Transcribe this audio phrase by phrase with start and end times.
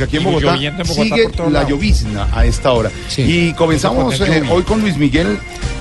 [0.00, 2.90] Porque aquí en Bogotá lloviendo en Bogotá sigue la llovizna a esta hora.
[3.08, 3.22] Sí.
[3.22, 5.38] Y comenzamos eh, hoy con Luis Miguel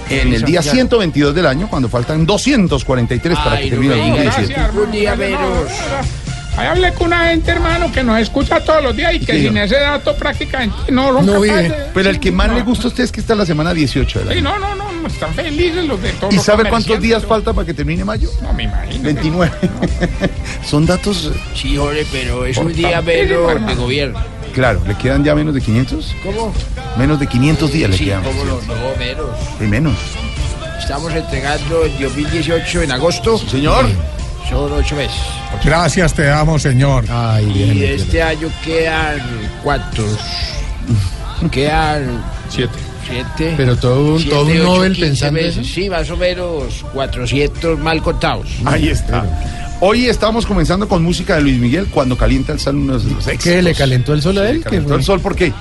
[0.09, 4.61] en el día 122 del año, cuando faltan 243 para que termine el Gracias, 2017.
[4.61, 4.83] hermano.
[4.83, 5.69] Un día No, no, menos.
[5.69, 6.29] no.
[6.57, 9.43] Ahí hablé con una gente, hermano, que nos escucha todos los días y que Sí.
[9.43, 11.69] sin ese dato prácticamente no No capaces vive.
[11.69, 12.55] de- Pero el que más no.
[12.55, 14.78] le gusta a usted es que está la semana 18 del Sí, no, no, no,
[15.01, 17.29] no, están felices los de todos ¿Y sabe cuántos días todo.
[17.29, 18.29] falta para que termine mayo?
[18.41, 19.03] No, me imagino.
[19.03, 19.51] 29.
[20.65, 24.19] Son datos, eh, Sí, Jorge, pero es un día menos de gobierno.
[24.53, 26.15] claro, ¿le quedan ya menos de 500?
[26.23, 26.53] ¿Cómo?
[26.97, 28.23] Menos de 500 días le Sí, quedan.
[28.23, 29.29] cómo no, no, menos.
[29.59, 29.93] Y menos.
[30.79, 33.37] Estamos entregando el 2018 en agosto.
[33.37, 33.85] Señor.
[34.49, 35.15] Son ocho meses.
[35.63, 37.05] Gracias te damos, señor.
[37.53, 39.19] Y de este año quedan
[39.63, 40.17] cuántos?
[41.51, 42.73] Quedan Siete.
[43.09, 43.53] Siete.
[43.57, 45.57] Pero todo un, siete, todo un ocho, Nobel pensando meses.
[45.57, 45.73] eso.
[45.73, 48.47] Sí, más o menos 400 mal contados.
[48.65, 49.25] Ahí está.
[49.81, 53.27] Hoy estamos comenzando con música de Luis Miguel cuando calienta el sol unos de los
[53.27, 53.43] éxitos.
[53.43, 53.61] ¿Qué?
[53.61, 54.57] ¿Le calentó el sol a Le él?
[54.57, 55.53] ¿Qué calentó el sol porque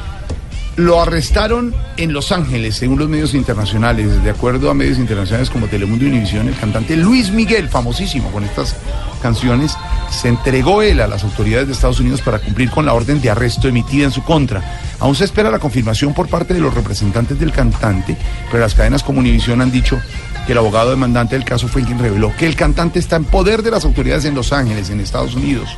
[0.79, 4.23] lo arrestaron en Los Ángeles, según los medios internacionales.
[4.23, 8.45] De acuerdo a medios internacionales como Telemundo y Univisión, el cantante Luis Miguel, famosísimo con
[8.45, 8.77] estas
[9.21, 9.77] canciones,
[10.11, 13.31] se entregó él a las autoridades de Estados Unidos para cumplir con la orden de
[13.31, 14.63] arresto emitida en su contra.
[14.99, 18.17] Aún se espera la confirmación por parte de los representantes del cantante,
[18.51, 20.01] pero las cadenas como Univisión han dicho
[20.47, 23.63] que el abogado demandante del caso fue quien reveló que el cantante está en poder
[23.63, 25.69] de las autoridades en Los Ángeles, en Estados Unidos.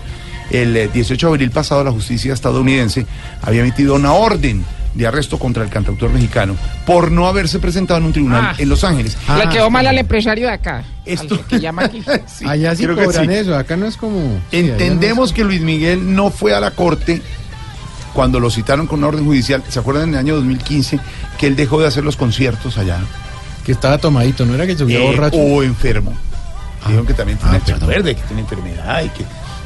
[0.51, 3.07] El eh, 18 de abril pasado, la justicia estadounidense
[3.43, 4.65] había emitido una orden
[4.95, 8.55] de arresto contra el cantautor mexicano por no haberse presentado en un tribunal Ah.
[8.59, 9.17] en Los Ángeles.
[9.39, 10.83] Le quedó mal al empresario de acá.
[11.07, 12.03] Esto- Al que llama aquí.
[12.27, 13.33] Sí, Allá sí creo que cobran sí.
[13.35, 14.41] eso, acá no es como...
[14.51, 17.23] sí, allá no es- Entendemos que Luis Miguel no fue a la corte
[18.15, 19.63] cuando lo citaron con una orden judicial.
[19.69, 20.99] ¿Se acuerdan en el año 2015
[21.39, 22.99] que él dejó de hacer los conciertos allá?
[23.65, 25.37] que estaba tomadito, ¿no era que subía Eh, borracho?
[25.37, 26.15] O enfermo.
[26.87, 28.09] Dijeron que también tiene, Ah, ¿se acuerda?
[28.15, 29.23] que tiene enfermedad y que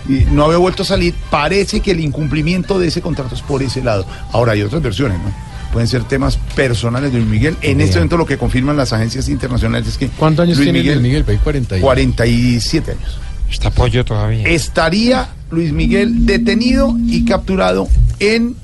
[0.08, 1.14] y no había vuelto a salir.
[1.30, 4.06] Parece que el incumplimiento de ese contrato es por ese lado.
[4.32, 5.32] Ahora hay otras versiones, ¿no?
[5.72, 7.56] Pueden ser temas personales de Luis Miguel.
[7.60, 11.00] En este momento lo que confirman las agencias internacionales es que ¿Cuántos años tiene Luis
[11.00, 11.24] Miguel?
[11.24, 11.80] Pues 40 y...
[11.80, 13.18] 47 años.
[13.50, 14.46] Está pollo todavía.
[14.46, 17.88] Estaría Luis Miguel detenido y capturado
[18.20, 18.54] en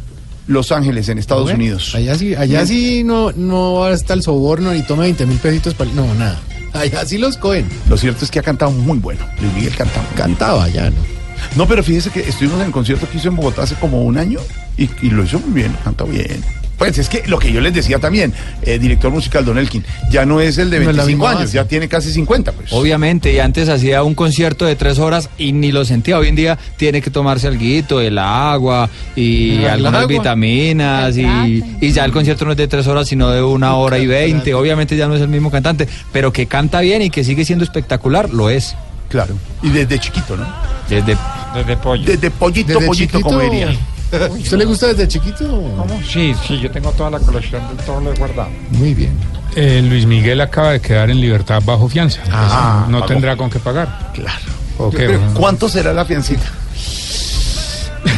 [0.47, 1.95] Los Ángeles, en Estados Bueno, Unidos.
[1.97, 5.91] Allá sí, allá sí no, no está el soborno ni toma 20 mil pesitos para...
[5.93, 6.39] No, nada.
[6.73, 7.67] Allá sí los cogen.
[7.89, 9.25] Lo cierto es que ha cantado muy bueno.
[9.41, 11.20] Luis Miguel canta muy Cantaba allá, ¿no?
[11.57, 14.19] No, pero fíjese que estuvimos en el concierto que hizo en Bogotá hace como un
[14.19, 14.41] año
[14.77, 16.43] y, y lo hizo muy bien, canta bien.
[16.79, 18.33] Pues es que lo que yo les decía también,
[18.63, 21.31] eh, director musical Don Elkin, ya no es el de No es la 25 misma
[21.33, 21.55] años, base.
[21.57, 22.73] ya tiene casi 50, pues.
[22.73, 26.17] Obviamente, y antes hacía un concierto de tres horas y ni lo sentía.
[26.17, 30.07] Hoy en día tiene que tomarse algo, el agua y Ah, el algunas agua.
[30.07, 33.99] vitaminas y, y ya el concierto no es de tres horas sino de una hora
[33.99, 34.55] y veinte.
[34.55, 37.63] Obviamente ya no es el mismo cantante, pero que canta bien y que sigue siendo
[37.63, 38.75] espectacular, lo es.
[39.11, 39.35] Claro.
[39.63, 40.47] Y desde chiquito, ¿no?
[40.89, 41.17] Desde
[41.55, 42.05] Desde pollo.
[42.05, 43.21] Desde pollito, Desde pollito, chiquito.
[43.29, 43.69] como diría.
[44.31, 45.45] ¿Usted le gusta desde chiquito?
[45.47, 46.01] ¿Cómo?
[46.09, 48.49] Sí, sí, yo tengo toda la colección de todo lo he guardado.
[48.71, 49.13] Muy bien.
[49.55, 52.21] Eh, Luis Miguel acaba de quedar en libertad bajo fianza.
[52.31, 53.07] Ah, no pagó.
[53.13, 54.11] tendrá con qué pagar.
[54.15, 54.39] Claro.
[54.79, 55.21] Bueno.
[55.35, 56.47] ¿Cuánto será la fiancita?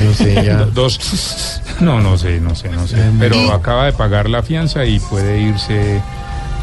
[0.04, 0.56] No sé, ya.
[0.58, 1.60] Do- Dos.
[1.80, 2.96] No, no sé, no sé, no sé.
[3.18, 6.00] Pero acaba de pagar la fianza y puede irse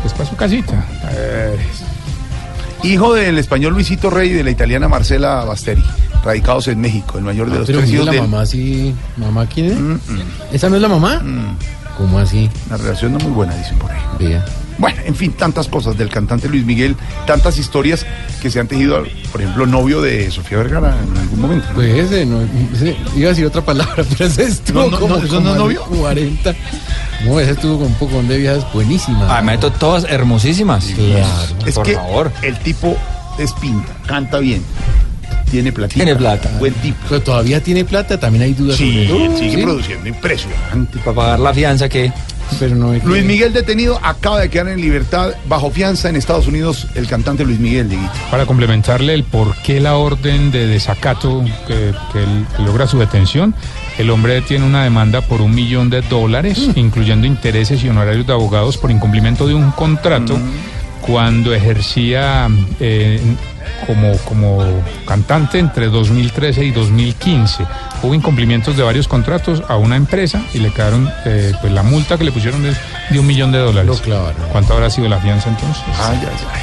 [0.01, 0.85] pues para su casita.
[1.11, 1.57] Eh,
[2.83, 5.83] Hijo del español Luisito Rey y de la italiana Marcela Basteri,
[6.23, 8.95] radicados en México, el mayor de los Ah, Pero tres hijos la de mamá sí.
[9.17, 9.79] ¿Mamá quién es?
[9.79, 9.99] Mm, mm,
[10.53, 11.19] ¿Esa no es la mamá?
[11.19, 11.57] mm.
[11.97, 12.49] ¿Cómo así?
[12.67, 13.99] Una relación no muy buena, dicen por ahí.
[14.19, 14.45] Vea.
[14.79, 16.95] Bueno, en fin, tantas cosas del cantante Luis Miguel,
[17.27, 18.05] tantas historias
[18.41, 21.67] que se han tejido, por ejemplo, novio de Sofía Vergara en algún momento.
[21.69, 21.75] ¿no?
[21.75, 22.39] Pues ese, no,
[22.73, 25.41] ese- iba a decir otra palabra, pero ese estuvo No, no, como, no, ¿eso como
[25.41, 25.83] no es a los novio?
[26.01, 26.55] 40.
[27.25, 29.29] No, ese estuvo con un poco de viejas buenísimas.
[29.29, 30.85] Además, to- todas hermosísimas.
[30.85, 31.27] Claro.
[31.65, 32.31] es por que favor.
[32.41, 32.97] el tipo
[33.37, 34.63] es pinta, canta bien,
[35.51, 35.95] tiene platita.
[36.05, 36.49] Tiene plata.
[36.57, 36.97] Buen tipo.
[37.09, 39.37] Pero todavía tiene plata, también hay dudas Sí, sobre eso.
[39.37, 40.99] sigue Sí, produciendo, impresionante.
[40.99, 42.13] Para pagar la fianza que...
[42.57, 46.15] Pero no hay que- Luis Miguel detenido acaba de quedar en libertad bajo fianza en
[46.15, 48.13] Estados Unidos, el cantante Luis Miguel de Guita.
[48.31, 52.97] para complementarle el por qué la orden de desacato que, que él- que logra su
[52.99, 53.53] detención,
[53.97, 58.33] el hombre tiene una demanda por un millón de dólares, incluyendo intereses y honorarios de
[58.33, 60.39] abogados por incumplimiento de un contrato
[61.09, 62.47] cuando ejercía
[62.79, 63.19] eh,
[63.87, 67.65] como, como cantante entre 2013 y 2015.
[68.03, 72.17] Hubo incumplimientos de varios contratos a una empresa y le quedaron, eh, pues la multa
[72.17, 72.77] que le pusieron es
[73.09, 73.87] de un millón de dólares.
[73.87, 74.49] Lo clavaron.
[74.51, 75.83] ¿Cuánto habrá sido la fianza entonces?
[75.99, 76.61] Ay, ay, ay.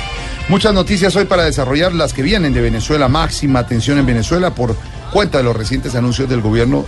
[0.49, 3.09] Muchas noticias hoy para desarrollar las que vienen de Venezuela.
[3.09, 4.77] Máxima atención en Venezuela por
[5.13, 6.87] cuenta de los recientes anuncios del gobierno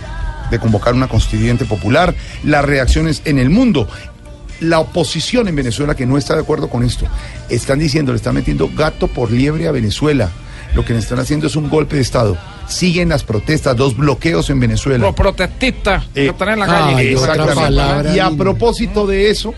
[0.49, 3.87] de convocar una constituyente popular, las reacciones en el mundo.
[4.61, 7.05] La oposición en Venezuela que no está de acuerdo con esto.
[7.49, 10.29] Están diciendo, le están metiendo gato por liebre a Venezuela.
[10.75, 12.37] Lo que le están haciendo es un golpe de Estado.
[12.67, 15.05] Siguen las protestas, dos bloqueos en Venezuela.
[15.05, 17.11] Los protestistas Eh, que están en la calle.
[17.13, 18.15] Exactamente.
[18.15, 19.53] Y a propósito de eso,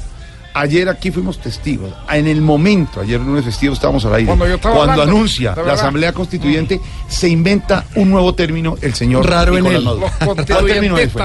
[0.53, 1.91] ayer aquí fuimos testigos.
[2.09, 4.27] En el momento, ayer lunes festivo estábamos al aire.
[4.27, 5.73] Cuando yo estaba hablando, anuncia la.
[5.73, 9.87] Asamblea Constituyente, se inventa un nuevo término, el señor Raro en él.
[10.25, 11.21] ¿Cuál término es, fue?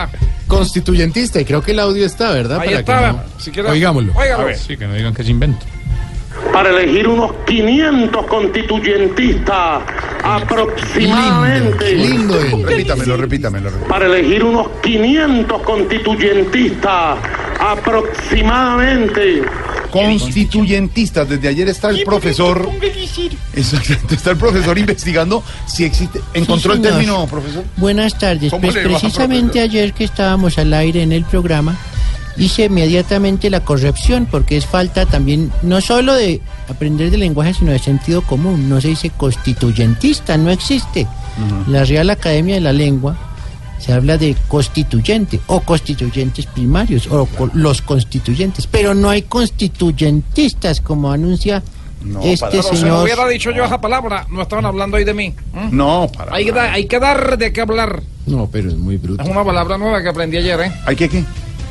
[0.47, 2.61] Constituyentista, y creo que el audio está, ¿verdad?
[2.61, 4.13] Ahí Para que no- Si Oigámoslo.
[4.15, 4.49] Óigalo.
[4.57, 5.67] Sí, que no digan que es invento.
[6.57, 9.83] Para elegir unos 500 constituyentistas
[10.25, 11.95] aproximadamente.
[11.95, 12.65] Lindo él.
[12.65, 13.69] Repítamelo, repítamelo.
[13.69, 13.89] repítamelo.
[13.89, 17.19] Para elegir unos 500 constituyentistas
[17.61, 19.43] aproximadamente.
[19.91, 22.67] Constituyentistas, desde ayer está el profesor.
[23.55, 26.23] Exacto, está el profesor investigando si existe.
[26.33, 27.65] ¿Encontró el término, profesor?
[27.77, 28.51] Buenas tardes.
[28.51, 29.71] ¿Cómo Pues precisamente profesor?
[29.71, 31.77] ayer que estábamos al aire en el programa,
[32.39, 37.73] hice inmediatamente la corrección porque es falta también no solo de aprender de lenguaje, sino
[37.73, 38.69] de sentido común.
[38.69, 41.07] No se dice constituyentista, no existe.
[41.69, 43.17] La Real Academia de la Lengua
[43.79, 50.81] se habla de constituyente o constituyentes primarios o co- los constituyentes, pero no hay constituyentistas
[50.81, 51.63] como anuncia
[52.03, 53.03] No, este para- Pero si no señor.
[53.05, 55.35] hubiera dicho yo esa palabra, no estaban hablando hoy de mí.
[55.55, 55.69] ¿m?
[55.73, 56.35] No, para.
[56.37, 56.63] Hay, que nada.
[56.67, 58.03] dar- hay que dar de qué hablar.
[58.27, 59.23] No, pero es muy bruto.
[59.23, 60.73] Es una palabra nueva que aprendí ayer, ¿eh?
[60.87, 61.25] ¿Hay que qué?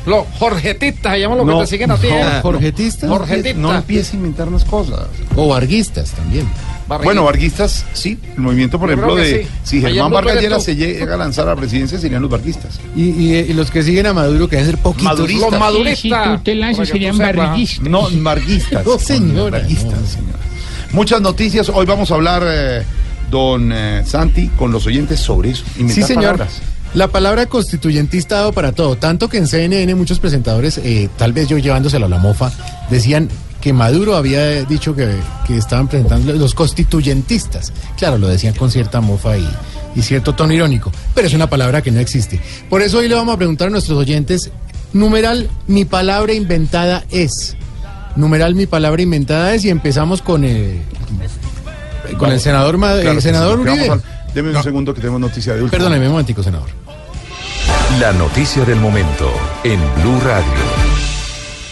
[0.06, 2.24] Los jorgetistas, se llaman los No, que te siguen a ti, ¿eh?
[2.36, 3.10] no, ¿Jorgetistas?
[3.10, 3.56] Jorgetistas.
[3.56, 5.00] No empiece a inventarnos cosas.
[5.34, 6.46] O varguistas también.
[6.88, 7.04] Barriguita.
[7.04, 8.16] Bueno, varguistas, sí.
[8.36, 9.48] El movimiento, por Yo ejemplo, de sí.
[9.64, 12.78] si Germán Vargas Lleras se llega a lanzar a la presidencia, serían los varguistas.
[12.94, 15.04] Y, y, y los que siguen a Maduro, que deben ser poquitos.
[15.18, 15.50] Maduristas.
[15.50, 16.24] Los maduristas.
[16.30, 17.34] Si tú te lanzas, serían sepas.
[17.36, 17.88] barriguistas.
[17.88, 18.86] No, varguistas.
[18.86, 20.06] No, señora, Varguistas, no.
[20.06, 20.38] señora.
[20.92, 21.68] Muchas noticias.
[21.68, 22.84] Hoy vamos a hablar, eh,
[23.28, 25.64] don eh, Santi, con los oyentes sobre eso.
[25.74, 26.22] Sí, Inventar señor.
[26.36, 26.60] palabras.
[26.94, 28.96] La palabra constituyentista ha dado para todo.
[28.96, 32.50] Tanto que en CNN muchos presentadores, eh, tal vez yo llevándoselo a la mofa,
[32.90, 33.28] decían
[33.60, 35.16] que Maduro había dicho que,
[35.46, 37.72] que estaban presentando los constituyentistas.
[37.98, 39.48] Claro, lo decían con cierta mofa y,
[39.96, 42.40] y cierto tono irónico, pero es una palabra que no existe.
[42.68, 44.50] Por eso hoy le vamos a preguntar a nuestros oyentes,
[44.92, 47.56] numeral, mi palabra inventada es.
[48.14, 50.80] Numeral, mi palabra inventada es y empezamos con el,
[52.18, 54.00] con el senador, el senador Uribe.
[54.36, 55.78] Deme un segundo que tenemos noticia de último.
[55.78, 56.68] Perdóneme un momentico, senador.
[57.98, 59.32] La noticia del momento
[59.64, 60.52] en Blue Radio.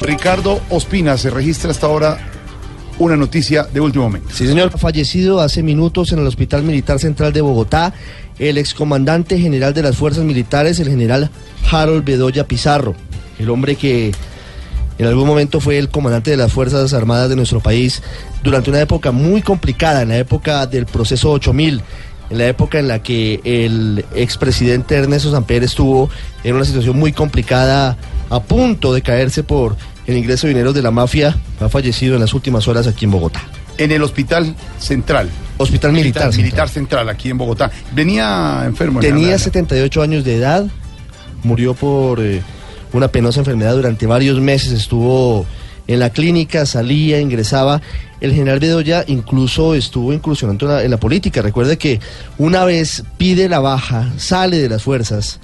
[0.00, 2.16] Ricardo Ospina, se registra hasta ahora
[2.98, 4.30] una noticia de último momento.
[4.32, 4.78] Sí, señor.
[4.78, 7.92] Fallecido hace minutos en el Hospital Militar Central de Bogotá,
[8.38, 11.28] el excomandante general de las Fuerzas Militares, el general
[11.70, 12.94] Harold Bedoya Pizarro.
[13.38, 14.12] el hombre que
[14.96, 18.02] en algún momento fue el comandante de las Fuerzas Armadas de nuestro país
[18.42, 21.82] durante una época muy complicada, en la época del proceso 8000,
[22.34, 26.10] en la época en la que el expresidente Ernesto Samper estuvo
[26.42, 27.96] en una situación muy complicada,
[28.28, 29.76] a punto de caerse por
[30.08, 33.12] el ingreso de dineros de la mafia, ha fallecido en las últimas horas aquí en
[33.12, 33.40] Bogotá.
[33.78, 35.30] En el hospital central.
[35.58, 36.34] Hospital Militar.
[36.34, 37.70] Militar central, aquí en Bogotá.
[37.94, 39.00] Venía enfermo.
[39.00, 40.66] en Tenía la- 78 años de edad,
[41.44, 42.42] murió por eh,
[42.92, 45.46] una penosa enfermedad durante varios meses, estuvo
[45.86, 47.80] en la clínica, salía, ingresaba.
[48.20, 51.42] El general Bedoya incluso estuvo incursionando en la, en la política.
[51.42, 52.00] Recuerde que
[52.38, 55.40] una vez pide la baja, sale de las fuerzas,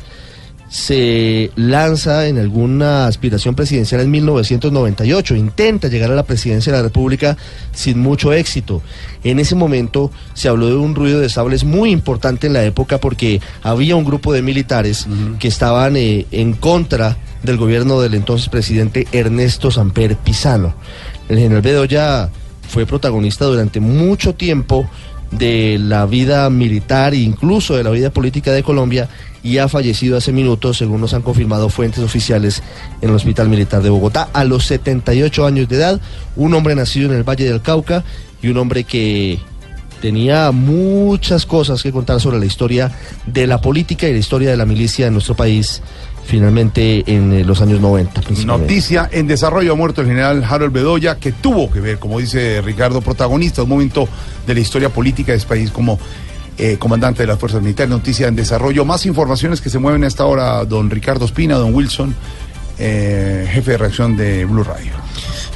[0.71, 6.85] se lanza en alguna aspiración presidencial en 1998, intenta llegar a la presidencia de la
[6.85, 7.37] República
[7.75, 8.81] sin mucho éxito.
[9.25, 12.99] En ese momento se habló de un ruido de sables muy importante en la época
[12.99, 15.09] porque había un grupo de militares
[15.41, 20.75] que estaban eh, en contra del gobierno del entonces presidente Ernesto Samper Pizano.
[21.29, 22.31] El general Bedoya
[22.69, 24.89] fue protagonista durante mucho tiempo
[25.31, 29.09] de la vida militar e incluso de la vida política de Colombia
[29.43, 32.63] y ha fallecido hace minutos, según nos han confirmado fuentes oficiales
[33.01, 36.01] en el Hospital Militar de Bogotá, a los 78 años de edad,
[36.37, 38.05] un hombre nacido en el Valle del Cauca
[38.43, 39.39] y un hombre que
[40.01, 42.91] tenía muchas cosas que contar sobre la historia
[43.27, 45.83] de la política y la historia de la milicia en nuestro país,
[46.31, 48.21] finalmente en eh, los años 90.
[48.23, 48.73] principalmente.
[48.73, 52.63] Noticia en desarrollo ha muerto el general Harold Bedoya, que tuvo que ver, como dice
[52.63, 54.09] Ricardo, protagonista, un momento
[54.47, 55.99] de la historia política de este país como
[56.57, 57.91] eh, comandante de las fuerzas militares.
[57.91, 58.85] Noticia en desarrollo.
[58.85, 62.15] Más informaciones que se mueven a esta hora, don Ricardo Espina, don Wilson,
[62.79, 64.93] eh, jefe de reacción de Blue Radio.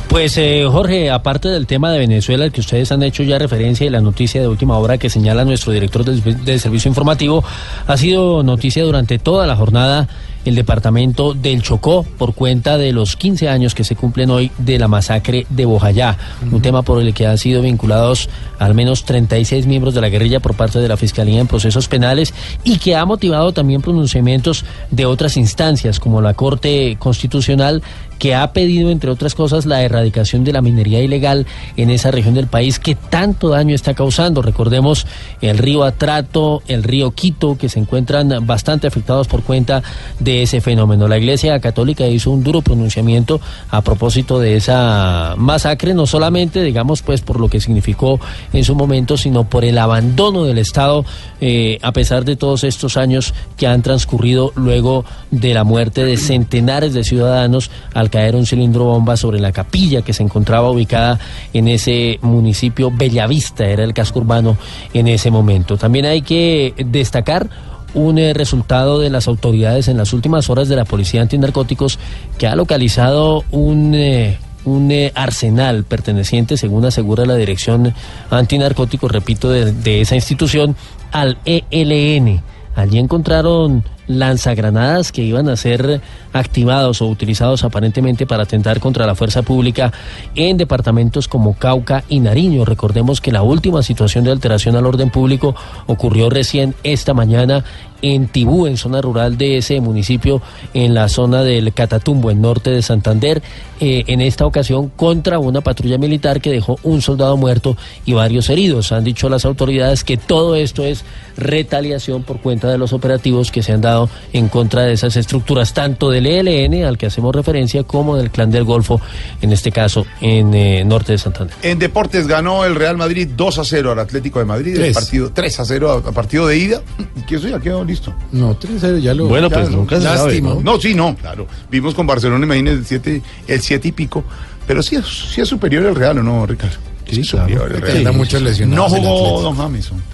[0.09, 3.87] Pues eh, Jorge, aparte del tema de Venezuela, al que ustedes han hecho ya referencia
[3.87, 7.45] y la noticia de última hora que señala nuestro director del, del servicio informativo,
[7.87, 10.09] ha sido noticia durante toda la jornada
[10.45, 14.79] el departamento del Chocó por cuenta de los 15 años que se cumplen hoy de
[14.79, 16.17] la masacre de Bojayá,
[16.51, 20.41] un tema por el que han sido vinculados al menos 36 miembros de la guerrilla
[20.41, 25.07] por parte de la Fiscalía en procesos penales y que ha motivado también pronunciamientos de
[25.07, 27.83] otras instancias como la Corte Constitucional
[28.19, 32.35] que ha pedido, entre otras cosas, la erradicación de la minería ilegal en esa región
[32.35, 34.43] del país que tanto daño está causando.
[34.43, 35.07] Recordemos
[35.41, 39.83] el río Atrato, el río Quito, que se encuentran bastante afectados por cuenta
[40.19, 41.09] de ese fenómeno.
[41.09, 43.41] La Iglesia Católica hizo un duro pronunciamiento
[43.71, 48.21] a propósito de esa masacre, no solamente, digamos, pues por lo que significó
[48.53, 51.05] en su momento, sino por el abandono del Estado,
[51.41, 56.17] eh, a pesar de todos estos años que han transcurrido luego de la muerte de
[56.17, 57.71] centenares de ciudadanos
[58.05, 61.19] al caer un cilindro bomba sobre la capilla que se encontraba ubicada
[61.53, 64.57] en ese municipio Bellavista, era el casco urbano
[64.93, 65.77] en ese momento.
[65.77, 67.49] También hay que destacar
[67.95, 71.99] un eh, resultado de las autoridades en las últimas horas de la Policía Antinarcóticos
[72.39, 73.95] que ha localizado un...
[73.95, 77.93] eh, un eh, arsenal perteneciente, según asegura la Dirección
[78.31, 80.75] Antinarcóticos, repito, de, de esa institución,
[81.13, 82.41] al ELN.
[82.77, 86.01] Allí encontraron lanzagranadas que iban a ser
[86.33, 89.93] activados o utilizados aparentemente para atentar contra la fuerza pública
[90.35, 92.65] en departamentos como Cauca y Nariño.
[92.65, 95.55] Recordemos que la última situación de alteración al orden público
[95.87, 97.65] ocurrió recién esta mañana
[98.05, 100.43] en Tibú, en zona rural de ese municipio,
[100.75, 103.43] en la zona del Catatumbo, en norte de Santander,
[103.81, 108.51] eh, en esta ocasión contra una patrulla militar que dejó un soldado muerto y varios
[108.51, 108.93] heridos.
[108.93, 111.05] Han dicho las autoridades que todo esto es
[111.37, 115.73] retaliación por cuenta de los operativos que se han dado en contra de esas estructuras,
[115.73, 119.01] tanto del ELN, al que hacemos referencia, como del Clan del Golfo,
[119.41, 121.57] en este caso en eh, norte de Santander.
[121.63, 124.95] En deportes ganó el Real Madrid 2 a 0 al Atlético de Madrid, el Tres.
[124.95, 126.83] partido 3 a 0 a, a partido de ida.
[127.27, 128.15] Que eso ya quedó listo.
[128.33, 129.27] No, 3-0 ya lo.
[129.29, 130.51] Bueno, ya pues lo- nunca se sabe, Lástima.
[130.55, 130.61] ¿no?
[130.61, 131.47] No, sí, no, claro.
[131.71, 134.25] Vimos con Barcelona, imagínense, el 7 el siete y pico.
[134.67, 136.77] Pero sí, es- sí es superior el Real, ¿o no, Ricardo?
[137.09, 137.99] Sí, es superior el Porque Real.
[137.99, 139.43] anda muchos No lesionados el jugó.
[139.43, 140.07] Don James, hombre.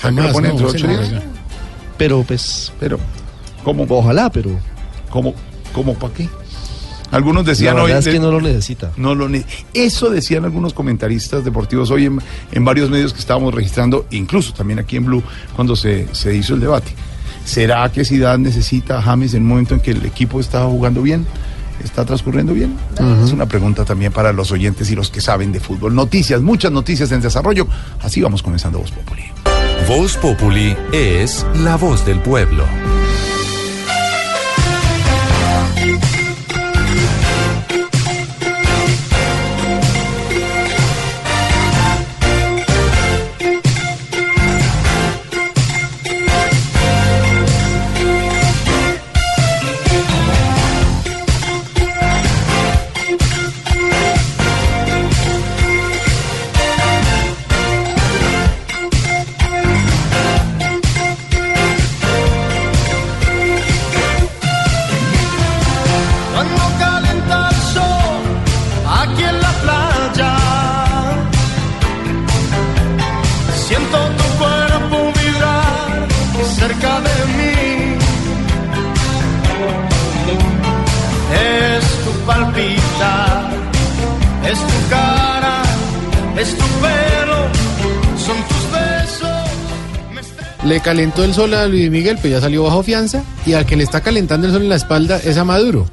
[0.00, 1.08] Jamás, ¿Lo pone no, entre se ocho lo días?
[1.08, 1.24] juega.
[1.96, 2.98] Pero pues, Pero,
[3.64, 3.86] ¿cómo?
[3.88, 4.50] ojalá, pero
[5.10, 5.34] ¿Cómo?
[5.72, 6.28] ¿Cómo para qué?
[7.10, 7.98] Algunos la decían verdad hoy.
[7.98, 8.90] es que no lo necesita.
[8.96, 12.18] no lo ne- Eso decían algunos comentaristas deportivos hoy en,
[12.52, 15.22] en varios medios que estábamos registrando, incluso también aquí en Blue,
[15.56, 16.92] cuando se, se hizo el debate.
[17.44, 21.00] ¿Será que Zidane necesita a James en un momento en que el equipo está jugando
[21.02, 21.26] bien?
[21.82, 22.76] ¿Está transcurriendo bien?
[23.24, 25.94] Es una pregunta también para los oyentes y los que saben de fútbol.
[25.94, 27.66] Noticias, muchas noticias en desarrollo.
[28.02, 29.22] Así vamos comenzando Voz Populi.
[29.88, 32.64] Voz Populi es la voz del pueblo.
[90.88, 93.22] Calentó el sol a Luis Miguel, pero ya salió bajo fianza.
[93.44, 95.86] Y al que le está calentando el sol en la espalda es a Maduro,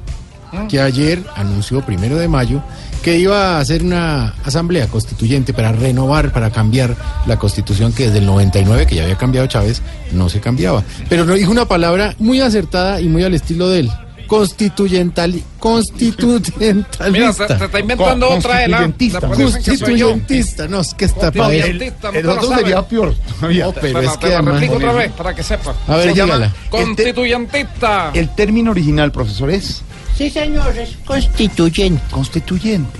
[0.70, 2.62] que ayer anunció, primero de mayo,
[3.02, 8.20] que iba a hacer una asamblea constituyente para renovar, para cambiar la constitución que desde
[8.20, 10.82] el 99, que ya había cambiado Chávez, no se cambiaba.
[11.10, 13.90] Pero no dijo una palabra muy acertada y muy al estilo de él.
[14.26, 17.10] Constituyental, constituyentalista.
[17.10, 19.20] Mira, se- se está inventando otra de la- Constituyentista.
[19.28, 19.34] la.
[19.36, 20.68] Constituyentista.
[20.68, 23.14] No, es que está para El te la otro sería peor.
[23.40, 25.74] No, pero es que además- replico otra vez para que sepa.
[25.86, 26.52] A ver, Se llama-.
[26.70, 28.10] Constituyentista.
[28.14, 29.82] El término original, profesor, es
[30.16, 32.02] Sí, señor, es constituyente.
[32.10, 32.98] constituyente.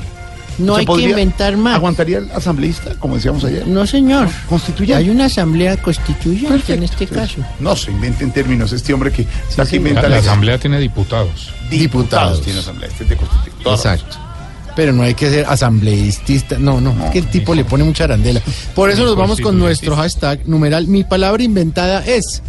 [0.58, 1.74] No ¿Se hay que inventar más.
[1.76, 3.66] ¿Aguantaría el asambleísta, como decíamos ayer?
[3.66, 4.28] No, señor.
[4.48, 4.94] Constituyente.
[5.04, 7.36] Hay una asamblea constituyente en este caso.
[7.60, 8.72] No se inventen términos.
[8.72, 11.50] Este hombre que que inventa La, la- Asamblea tiene diputados.
[11.70, 12.42] Diputados.
[12.42, 12.88] tiene asamblea.
[12.88, 13.70] Este es de constituyente.
[13.70, 14.16] Exacto.
[14.74, 16.58] Pero no hay que ser asambleístista.
[16.58, 18.40] No, no, es que el tipo le pone mucha arandela.
[18.74, 20.86] Por eso nos vamos con nuestro hashtag numeral.
[20.86, 22.42] Mi palabra inventada es.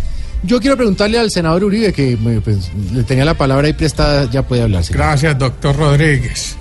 [0.44, 4.44] Yo quiero preguntarle al senador Uribe, que pues, le tenía la palabra ahí prestada, ya
[4.44, 4.84] puede hablar.
[4.84, 5.00] señor.
[5.00, 6.56] Gracias, doctor Rodríguez.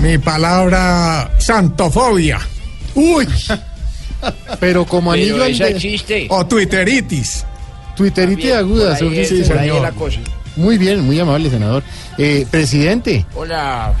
[0.00, 2.40] Mi palabra, santofobia.
[2.94, 3.26] Uy.
[4.60, 6.26] Pero como anillo Pero al esa de- existe.
[6.30, 7.44] O twitteritis.
[7.96, 8.96] Twitterite aguda.
[8.96, 9.82] Por ahí es- sí, por ahí es señor.
[9.82, 10.20] la cosa.
[10.56, 11.82] Muy bien, muy amable, senador.
[12.18, 13.24] Eh, presidente.
[13.34, 13.94] Hola,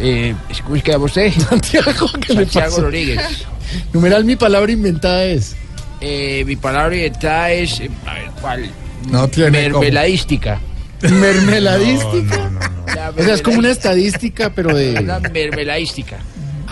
[0.00, 0.34] eh,
[0.64, 1.32] ¿cómo es que llama usted?
[1.48, 2.80] Santiago, ¿qué le Santiago?
[2.80, 3.20] Rodríguez.
[3.92, 5.56] Numeral, mi palabra inventada es.
[6.00, 8.70] Eh, mi palabra inventada es, eh, a ver, ¿cuál?
[9.10, 10.60] No tiene como- Mermeladística.
[11.20, 12.50] Mermeladística.
[12.94, 14.98] La O sea, es como una estadística, pero de.
[15.00, 16.16] Una mermeladística.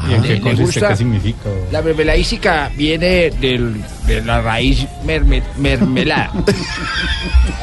[0.08, 0.84] ¿Y en ¿Le- qué consiste?
[0.88, 1.48] ¿Qué significa?
[1.70, 3.74] La mermeladística viene del,
[4.06, 6.32] de la raíz merme- mermelada.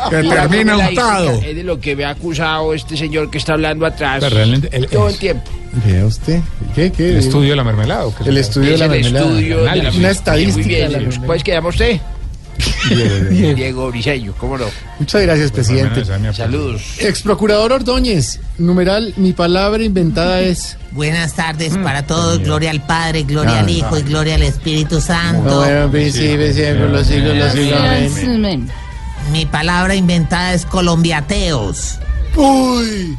[0.10, 1.42] Que la termina untado.
[1.46, 4.70] Es de lo que me ha acusado este señor que está hablando atrás Pero realmente
[4.72, 5.44] el- todo el- tiempo.
[5.86, 6.40] Vea usted.
[6.74, 6.92] ¿Qué?
[6.92, 7.10] ¿Qué?
[7.10, 8.30] ¿El estudio de la mermelada o qué?
[8.30, 9.26] El estudio de Es la el mermelada.
[9.30, 9.74] estudio de la.
[9.74, 10.68] Una Muy estadística.
[10.68, 10.92] de bien.
[10.94, 11.26] la mermelada.
[11.26, 12.00] ¿Cuál es que llama usted?
[13.56, 14.66] Diego Briseño, ¿cómo no?
[15.00, 16.04] Muchas gracias, presidente.
[16.34, 16.82] Saludos.
[17.00, 18.40] Ex procurador Ordóñez.
[18.58, 20.78] Numeral, mi palabra inventada es.
[20.92, 22.40] Buenas tardes para todos.
[22.40, 25.60] Gloria al Padre, gloria Ah, al Hijo y gloria al Espíritu Santo.
[25.62, 28.62] Bueno, principio, siempre, los siglos, los siglos.
[29.32, 32.00] Mi palabra inventada es colombiateos.
[32.36, 33.18] Uy.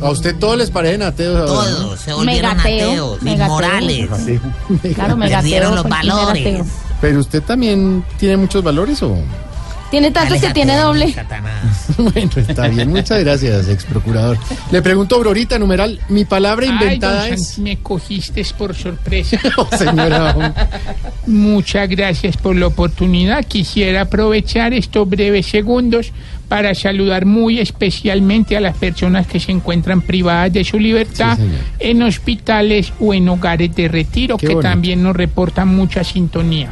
[0.00, 1.46] A usted todos les parecen ateos.
[1.46, 3.46] Todos se volvieron Megateo, ateos, megateo.
[3.46, 4.08] inmorales.
[4.94, 5.40] Claro, megateo.
[5.40, 6.60] Perdieron los valores.
[7.00, 9.16] Pero usted también tiene muchos valores o.
[9.90, 11.12] Tiene tantos que tiene doble.
[11.12, 11.86] Satanás.
[11.96, 12.90] Bueno, está bien.
[12.90, 14.36] Muchas gracias, ex procurador.
[14.70, 17.58] Le pregunto, Aurorita, numeral, mi palabra inventada Ay, don es.
[17.58, 19.38] Me cogiste por sorpresa.
[19.56, 20.54] Oh, señora.
[21.26, 23.44] Muchas gracias por la oportunidad.
[23.44, 26.12] Quisiera aprovechar estos breves segundos
[26.48, 31.44] para saludar muy especialmente a las personas que se encuentran privadas de su libertad Sí,
[31.78, 34.70] en hospitales o en hogares de retiro, Qué que bonito.
[34.70, 36.70] también nos reportan mucha sintonía.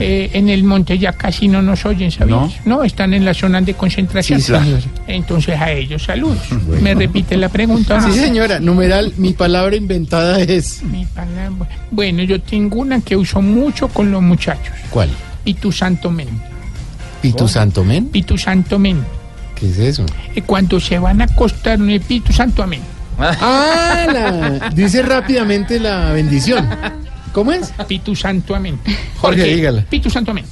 [0.00, 2.54] Eh, en el monte ya casi no nos oyen, ¿sabías?
[2.64, 4.40] No, están en las zonas de concentración.
[4.40, 4.52] Sí.
[5.06, 6.38] Entonces a ellos saludos.
[6.82, 8.00] ¿Me repite la pregunta?
[8.00, 8.60] Sí, señora.
[8.60, 10.82] Numeral, mi palabra inventada es.
[10.82, 11.68] Mi palabra.
[11.90, 14.74] Bueno, yo tengo una que uso mucho con los muchachos.
[14.90, 15.08] ¿Cuál?
[15.44, 16.28] Pitu Santo Men.
[17.22, 18.06] ¿Pitu Santo Men?
[18.06, 18.98] Pitu Santo Men.
[19.54, 20.06] ¿Qué es eso?
[20.36, 22.80] Eh, Cuando se van a acostar en el Pitu Santo Amén.
[23.20, 26.68] Ah, la- dice rápidamente la bendición.
[27.32, 27.72] ¿Cómo es?
[27.86, 28.78] Pitu Santo Amén.
[29.16, 29.82] Jorge, dígala.
[29.88, 30.44] Pitu Santo Amén.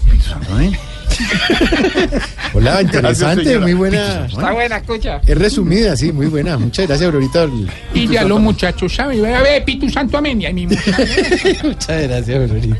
[2.52, 4.26] Hola, interesante, muy buena.
[4.26, 5.20] Está buena, escucha.
[5.26, 6.58] Es resumida, sí, muy buena.
[6.58, 7.46] Muchas gracias, Aurorita.
[7.94, 9.24] Y ya los muchachos saben.
[9.24, 10.40] A ver, Pitu Santo Amén.
[10.42, 10.76] Y ahí mismo.
[11.64, 12.76] Muchas gracias, Aurorita.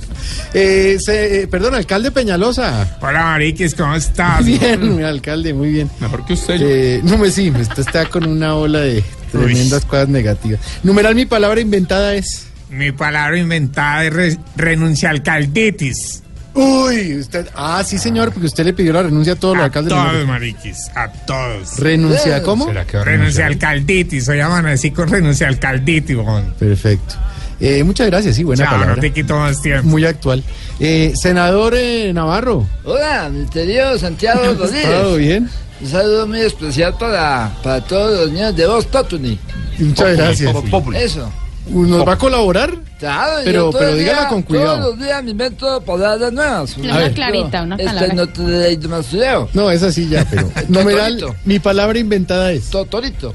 [0.55, 2.99] Eh, se- eh, perdón, alcalde Peñalosa.
[3.01, 4.45] Hola, Mariquis, ¿cómo estás?
[4.45, 5.91] Bien, alcalde, muy bien.
[6.01, 6.57] Mejor que usted.
[6.61, 10.61] Eh, no me sí, usted está con una ola de tremendas cosas negativas.
[10.83, 12.46] Numeral, mi palabra inventada es.
[12.71, 16.23] Mi palabra inventada es re- renuncialcalditis.
[16.55, 17.47] Uy, usted.
[17.55, 19.93] Ah, sí, señor, porque usted le pidió la renuncia a todos los A alcaldes.
[19.93, 20.27] del todos.
[20.27, 21.79] Mariquis, a todos.
[21.79, 22.65] ¿Renuncia cómo?
[22.67, 23.07] ¿Será que va a?
[23.07, 26.55] Renuncialcalditis, se llaman así con renuncialcalditis, weón.
[26.59, 27.15] Perfecto.
[27.61, 29.01] Eh, muchas gracias, sí, buena Chao, no palabra.
[29.01, 29.87] te quito más tiempo.
[29.89, 30.43] Muy actual.
[30.81, 32.67] Eh, senador eh, Navarro.
[32.85, 35.19] Hola, mi querido Santiago ¿Todo Rodríguez.
[35.19, 35.51] bien?
[35.83, 39.39] Un saludo muy especial para, para todos los niños de Voz Totuni.
[39.79, 40.55] Muchas gracias.
[40.95, 41.31] Eso.
[41.69, 42.75] ¿Nos va a colaborar?
[42.99, 44.77] Claro, Pero- pero dígala día- con cuidado.
[44.79, 46.77] Todos los días me invento palabras nuevas.
[46.77, 47.13] Una ver.
[47.15, 48.15] clarita, una Este palabra.
[48.15, 49.49] no te feo.
[49.53, 50.51] No, es así ya, pero.
[50.69, 52.71] Numeral, mi palabra inventada es.
[52.71, 53.35] Totorito.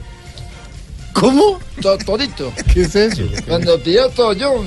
[1.13, 1.60] ¿Cómo?
[1.82, 2.52] Totorito.
[2.74, 3.24] ¿Qué es eso?
[3.48, 4.63] Cuando pido todo yo,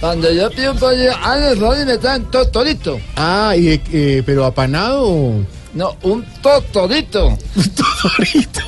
[0.00, 3.00] cuando yo pido un pollo, a los roles me traen totorito.
[3.16, 5.32] Ah, y, eh, pero apanado.
[5.74, 7.36] No, un totorito.
[7.76, 8.60] Totorito.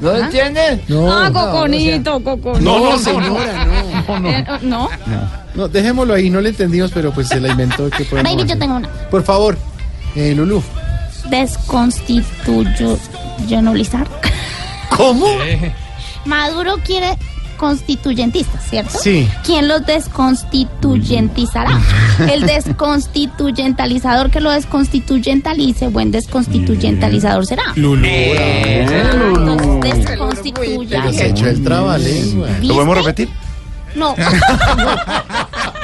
[0.00, 0.18] ¿No ¿Ah?
[0.18, 0.80] entiende?
[1.08, 2.60] Ah, coconito, coconito.
[2.60, 4.28] No, señora, no.
[4.30, 4.88] Eh, no.
[5.54, 7.90] No, dejémoslo ahí, no le entendimos, pero pues se la inventó.
[7.90, 8.88] ¿qué podemos Baby, yo tengo una.
[9.10, 9.58] Por favor,
[10.14, 10.62] eh, Lulú.
[11.28, 14.06] Desconstitucionalizar.
[14.96, 15.26] ¿Cómo?
[16.24, 17.18] Maduro quiere
[17.54, 18.98] constituyentistas, ¿cierto?
[18.98, 19.28] Sí.
[19.44, 21.80] ¿Quién los desconstituyentizará?
[22.30, 27.64] El desconstituyentalizador que lo desconstituyentalice, buen desconstituyentalizador será.
[27.76, 28.04] Lulú.
[28.06, 31.12] Entonces, Pero desconstituya.
[31.12, 32.48] se echó el trabalengua.
[32.62, 33.28] ¿Lo podemos repetir?
[33.94, 34.14] No.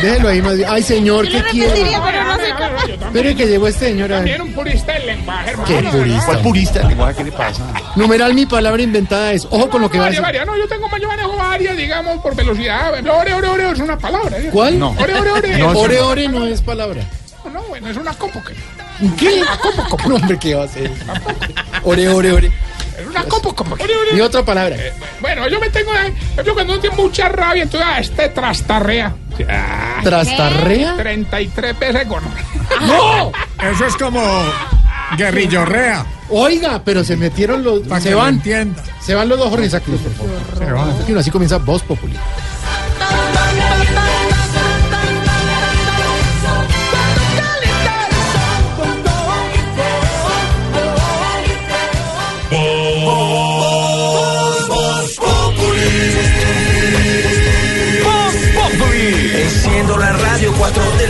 [0.00, 0.68] Déjelo ahí más bien.
[0.70, 1.92] Ay, señor, ¿qué quiere?
[3.04, 4.12] Espere que llegó este señor.
[4.12, 4.24] a ver.
[4.30, 5.68] También un purista del lenguaje, hermano.
[5.68, 6.26] ¿Qué purista?
[6.26, 7.14] ¿Cuál purista del lenguaje?
[7.16, 7.62] ¿Qué le pasa?
[7.96, 9.46] Numeral, mi palabra inventada es.
[9.50, 10.22] Ojo con lo que va a decir.
[10.22, 10.46] varias.
[10.46, 12.92] No, yo tengo yo manejo varias, digamos, por velocidad.
[12.94, 14.38] Ore, ore, ore es una palabra.
[14.38, 14.50] ¿eh?
[14.52, 14.78] ¿Cuál?
[14.78, 14.90] No.
[14.98, 15.58] Ore, ore, ore.
[15.58, 17.02] No, ore, ore no es palabra.
[17.52, 18.54] No, bueno, es una copo que.
[19.16, 19.42] ¿Qué?
[20.08, 20.90] No, hombre, ¿qué va a ser?
[21.82, 22.52] Ore, ore, ore.
[23.02, 23.82] Es una copo como que.
[23.84, 24.16] Ore, ore.
[24.16, 24.76] Y otra palabra.
[25.20, 25.92] Bueno, yo me tengo.
[25.94, 29.14] eh, Yo cuando no tengo mucha rabia, entonces a este trastarrea.
[29.48, 30.96] Ah, ¿Trastarrea?
[30.96, 32.22] 33 veces con.
[32.86, 33.32] ¡No!
[33.70, 34.20] Eso es como
[35.16, 36.04] guerrillorrea.
[36.30, 37.80] Oiga, pero se metieron los.
[37.80, 38.34] Para se que lo van.
[38.34, 38.82] entienda.
[39.00, 40.38] Se van los dos Jorge por favor.
[40.58, 41.18] Se van.
[41.18, 42.16] Así comienza Voz Populi.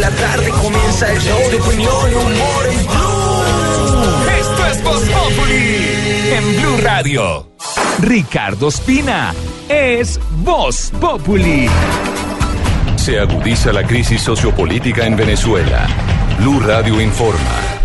[0.03, 4.31] La tarde comienza el show de opinión y humor en Blue.
[4.41, 7.53] Esto es Voz Populi en Blue Radio.
[8.01, 9.33] Ricardo Espina
[9.69, 11.69] es Voz Populi.
[12.97, 15.87] Se agudiza la crisis sociopolítica en Venezuela.
[16.41, 17.82] Blue Radio informa.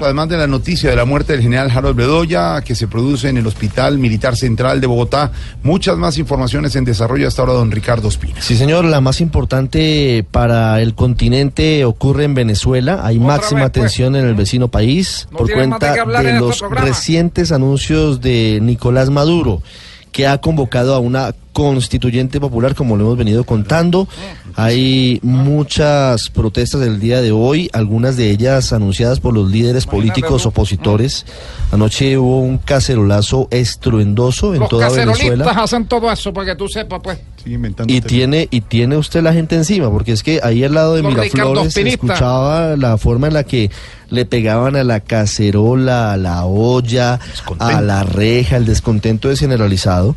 [0.00, 3.36] Además de la noticia de la muerte del general Harold Bedoya, que se produce en
[3.36, 5.32] el Hospital Militar Central de Bogotá,
[5.62, 8.40] muchas más informaciones en desarrollo hasta ahora, don Ricardo Espina.
[8.40, 13.00] Sí, señor, la más importante para el continente ocurre en Venezuela.
[13.02, 13.82] Hay máxima vez, pues.
[13.82, 18.60] tensión en el vecino país No por de cuenta de este los recientes anuncios de
[18.62, 19.62] Nicolás Maduro,
[20.12, 24.06] que ha convocado a una constituyente popular, como lo hemos venido contando.
[24.54, 30.46] Hay muchas protestas del día de hoy, algunas de ellas anunciadas por los líderes políticos
[30.46, 31.26] opositores.
[31.72, 35.50] Anoche hubo un cacerolazo estruendoso en Los toda Venezuela.
[35.50, 37.18] hacen todo eso para que tú sepas, pues.
[37.88, 41.02] Y tiene, y tiene usted la gente encima, porque es que ahí al lado de
[41.02, 43.68] Los Miraflores se escuchaba la forma en la que
[44.10, 47.18] le pegaban a la cacerola, a la olla,
[47.58, 50.14] a la reja, el descontento es generalizado.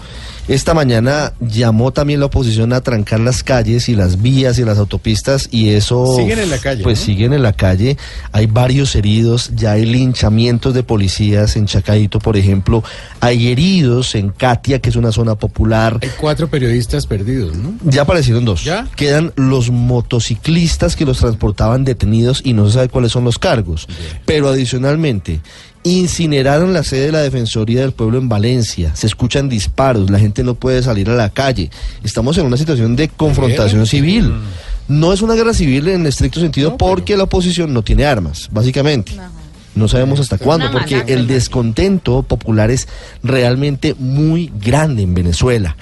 [0.48, 4.78] Esta mañana llamó también la oposición a trancar las calles y las vías y las
[4.80, 7.06] autopistas y eso Siguen en la calle, pues ¿no?
[7.06, 7.98] siguen en la calle.
[8.32, 12.84] Hay varios heridos, ya hay linchamientos de policías en Chacaito, por ejemplo.
[13.20, 16.00] Hay heridos en Katia, que es una zona popular.
[16.02, 17.76] Hay cuatro periodistas perdidos, ¿no?
[17.84, 18.64] Ya aparecieron dos.
[18.64, 18.88] ¿Ya?
[18.96, 23.88] Quedan los motociclistas que los transportaban detenidos y no se sabe cuáles son los cargos.
[24.26, 25.40] Pero adicionalmente,
[25.84, 28.96] incineraron la sede de la Defensoría del Pueblo en Valencia.
[28.96, 31.70] Se escuchan disparos, la gente no puede salir a la calle.
[32.04, 34.34] Estamos en una situación de confrontación civil.
[34.88, 39.14] No es una guerra civil en estricto sentido porque la oposición no tiene armas, básicamente.
[39.74, 42.90] No sabemos hasta cuándo, porque el descontento popular es
[43.24, 45.78] realmente muy grande en Venezuela.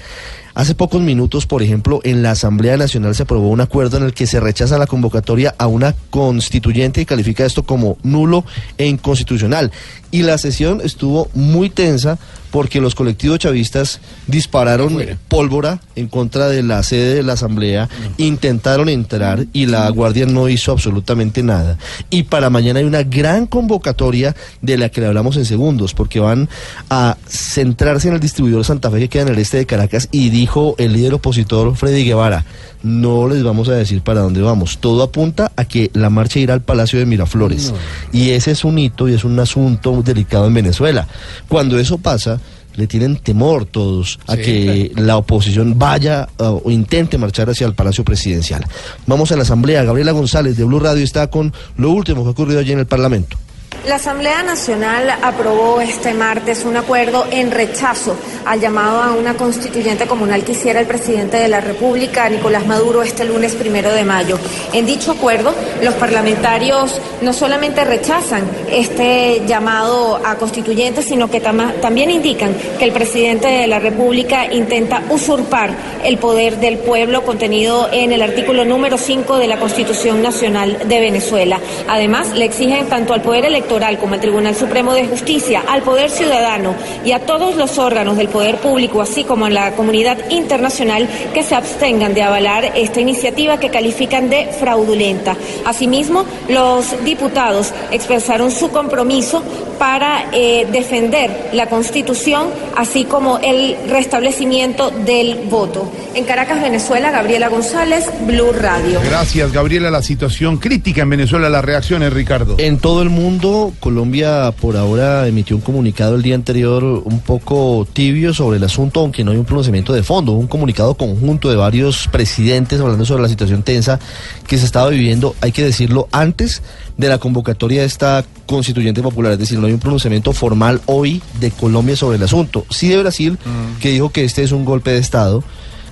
[0.59, 4.13] Hace pocos minutos, por ejemplo, en la Asamblea Nacional se aprobó un acuerdo en el
[4.13, 8.43] que se rechaza la convocatoria a una constituyente y califica esto como nulo
[8.77, 9.71] e inconstitucional.
[10.11, 12.19] Y la sesión estuvo muy tensa
[12.51, 18.89] porque los colectivos chavistas dispararon pólvora en contra de la sede de la Asamblea, intentaron
[18.89, 21.77] entrar y la Guardia no hizo absolutamente nada.
[22.09, 26.19] Y para mañana hay una gran convocatoria de la que le hablamos en segundos, porque
[26.19, 26.49] van
[26.89, 30.29] a centrarse en el distribuidor Santa Fe que queda en el este de Caracas y
[30.29, 32.45] dijo el líder opositor Freddy Guevara,
[32.81, 34.77] no les vamos a decir para dónde vamos.
[34.79, 37.73] Todo apunta a que la marcha irá al Palacio de Miraflores.
[38.13, 41.07] Y ese es un hito y es un asunto delicado en Venezuela.
[41.47, 42.39] Cuando eso pasa,
[42.75, 47.67] le tienen temor todos a Sí, que la oposición vaya uh, o intente marchar hacia
[47.67, 48.65] el Palacio Presidencial.
[49.05, 49.83] Vamos a la Asamblea.
[49.83, 52.87] Gabriela González de Blue Radio está con lo último que ha ocurrido allí en el
[52.87, 53.37] Parlamento.
[53.85, 60.05] La Asamblea Nacional aprobó este martes un acuerdo en rechazo al llamado a una constituyente
[60.05, 64.37] comunal que hiciera el presidente de la República, Nicolás Maduro, este lunes primero de mayo.
[64.73, 72.11] En dicho acuerdo, los parlamentarios no solamente rechazan este llamado a constituyente, sino que también
[72.11, 75.71] indican que el presidente de la República intenta usurpar
[76.03, 80.99] el poder del pueblo contenido en el artículo número 5 de la Constitución Nacional de
[80.99, 81.59] Venezuela.
[81.87, 85.81] Además, le exigen tanto al Poder Ejecutivo Electoral como el Tribunal Supremo de Justicia, al
[85.81, 90.17] Poder Ciudadano y a todos los órganos del Poder Público, así como a la comunidad
[90.29, 95.35] internacional, que se abstengan de avalar esta iniciativa que califican de fraudulenta.
[95.65, 99.43] Asimismo, los diputados expresaron su compromiso
[99.77, 105.91] para eh, defender la Constitución, así como el restablecimiento del voto.
[106.13, 108.99] En Caracas, Venezuela, Gabriela González, Blue Radio.
[109.05, 109.89] Gracias, Gabriela.
[109.89, 112.55] La situación crítica en Venezuela, las reacciones, Ricardo.
[112.57, 113.48] En todo el mundo,
[113.79, 118.99] Colombia por ahora emitió un comunicado el día anterior un poco tibio sobre el asunto,
[118.99, 123.23] aunque no hay un pronunciamiento de fondo, un comunicado conjunto de varios presidentes hablando sobre
[123.23, 123.99] la situación tensa
[124.47, 126.61] que se estaba viviendo, hay que decirlo, antes
[126.97, 131.21] de la convocatoria de esta constituyente popular, es decir, no hay un pronunciamiento formal hoy
[131.39, 132.65] de Colombia sobre el asunto.
[132.69, 133.37] Sí de Brasil,
[133.79, 135.43] que dijo que este es un golpe de Estado.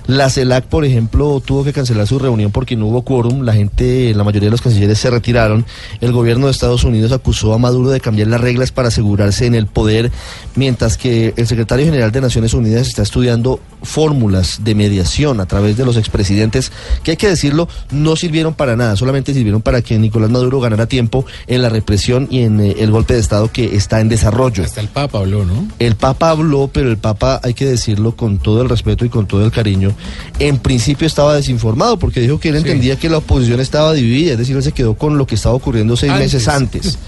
[0.08, 3.42] La CELAC, por ejemplo, tuvo que cancelar su reunión porque no hubo quórum.
[3.42, 5.66] La gente, la mayoría de los cancilleres se retiraron.
[6.00, 9.54] El gobierno de Estados Unidos acusó a Maduro de cambiar las reglas para asegurarse en
[9.54, 10.10] el poder,
[10.54, 15.76] mientras que el secretario general de Naciones Unidas está estudiando fórmulas de mediación a través
[15.76, 19.98] de los expresidentes, que hay que decirlo, no sirvieron para nada, solamente sirvieron para que
[19.98, 23.76] Nicolás Maduro ganara tiempo en la represión y en eh, el golpe de Estado que
[23.76, 24.64] está en desarrollo.
[24.64, 25.68] Hasta el Papa habló, ¿no?
[25.78, 29.26] El Papa habló, pero el Papa, hay que decirlo con todo el respeto y con
[29.26, 29.94] todo el cariño,
[30.38, 34.38] en principio estaba desinformado porque dijo que él entendía que la oposición estaba dividida, es
[34.38, 36.32] decir, él se quedó con lo que estaba ocurriendo seis Antes.
[36.34, 36.98] meses antes.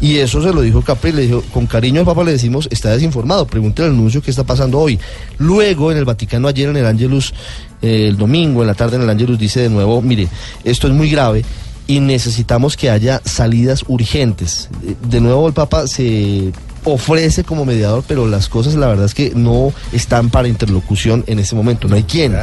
[0.00, 2.90] Y eso se lo dijo Capri, le dijo, con cariño al Papa le decimos, está
[2.90, 4.98] desinformado, pregúntele al anuncio qué está pasando hoy.
[5.38, 7.32] Luego, en el Vaticano, ayer en el Angelus,
[7.80, 10.28] eh, el domingo, en la tarde en el Angelus, dice de nuevo, mire,
[10.64, 11.44] esto es muy grave
[11.86, 14.68] y necesitamos que haya salidas urgentes.
[15.08, 16.52] De nuevo el Papa se
[16.86, 21.40] ofrece como mediador, pero las cosas la verdad es que no están para interlocución en
[21.40, 22.34] este momento, no hay quien,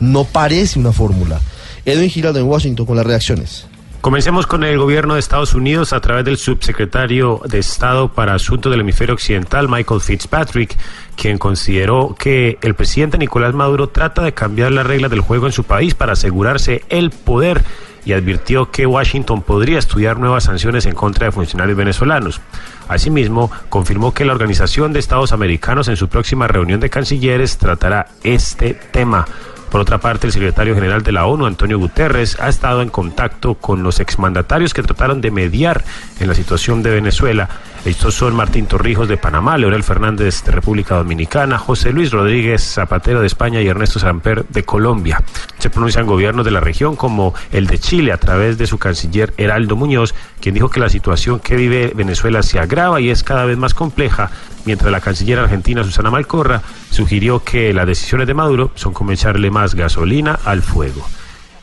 [0.00, 1.40] no parece una fórmula.
[1.84, 3.66] Edwin Giraldo en Washington con las reacciones.
[4.00, 8.70] Comencemos con el gobierno de Estados Unidos a través del subsecretario de Estado para Asuntos
[8.70, 10.76] del Hemisferio Occidental, Michael Fitzpatrick,
[11.16, 15.52] quien consideró que el presidente Nicolás Maduro trata de cambiar las reglas del juego en
[15.52, 17.64] su país para asegurarse el poder
[18.04, 22.40] y advirtió que Washington podría estudiar nuevas sanciones en contra de funcionarios venezolanos.
[22.88, 28.08] Asimismo, confirmó que la Organización de Estados Americanos en su próxima reunión de cancilleres tratará
[28.22, 29.26] este tema.
[29.74, 33.54] Por otra parte, el secretario general de la ONU, Antonio Guterres, ha estado en contacto
[33.54, 35.82] con los exmandatarios que trataron de mediar
[36.20, 37.48] en la situación de Venezuela.
[37.84, 43.20] Estos son Martín Torrijos de Panamá, Leonel Fernández de República Dominicana, José Luis Rodríguez Zapatero
[43.20, 45.22] de España y Ernesto Samper de Colombia.
[45.58, 49.34] Se pronuncian gobiernos de la región como el de Chile a través de su canciller
[49.36, 53.44] Heraldo Muñoz, quien dijo que la situación que vive Venezuela se agrava y es cada
[53.44, 54.30] vez más compleja,
[54.64, 59.50] mientras la canciller argentina Susana Malcorra sugirió que las decisiones de Maduro son como echarle
[59.50, 61.06] más gasolina al fuego.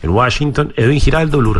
[0.03, 1.55] En Washington, Edwin Giraldo, Blue.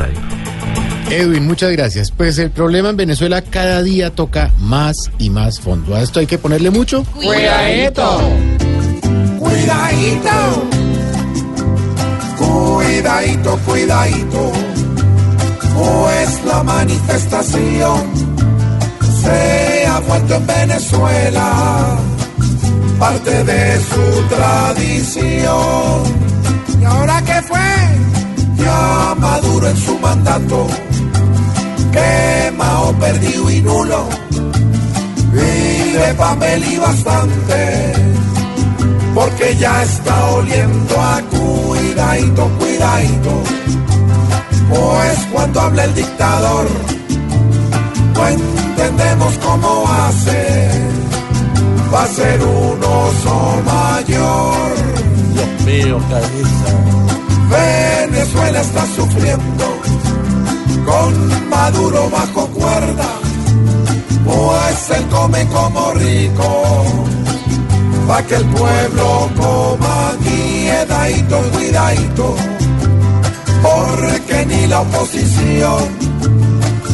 [1.12, 2.10] Edwin, muchas gracias.
[2.12, 5.93] Pues el problema en Venezuela cada día toca más y más fondo.
[5.93, 7.04] A esto hay que ponerle mucho.
[7.04, 8.21] Cuidadito.
[9.38, 10.30] Cuidadito.
[12.38, 14.52] Cuidadito, cuidadito.
[15.74, 18.02] Pues la manifestación
[19.21, 22.00] se ha vuelto en Venezuela
[22.97, 26.04] parte de su tradición.
[26.80, 27.81] ¿Y ahora qué fue?
[28.65, 30.67] Maduro en su mandato,
[31.91, 34.06] quemado, perdido y nulo,
[35.34, 37.93] vive papel y bastante,
[39.15, 43.43] porque ya está oliendo a cuidadito, cuidadito.
[44.69, 46.67] Pues cuando habla el dictador,
[48.13, 50.69] no entendemos cómo hace,
[51.93, 54.71] va a ser un oso mayor.
[55.34, 56.00] Dios mío,
[57.52, 59.66] Venezuela está sufriendo
[60.86, 63.10] con Maduro bajo cuerda,
[64.26, 66.86] pues él come como rico,
[68.08, 72.36] pa' que el pueblo coma cuidadito, cuidadito,
[73.62, 75.84] porque ni la oposición,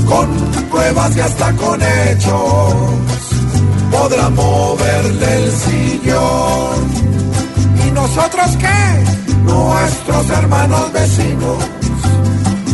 [0.07, 0.27] con
[0.71, 2.73] pruebas y hasta con hechos,
[3.91, 7.07] podrá moverle el sillón.
[7.87, 9.26] ¿Y nosotros qué?
[9.47, 11.57] Nuestros hermanos vecinos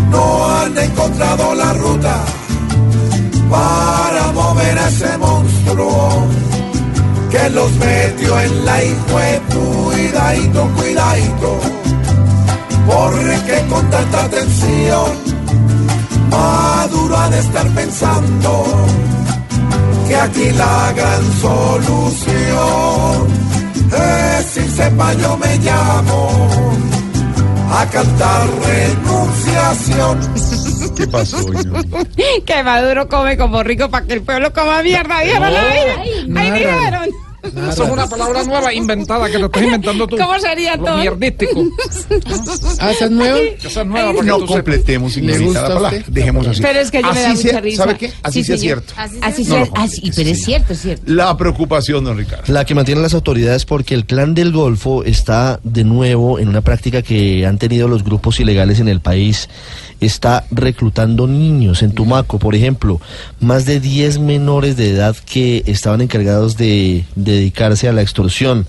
[0.10, 2.24] no han encontrado la ruta
[3.50, 6.28] para mover a ese monstruo
[7.32, 11.60] que los metió en la hijue cuidadito, cuidadito,
[12.86, 15.34] porque con tanta tensión
[16.30, 18.66] Maduro ha de estar pensando
[20.08, 23.43] que aquí la gran solución
[23.76, 26.30] es irse pa' yo me llamo
[27.72, 30.20] a cantar renunciación.
[30.96, 31.38] ¿Qué pasó?
[32.46, 35.24] que Maduro come como rico para que el pueblo coma mierda.
[35.24, 35.96] ¿Vieron la vida?
[36.02, 37.06] Ahí nada.
[37.44, 40.18] Eso es una palabra nueva inventada que te estás inventando tú.
[40.18, 40.98] ¿Cómo sería todo?
[40.98, 41.64] mierdístico.
[42.80, 43.38] Ah, ¿esa es nueva?
[43.40, 46.04] Esa es nueva para que No completemos, ¿Le ignorita gusta la a palabra.
[46.08, 46.62] Dejemos así.
[46.62, 47.84] Pero es que yo me da Así mucha sea- risa.
[47.84, 48.14] ¿Sabe qué?
[48.24, 48.94] Así Sí, cierto.
[48.98, 51.04] Así, sea, así, pero es cierto, es cierto.
[51.08, 52.44] La preocupación, don Ricardo.
[52.48, 56.62] La que mantienen las autoridades porque el clan del Golfo está de nuevo en una
[56.62, 59.50] práctica que han tenido los grupos ilegales en el país.
[60.04, 63.00] Está reclutando niños en Tumaco, por ejemplo,
[63.40, 68.68] más de 10 menores de edad que estaban encargados de dedicarse a la extorsión.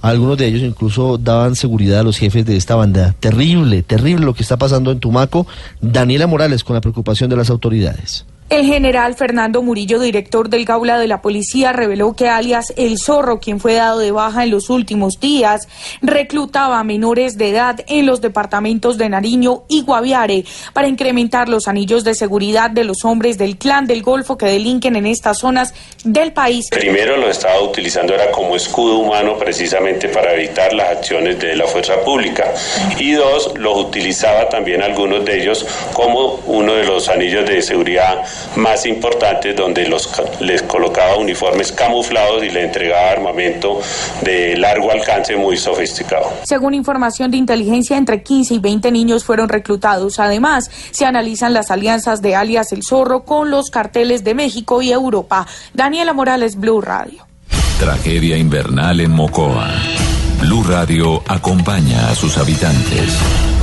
[0.00, 3.16] Algunos de ellos incluso daban seguridad a los jefes de esta banda.
[3.18, 5.48] Terrible, terrible lo que está pasando en Tumaco.
[5.80, 8.24] Daniela Morales con la preocupación de las autoridades.
[8.48, 13.40] El general Fernando Murillo, director del Gaula de la Policía, reveló que alias El Zorro,
[13.40, 15.66] quien fue dado de baja en los últimos días,
[16.00, 21.66] reclutaba a menores de edad en los departamentos de Nariño y Guaviare para incrementar los
[21.66, 25.74] anillos de seguridad de los hombres del clan del Golfo que delinquen en estas zonas
[26.04, 26.66] del país.
[26.70, 31.66] Primero lo estaba utilizando era como escudo humano precisamente para evitar las acciones de la
[31.66, 32.54] fuerza pública
[32.96, 38.24] y dos los utilizaba también algunos de ellos como uno de los anillos de seguridad
[38.56, 43.80] más importantes donde los les colocaba uniformes camuflados y le entregaba armamento
[44.22, 46.30] de largo alcance muy sofisticado.
[46.44, 50.18] Según información de inteligencia, entre 15 y 20 niños fueron reclutados.
[50.18, 54.92] Además, se analizan las alianzas de alias El Zorro con los carteles de México y
[54.92, 55.46] Europa.
[55.74, 57.26] Daniela Morales, Blue Radio.
[57.78, 59.70] Tragedia invernal en Mocoa.
[60.40, 63.55] Blue Radio acompaña a sus habitantes.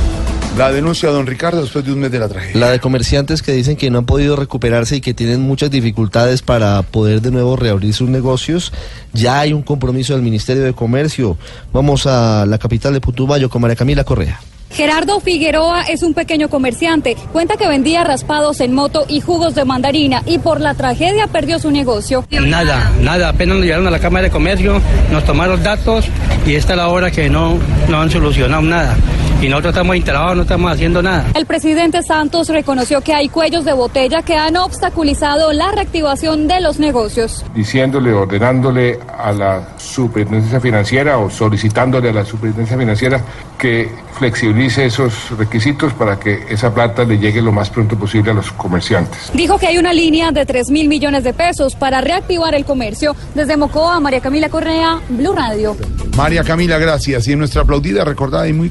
[0.56, 2.60] La denuncia, don Ricardo, después de un mes de la tragedia.
[2.60, 6.42] La de comerciantes que dicen que no han podido recuperarse y que tienen muchas dificultades
[6.42, 8.72] para poder de nuevo reabrir sus negocios.
[9.12, 11.36] Ya hay un compromiso del Ministerio de Comercio.
[11.72, 14.40] Vamos a la capital de Putumayo con María Camila Correa.
[14.70, 17.16] Gerardo Figueroa es un pequeño comerciante.
[17.32, 21.58] Cuenta que vendía raspados en moto y jugos de mandarina y por la tragedia perdió
[21.58, 22.26] su negocio.
[22.30, 26.06] Nada, nada, apenas nos llegaron a la Cámara de Comercio, nos tomaron datos
[26.46, 28.96] y esta es la hora que no, no han solucionado nada.
[29.42, 31.26] Y nosotros estamos instalados, no estamos haciendo nada.
[31.34, 36.60] El presidente Santos reconoció que hay cuellos de botella que han obstaculizado la reactivación de
[36.60, 37.44] los negocios.
[37.54, 43.20] diciéndole, ordenándole a la superintendencia financiera o solicitándole a la superintendencia financiera
[43.58, 48.34] que flexibilice esos requisitos para que esa plata le llegue lo más pronto posible a
[48.34, 49.30] los comerciantes.
[49.34, 53.14] Dijo que hay una línea de 3 mil millones de pesos para reactivar el comercio.
[53.34, 55.76] Desde Mocoa, María Camila Correa, Blue Radio.
[56.16, 57.26] María Camila, gracias.
[57.26, 58.70] Y en nuestra aplaudida, recordada y muy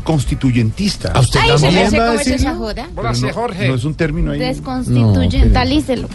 [0.54, 1.12] constituyentista.
[1.12, 2.88] ¿A usted Ay, se me sé cómo es esa joda.
[3.68, 4.40] no, es un término ahí.
[4.40, 6.08] Desconstituyentalícelo.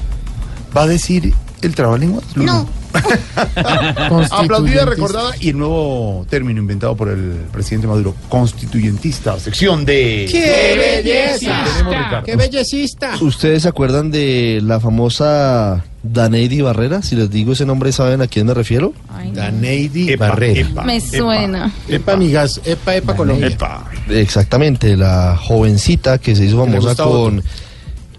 [0.76, 2.22] ¿Va a decir el trabalengua?
[2.36, 2.68] No.
[4.30, 10.26] Aplaudida, recordada y el nuevo término inventado por el presidente Maduro, constituyentista, sección de...
[10.30, 11.64] ¡Qué belleza!
[11.64, 12.24] Tenemos.
[12.24, 13.16] ¡Qué bellecista!
[13.20, 17.02] ¿Ustedes se acuerdan de la famosa Daneidi Barrera?
[17.02, 18.92] Si les digo ese nombre, ¿saben a quién me refiero?
[19.32, 20.60] Daneidi Epa, Barrera.
[20.60, 21.72] epa, Me suena.
[21.88, 22.60] Epa, amigas.
[22.64, 23.56] Epa, epa, Colombia.
[24.08, 27.42] Exactamente, la jovencita que se hizo famosa con...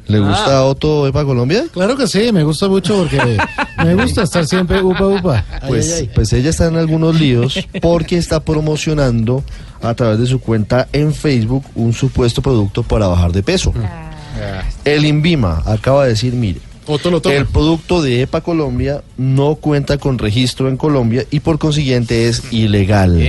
[0.10, 0.22] ¿Le Ah.
[0.22, 1.64] gusta Otto Epa Colombia?
[1.72, 3.38] Claro que sí, me gusta mucho porque
[3.86, 5.46] me gusta estar siempre upa, upa.
[5.68, 6.12] Pues, ay, ay.
[6.14, 9.44] pues ella está en algunos líos porque está promocionando
[9.82, 13.72] a través de su cuenta en Facebook un supuesto producto para bajar de peso.
[14.86, 16.60] El Invima acaba de decir, mire,
[16.92, 17.36] Otto lo toma.
[17.36, 22.52] el producto de EPA Colombia no cuenta con registro en Colombia y por consiguiente es
[22.52, 23.22] ilegal.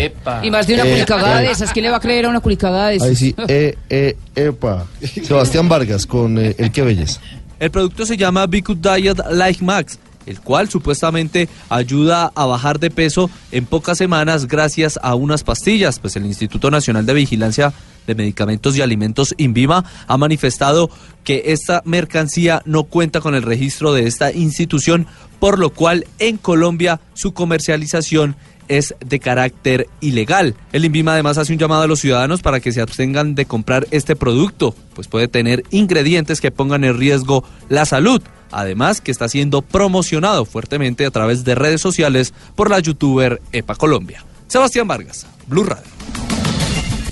[0.42, 1.72] Y más de una Eh, culicagada eh, de esas.
[1.72, 3.08] ¿Quién le va a creer a una culicagada de esas?
[3.08, 4.86] Ahí sí, eh, eh, EPA.
[5.22, 7.20] Sebastián Vargas con eh, El Que Belleza.
[7.58, 9.98] El producto se llama Bicut Diet Like Max,
[10.30, 15.98] el cual supuestamente ayuda a bajar de peso en pocas semanas gracias a unas pastillas.
[15.98, 17.72] Pues el Instituto Nacional de Vigilancia
[18.06, 20.88] de Medicamentos y Alimentos, INVIMA, ha manifestado
[21.24, 25.06] que esta mercancía no cuenta con el registro de esta institución,
[25.40, 28.36] por lo cual en Colombia su comercialización
[28.68, 30.54] es de carácter ilegal.
[30.72, 33.88] El INVIMA además hace un llamado a los ciudadanos para que se abstengan de comprar
[33.90, 38.22] este producto, pues puede tener ingredientes que pongan en riesgo la salud.
[38.52, 43.74] Además que está siendo promocionado fuertemente a través de redes sociales por la youtuber EPA
[43.76, 44.24] Colombia.
[44.48, 45.84] Sebastián Vargas, Blue Radio.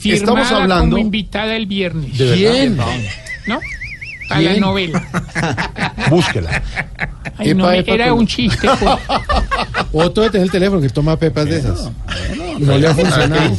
[0.00, 2.16] Firmada Estamos hablando- como invitada el viernes.
[2.18, 2.34] ¿De?
[2.34, 2.76] ¿Quién?
[2.76, 3.60] ¿No?
[4.30, 5.02] A la novela.
[6.10, 6.62] Búsquela.
[7.38, 8.68] Ay, no, Epa, epa, era un chiste.
[8.78, 8.94] pues.
[9.92, 11.90] Otto de tener el teléfono que toma pepas de esas.
[12.58, 13.56] No le ha funcionado.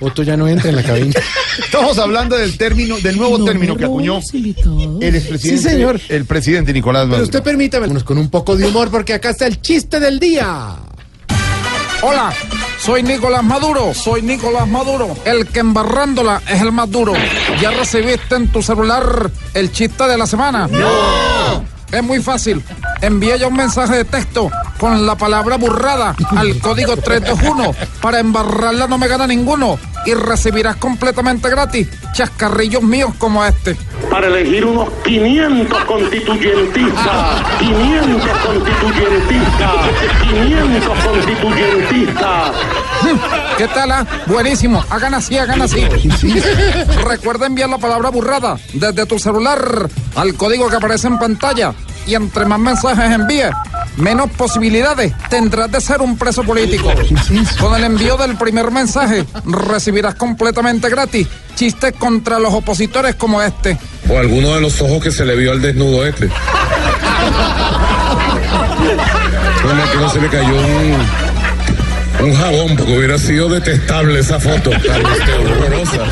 [0.00, 1.12] Otto ya no entra en la cabina.
[1.58, 4.18] Estamos hablando del término, del nuevo término que acuñó
[5.00, 6.00] el expresidente, Sí, señor.
[6.08, 7.24] el presidente Nicolás Pero Maduro.
[7.24, 10.76] usted permítame con un poco de humor porque acá está el chiste del día.
[12.02, 12.32] Hola,
[12.80, 17.12] soy Nicolás Maduro, soy Nicolás Maduro, el que embarrándola es el más duro.
[17.60, 20.68] ¿Ya recibiste en tu celular el chiste de la semana?
[20.68, 21.64] ¡No!
[21.90, 22.62] Es muy fácil.
[23.00, 24.48] Envía ya un mensaje de texto
[24.78, 27.74] con la palabra burrada al código 321.
[28.00, 29.78] Para embarrarla no me gana ninguno.
[30.06, 33.76] Y recibirás completamente gratis chascarrillos míos como este.
[34.10, 37.42] para elegir unos 500 constituyentistas.
[37.58, 39.72] 500 constituyentistas.
[40.22, 42.52] 500 constituyentistas.
[43.58, 43.92] ¿Qué tal?
[43.92, 44.06] ah?
[44.26, 44.82] Buenísimo.
[44.90, 45.84] Hagan así, hagan así.
[47.06, 51.74] Recuerda enviar la palabra burrada desde tu celular al código que aparece en pantalla.
[52.06, 53.50] Y entre más mensajes envíes,
[53.98, 56.92] menos posibilidades tendrás de ser un preso político.
[57.60, 63.76] Con el envío del primer mensaje, recibirás completamente gratis chistes contra los opositores como este.
[64.08, 66.28] O alguno de los ojos que se le vio al desnudo este.
[69.62, 74.70] Como que no se le cayó un, un jabón, porque hubiera sido detestable esa foto.
[74.70, 76.02] Tan horrorosa.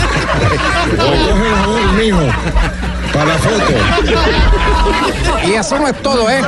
[0.94, 2.26] O coge el jabón, mijo,
[3.16, 3.72] para la foto.
[5.46, 6.42] Y eso no es todo, ¿eh?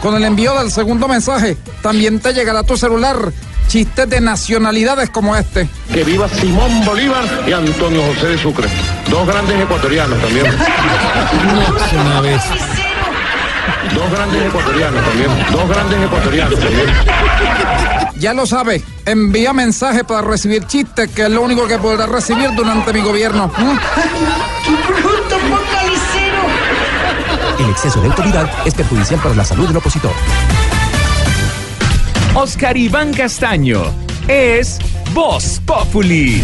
[0.00, 3.32] Con el envío del segundo mensaje, también te llegará a tu celular
[3.68, 5.68] chistes de nacionalidades como este.
[5.92, 8.68] Que viva Simón Bolívar y Antonio José de Sucre.
[9.10, 10.46] Dos grandes ecuatorianos también.
[12.06, 12.42] Una vez.
[13.94, 15.30] Dos grandes ecuatorianos también.
[15.52, 16.86] Dos grandes ecuatorianos también.
[18.16, 22.50] Ya lo sabes, envía mensaje para recibir chistes, que es lo único que podrás recibir
[22.54, 23.50] durante mi gobierno.
[23.58, 23.76] ¿Mm?
[27.58, 30.10] El exceso de autoridad es perjudicial para la salud del opositor.
[32.34, 33.82] Oscar Iván Castaño
[34.26, 34.80] es
[35.12, 36.42] Voz Populi.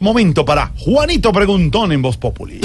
[0.00, 2.60] Momento para Juanito Preguntón en Voz Populi.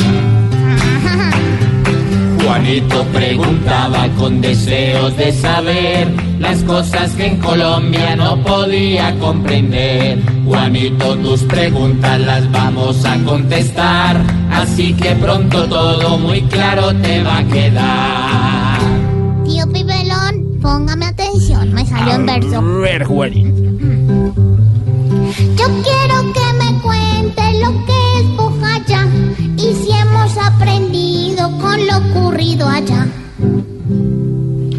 [2.44, 6.08] Juanito preguntaba con deseos de saber
[6.40, 10.20] las cosas que en Colombia no podía comprender.
[10.46, 14.22] Juanito, tus preguntas las vamos a contestar,
[14.52, 18.80] así que pronto todo muy claro te va a quedar.
[19.46, 22.62] Tío Pibelón, póngame atención, me salió en verso.
[22.80, 23.62] ver, Juanito.
[25.58, 29.08] Yo quiero que me cuente lo que es Bojayá
[29.58, 29.92] y si
[30.32, 33.08] hemos aprendido con lo ocurrido allá.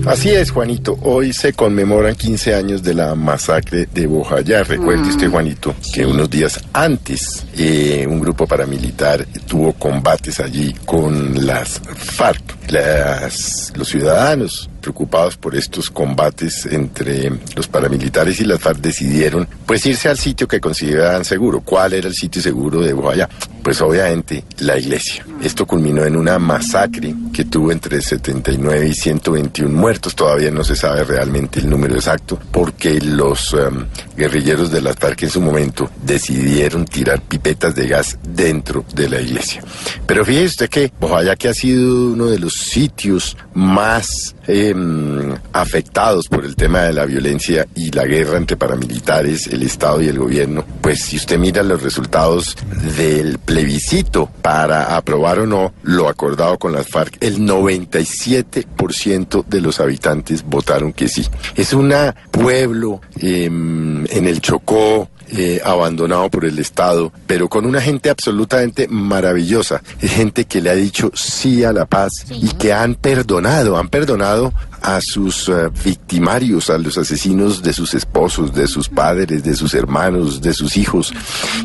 [0.07, 0.99] Así es, Juanito.
[1.03, 4.65] Hoy se conmemoran 15 años de la masacre de Bojayá.
[4.65, 11.47] Recuerde usted, Juanito, que unos días antes eh, un grupo paramilitar tuvo combates allí con
[11.47, 12.43] las FARC.
[12.71, 19.87] Las- los ciudadanos preocupados por estos combates entre los paramilitares y las FARC decidieron pues
[19.87, 21.61] irse al sitio que consideraban seguro.
[21.61, 23.28] ¿Cuál era el sitio seguro de Bojayá?
[23.62, 25.24] Pues obviamente la iglesia.
[25.41, 30.14] Esto culminó en una masacre que tuvo entre 79 y 121 muertos.
[30.16, 35.22] Todavía no se sabe realmente el número exacto porque los em, guerrilleros de las FARC
[35.22, 39.62] en su momento decidieron tirar pipetas de gas dentro de la iglesia.
[40.07, 46.28] Pero fíjese usted que Bojayá que ha sido uno de los sitios más em, afectados
[46.28, 50.18] por el tema de la violencia y la guerra entre paramilitares, el Estado y el
[50.18, 52.57] gobierno, pues si usted mira los resultados
[52.97, 59.80] del plebiscito para aprobar o no lo acordado con las FARC, el 97% de los
[59.80, 61.26] habitantes votaron que sí.
[61.55, 61.93] Es un
[62.30, 68.87] pueblo em, en el Chocó, eh, abandonado por el Estado, pero con una gente absolutamente
[68.89, 69.83] maravillosa.
[70.01, 73.89] Es gente que le ha dicho sí a la paz y que han perdonado, han
[73.89, 74.53] perdonado
[74.83, 79.74] a sus eh, victimarios, a los asesinos de sus esposos, de sus padres, de sus
[79.74, 81.12] hermanos, de sus hijos.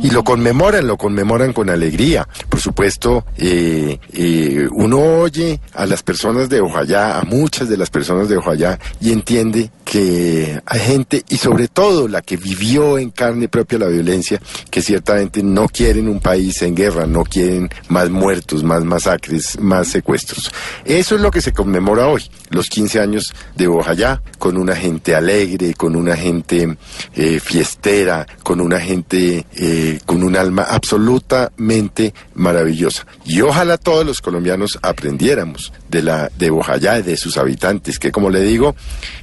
[0.04, 2.28] Y lo conmemoran, lo conmemoran con alegría.
[2.50, 7.90] Por supuesto, eh, eh, uno oye a las personas de Ojayá, a muchas de las
[7.90, 13.10] personas de Ojayá, y entiende que hay gente, y sobre todo la que vivió en
[13.10, 14.40] carne propia la violencia,
[14.70, 19.88] que ciertamente no quieren un país en guerra, no quieren más muertos, más masacres, más
[19.88, 20.52] secuestros.
[20.86, 23.07] Eso es lo que se conmemora hoy, los 15 años
[23.56, 26.78] de Bojayá, con una gente alegre, con una gente
[27.16, 33.06] eh, fiestera, con una gente eh, con un alma absolutamente maravillosa.
[33.26, 38.30] Y ojalá todos los colombianos aprendiéramos de la de Bojayá de sus habitantes, que como
[38.30, 38.76] le digo,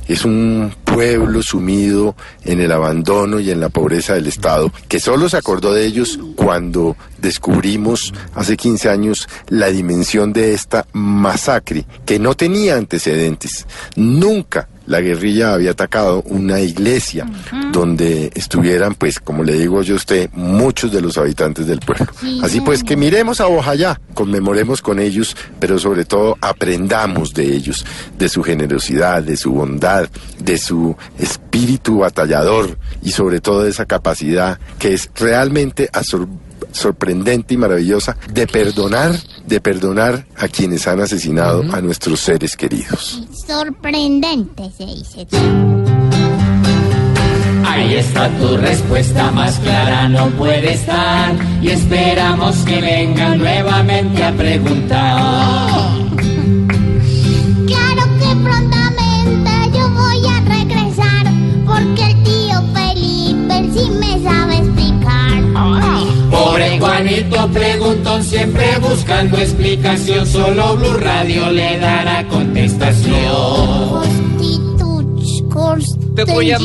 [0.08, 5.28] es un pueblo sumido en el abandono y en la pobreza del Estado, que solo
[5.28, 12.18] se acordó de ellos cuando descubrimos hace 15 años la dimensión de esta masacre, que
[12.18, 13.66] no tenía antecedentes.
[13.96, 17.26] Nunca la guerrilla había atacado una iglesia
[17.72, 22.06] donde estuvieran, pues, como le digo yo a usted, muchos de los habitantes del pueblo.
[22.20, 27.44] Sí, Así pues, que miremos a Bojayá, conmemoremos con ellos, pero sobre todo aprendamos de
[27.54, 27.84] ellos,
[28.18, 30.08] de su generosidad, de su bondad,
[30.38, 36.28] de su espíritu batallador y sobre todo de esa capacidad que es realmente asor-
[36.74, 39.14] sorprendente y maravillosa de perdonar,
[39.46, 43.22] de perdonar a quienes han asesinado a nuestros seres queridos.
[43.46, 45.26] Sorprendente se dice.
[47.66, 51.34] Ahí está tu respuesta más clara, no puede estar.
[51.60, 55.70] Y esperamos que vengan nuevamente a preguntar.
[57.66, 61.26] Claro que prontamente yo voy a regresar
[61.66, 62.13] porque
[66.94, 70.24] Juanito preguntón, siempre buscando explicación.
[70.24, 74.04] Solo Blue Radio le dará contestación.
[76.14, 76.58] Te voy a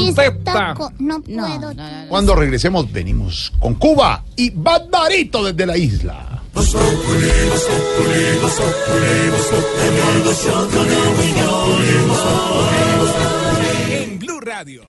[0.99, 1.73] No puedo.
[2.09, 6.43] Cuando regresemos, venimos con Cuba y Barbarito desde la isla.
[13.91, 14.88] En Blue Radio.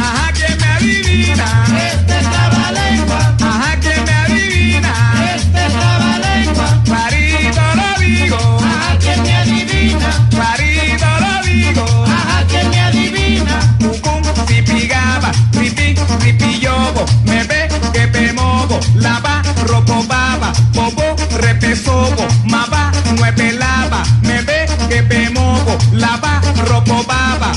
[0.00, 1.48] Ajá, que me adivina.
[17.24, 18.80] Me ve que me movo.
[18.94, 20.52] Lava, ropo baba.
[20.74, 22.26] Bobo, repesobo.
[22.44, 24.02] Maba, nueve lava.
[24.22, 25.78] Me ve que me movo.
[25.92, 27.52] Lava, ropo baba.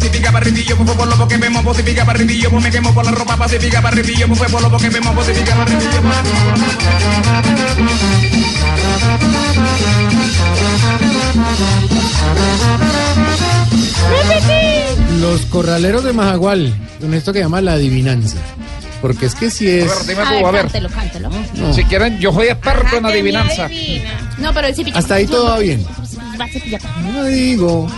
[0.00, 1.74] Si pica barritillo, pues fue por lo que me movo.
[1.74, 3.36] Si pica barritillo, pues me quemo por la ropa.
[3.36, 5.24] Pa, Si pica barritillo, pues fue por lo que me movo.
[5.24, 6.16] Si pica barritillo, pues...
[15.20, 18.36] Los corraleros de Majagual, con esto que llama la adivinanza.
[19.00, 19.90] Porque es que si es.
[19.90, 20.62] A ver, dime tú, a ver.
[20.62, 21.30] Cántelo, cántelo.
[21.54, 21.72] No.
[21.72, 23.68] Si quieren, yo soy experto en adivinanza.
[24.38, 24.98] No, pero él sí pilla.
[24.98, 25.84] Hasta ahí todo va bien.
[26.40, 26.46] Va.
[27.12, 27.88] No digo.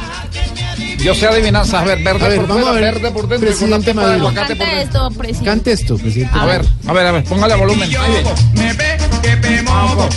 [0.99, 1.81] Yo sé adivinanza.
[1.81, 4.25] A ver, verde A ver, por vamos fuera, a ver, verde por dentro presidente Maduro.
[4.25, 4.67] por dentro.
[4.67, 5.45] esto, presidente.
[5.45, 6.39] Cante esto, presidente.
[6.39, 7.83] A ver, a ver, a ver, póngale volumen.
[7.83, 8.31] Ahí viene.
[8.55, 10.09] Me ve que me bobo,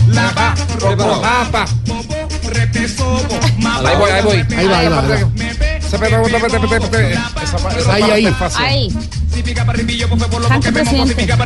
[2.49, 3.21] repesobo.
[3.85, 4.45] Ahí voy, ahí voy.
[4.57, 5.29] Ahí va, ahí va, ahí va.
[8.57, 8.93] Ahí,
[10.73, 10.89] pues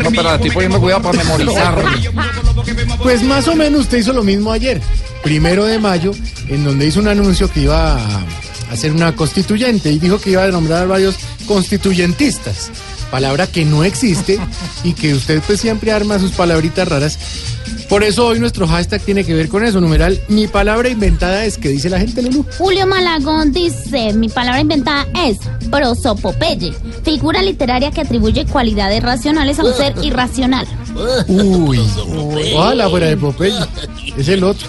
[0.04, 1.84] No, pero estoy poniendo cuidado para memorizar.
[3.02, 4.82] Pues más o menos usted hizo lo mismo ayer,
[5.24, 6.12] primero de mayo,
[6.48, 8.26] en donde hizo un anuncio que iba a
[8.72, 11.16] hacer una constituyente y dijo que iba a nombrar a varios
[11.46, 12.72] constituyentistas,
[13.16, 14.38] palabra que no existe
[14.84, 17.18] y que usted pues siempre arma sus palabritas raras.
[17.88, 21.58] Por eso hoy nuestro hashtag tiene que ver con eso, numeral, mi palabra inventada es
[21.58, 22.46] que dice la gente, Lulu.
[22.58, 25.38] Julio Malagón dice, mi palabra inventada es
[25.72, 26.74] prosopopeye,
[27.06, 30.68] figura literaria que atribuye cualidades racionales a un ser irracional.
[31.30, 31.80] Uy,
[32.54, 33.56] ojalá fuera de Popeye,
[34.18, 34.68] es el otro.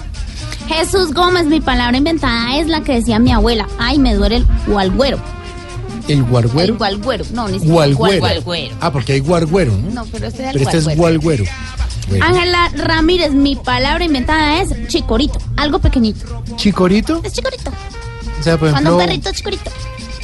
[0.69, 4.47] Jesús Gómez, mi palabra inventada es la que decía mi abuela, ay, me duele el
[4.69, 5.19] gualguero.
[6.09, 6.77] El El guarguero.
[6.77, 8.21] gualguero, no, ni siquiera Gualguero.
[8.21, 8.77] gualguero.
[8.81, 9.91] Ah, porque hay guarguero, ¿no?
[9.91, 11.21] No, pero este es el Pero este es gualguero.
[11.23, 11.45] gualguero.
[12.09, 12.25] Bueno.
[12.25, 16.43] Ángela Ramírez, mi palabra inventada es chicorito, algo pequeñito.
[16.57, 17.21] ¿Chicorito?
[17.25, 17.71] Es chicorito.
[18.39, 19.71] O sea, por Cuando un perrito chicorito.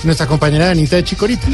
[0.04, 1.46] Nuestra compañera Anita de Chicorito.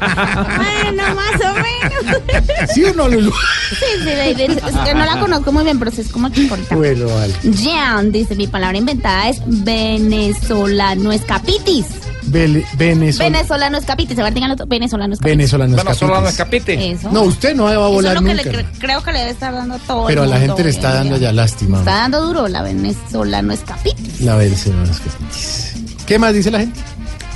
[0.00, 2.70] Bueno, más o menos.
[2.74, 3.32] ¿Sí o no, Lulu?
[3.70, 4.08] Sí, sí.
[4.10, 6.74] Es que no la conozco muy bien, pero sí es como chicorita.
[6.74, 7.34] Bueno, vale.
[7.42, 11.86] Jean dice, mi palabra inventada es venezolano escapitis.
[12.26, 13.30] Vele- Venezuela.
[13.36, 14.18] Venezolano escapitis.
[14.18, 14.64] A ver, díganlo tú.
[14.66, 15.36] Venezolano escapitis.
[15.36, 16.68] Venezolano Venezolano escapitis.
[16.68, 16.92] escapite.
[16.92, 17.10] Eso.
[17.12, 19.30] No, usted no va a Eso es volar que le cre- creo que le debe
[19.30, 20.06] estar dando todo.
[20.06, 21.78] Pero a la mundo gente le está dando ya lástima.
[21.80, 24.20] Está dando duro la venezolano escapitis.
[24.22, 25.74] La venezolana escapitis.
[26.06, 26.80] ¿Qué más dice la gente?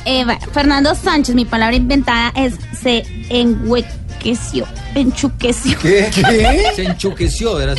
[0.04, 5.78] Eva, Fernando Sánchez, mi palabra inventada es se enhuequeció, enchuqueció.
[5.80, 6.08] ¿Qué?
[6.76, 7.76] Se enchuqueció, ¿verdad?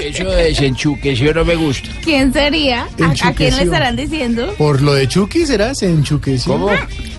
[0.00, 1.88] Eso de se enchuqueció no me gusta.
[2.04, 2.82] ¿Quién sería?
[3.00, 4.54] ¿A- ¿A, quién le estarán diciendo?
[4.58, 6.52] Por lo de Chucky será, se enchuqueció.
[6.52, 6.70] ¿Cómo?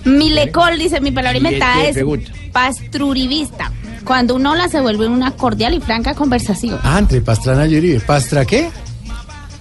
[0.04, 2.30] Milecol dice, mi palabra inventada es pregunta.
[2.52, 3.70] pastrurivista.
[4.04, 6.78] Cuando uno la se vuelve una cordial y franca conversación.
[6.82, 8.00] Ah, entre Pastrana y Uribe.
[8.00, 8.68] ¿Pastra qué?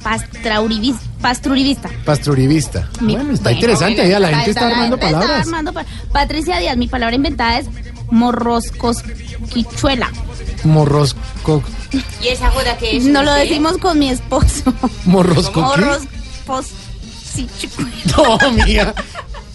[0.04, 1.90] Pastraurivis- Pastrurivista.
[2.06, 2.88] Pastrurivista.
[3.00, 3.96] Mi- Bueno, está bueno, interesante.
[3.96, 5.40] bueno, ya la gente está armando está palabras.
[5.48, 7.68] armando pa- Patricia Díaz, mi palabra inventada es
[8.12, 10.12] morroscosquichuela.
[10.66, 11.64] Morrosco.
[12.22, 13.06] ¿Y esa joda que es?
[13.06, 14.74] No lo decimos con mi esposo.
[15.06, 15.62] ¿Morrosco?
[15.62, 17.94] Morroscosquichuela.
[18.18, 18.94] No, mía.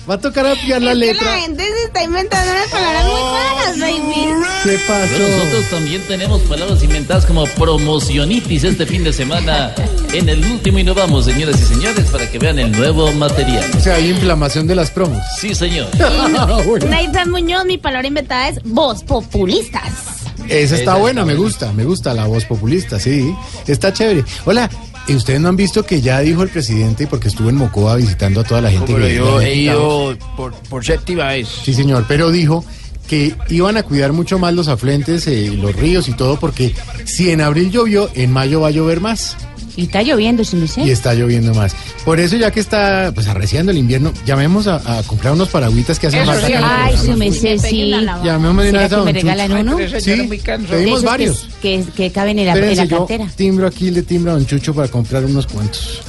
[0.08, 1.34] Va a tocar ampliar la La letra.
[1.40, 4.44] gente se está inventando unas palabras muy raras, baby.
[4.64, 5.18] ¿Qué pasó?
[5.18, 9.74] Nosotros también tenemos palabras inventadas como promocionitis este fin de semana.
[10.14, 13.64] En el último y no vamos, señoras y señores, para que vean el nuevo material.
[13.76, 15.22] O sea, hay inflamación de las promos.
[15.40, 15.88] Sí, señor.
[16.66, 16.86] Bueno.
[16.86, 19.82] Nathan Muñoz, mi palabra inventada es voz populistas.
[20.48, 21.34] Esa está Esa buena, está me buena.
[21.48, 23.34] gusta, me gusta la voz populista, sí.
[23.66, 24.24] Está chévere.
[24.46, 24.70] Hola,
[25.08, 28.40] ¿y ustedes no han visto que ya dijo el presidente, porque estuvo en Mocoa visitando
[28.40, 31.48] a toda la gente Pero que yo he ido por, por séptima vez.
[31.64, 32.64] Sí, señor, pero dijo
[33.08, 37.30] que iban a cuidar mucho más los afluentes, eh, los ríos y todo, porque si
[37.30, 39.36] en abril llovió, en mayo va a llover más.
[39.76, 40.82] Y está lloviendo, ¿sí me sé?
[40.82, 41.72] Y está lloviendo más.
[42.04, 46.00] Por eso, ya que está pues arreciando el invierno, llamemos a, a comprar unos paragüitas
[46.00, 46.46] que hacen falta.
[46.48, 47.90] sí, Ay, su merced, sí.
[48.24, 49.78] Llamemos de una ¿Será vez a que me regalan uno?
[50.00, 50.28] Sí,
[50.68, 51.48] pedimos que- varios.
[51.62, 53.30] Que, que caben en la, en la Espérense, yo cartera.
[53.36, 56.02] timbro aquí, le timbro a don Chucho para comprar unos cuantos.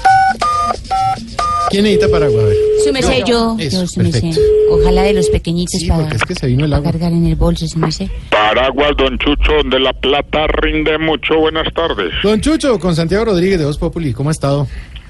[1.69, 2.45] ¿Quién necesita paraguas?
[2.83, 3.55] Su merced, yo.
[3.59, 4.31] Eso, yo, su merced.
[4.71, 7.35] Ojalá de los pequeñitos para, porque es que se vino el para cargar en el
[7.35, 8.07] bolso, su merced.
[8.29, 11.37] Paraguas, don Chucho, de la Plata rinde mucho.
[11.39, 12.13] Buenas tardes.
[12.23, 14.67] Don Chucho, con Santiago Rodríguez de Voz Populi, ¿cómo ha estado?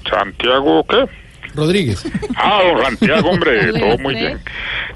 [0.08, 1.06] ¿Santiago qué?
[1.54, 2.04] Rodríguez.
[2.36, 4.38] Ah, don Santiago, hombre, todo muy bien.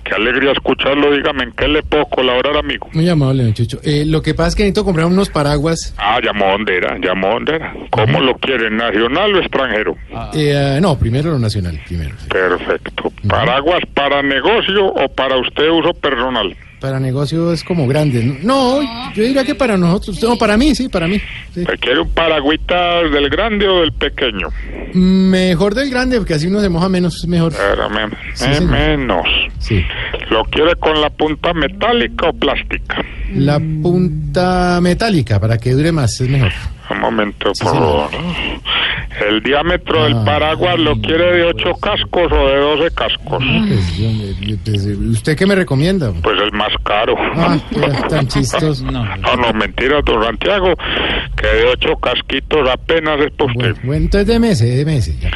[0.04, 1.12] Qué alegría escucharlo.
[1.12, 2.88] Dígame, ¿en qué le puedo colaborar, amigo?
[2.92, 3.80] Muy amable, don Chucho.
[3.82, 5.94] Eh, lo que pasa es que necesito comprar unos paraguas.
[5.96, 7.74] Ah, llamó dónde era, llamó dónde era.
[7.90, 9.96] ¿Cómo lo quiere, nacional o extranjero?
[10.34, 12.14] Eh, ah, no, primero lo nacional, primero.
[12.28, 13.12] Perfecto.
[13.28, 16.54] ¿Paraguas para negocio o para usted uso personal?
[16.84, 18.40] Para negocio es como grande.
[18.42, 18.82] No,
[19.14, 20.22] yo diría que para nosotros.
[20.22, 21.18] No, para mí, sí, para mí.
[21.54, 21.64] sí.
[21.66, 24.48] ¿Me quiere un paragüita del grande o del pequeño?
[24.92, 27.54] Mejor del grande, porque así uno se moja menos, es mejor.
[27.54, 28.70] Sí, eh, señor.
[28.70, 29.26] menos.
[29.60, 29.82] Sí.
[30.28, 33.02] ¿Lo quiere con la punta metálica o plástica?
[33.32, 36.52] La punta metálica, para que dure más, es mejor.
[36.90, 38.10] Un momento, por favor.
[39.28, 40.24] ¿El diámetro del Ah.
[40.24, 43.42] paraguas lo quiere de 8 cascos o de 12 cascos?
[43.68, 44.10] Pues, yo-
[44.46, 46.12] yo- pues, eh, ¿Usted qué me recomienda?
[46.22, 47.14] Pues el más caro.
[47.36, 47.56] Ah,
[48.10, 48.84] tan chistoso.
[48.90, 50.74] No, no, mentira, don Santiago,
[51.36, 53.76] que de 8 casquitos apenas es para usted.
[53.84, 55.18] Bueno, entonces de meses, de meses.
[55.20, 55.30] ya.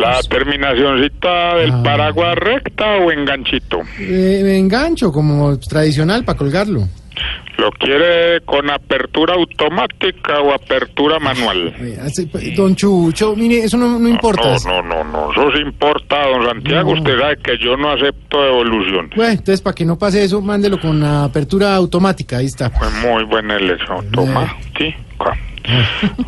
[0.00, 1.82] ¿La terminacioncita del Ah.
[1.82, 3.80] paraguas recta o enganchito?
[3.98, 6.86] Eh, engancho como tradicional para colgarlo.
[7.58, 11.74] ¿Lo quiere con apertura automática o apertura manual?
[11.78, 11.98] Eh,
[12.30, 14.56] pues, don Chucho, mire, eso no, no importa.
[14.66, 16.92] No, no, no, no, eso sí importa, don Santiago.
[16.92, 19.10] Usted sabe que yo no acepto devolución.
[19.16, 22.70] Bueno, entonces para que no pase eso, mándelo con apertura automática, ahí está.
[22.70, 24.10] Fue muy buena elección.
[24.10, 24.94] Toma, sí.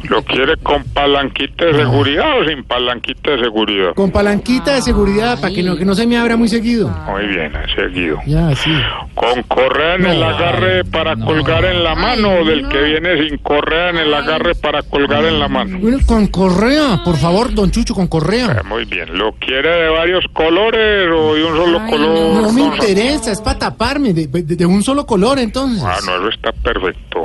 [0.09, 3.95] ¿Lo quiere con palanquita de seguridad o sin palanquita de seguridad?
[3.95, 6.89] Con palanquita de seguridad para que no, que no se me abra muy seguido.
[6.89, 8.19] Muy bien, seguido.
[8.27, 8.71] Ya, sí.
[9.15, 13.39] ¿Con correa en el agarre para colgar en la mano o del que viene sin
[13.39, 15.79] correa en el agarre para colgar en la mano?
[15.79, 18.57] Bueno, con correa, por favor, don Chucho, con correa.
[18.61, 19.17] Ah, Muy bien.
[19.17, 22.43] ¿Lo quiere de varios colores o de un solo color?
[22.43, 25.83] No me interesa, es para taparme, de, de- de un solo color entonces.
[25.85, 27.25] Ah, no, eso está perfecto.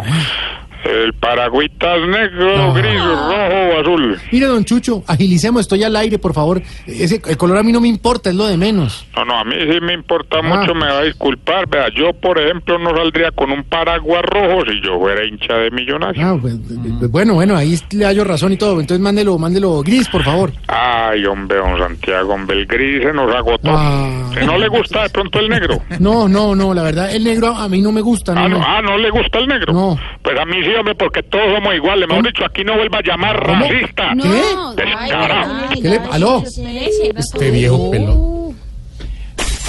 [0.83, 4.19] El paragüitas negro, gris, rojo o azul.
[4.31, 6.61] Mire, don Chucho, agilicemos, estoy al aire, por favor.
[6.85, 9.07] Ese, el color a mí no me importa, es lo de menos.
[9.15, 10.41] No, no, a mí sí me importa Ah.
[10.41, 11.67] mucho, me va a disculpar.
[11.69, 15.71] Vea, yo, por ejemplo, no saldría con un paraguas rojo si yo fuera hincha de
[15.71, 16.25] millonario.
[16.27, 16.55] Ah, pues,
[16.99, 18.73] pues, bueno, bueno, ahí le hallo razón y todo.
[18.81, 20.51] Entonces mándelo, mándelo gris, por favor.
[20.67, 23.69] Ay, hombre, don Santiago, hombre, el gris se nos agotó.
[23.71, 24.31] Ah.
[24.33, 25.81] ¿Que no le gusta de pronto el negro?
[25.99, 28.33] No, no, no, la verdad, el negro a mí no me gusta.
[28.35, 28.65] Ah, no, no, no.
[28.67, 29.71] ah, ¿no le gusta el negro?
[29.73, 29.97] No.
[30.21, 32.07] Pues a mí sí, hombre, porque todos somos iguales.
[32.07, 33.65] Mejor dicho, aquí no vuelva a llamar ¿Cómo?
[33.67, 34.11] racista.
[34.21, 34.83] ¿Qué?
[34.83, 35.53] Descarado.
[35.73, 36.43] ¿Qué le- ¿Aló?
[36.45, 38.33] Este viejo pelón.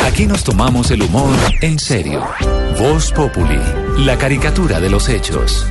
[0.05, 2.23] Aquí nos tomamos el humor en serio.
[2.79, 3.59] Voz Populi,
[3.99, 5.67] la caricatura de los hechos.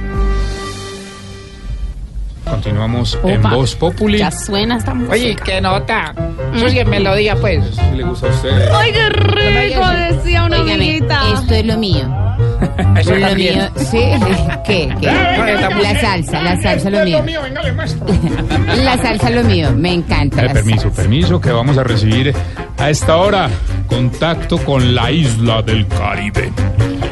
[2.49, 3.55] Continuamos en Opa.
[3.55, 4.17] Voz Populi.
[4.17, 5.13] Ya suena esta música.
[5.13, 6.13] Oye, qué nota.
[6.55, 7.63] Sí es melodía, pues.
[7.77, 8.69] ¿Qué le gusta a usted?
[8.73, 9.81] ¡Ay, qué rico!
[10.15, 11.21] Decía una Óigame, amiguita.
[11.33, 12.03] esto es lo mío.
[12.97, 13.97] Eso lo mío, sí.
[14.65, 14.93] ¿Qué?
[14.99, 15.07] ¿Qué?
[15.07, 17.23] La salsa, la salsa lo mío.
[17.23, 18.05] venga, le muestro.
[18.83, 20.41] La salsa lo mío, me encanta.
[20.41, 22.33] Eh, la permiso, permiso, que vamos a recibir
[22.77, 23.49] a esta hora
[23.87, 26.51] contacto con la isla del Caribe.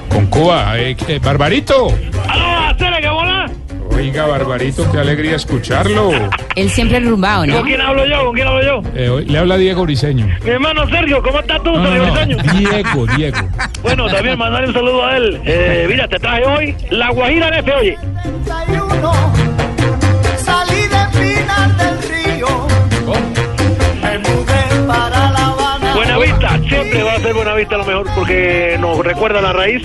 [0.09, 0.77] Con Cuba.
[0.79, 1.87] Eh, eh, Barbarito.
[2.27, 2.60] ¡Aló, Acere, qué bola!
[4.01, 6.09] Oiga, Barbarito, qué alegría escucharlo.
[6.55, 7.57] Él siempre rumbado, ¿no?
[7.57, 8.25] ¿Con quién hablo yo?
[8.25, 8.89] ¿Con quién hablo yo?
[8.95, 10.25] Eh, hoy- le habla Diego Briseño.
[10.43, 12.37] Mi hermano Sergio, ¿cómo estás tú, No, Sergio no, Briseño?
[12.71, 13.37] Diego, Diego.
[13.83, 15.39] Bueno, también mandarle un saludo a él.
[15.45, 17.97] Eh, mira, te traje hoy la Guajira en F, oye.
[20.37, 22.47] Salí de Pinar del Río.
[24.01, 25.93] Me mudé para La Habana.
[25.95, 29.83] Buenavista, siempre va a ser Buenavista lo mejor porque nos recuerda la raíz.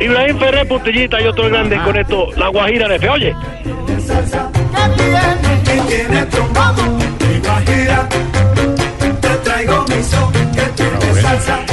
[0.00, 3.34] Ibrahim Ferrer, puntillita y otro grande con esto, la Guajira en F, oye.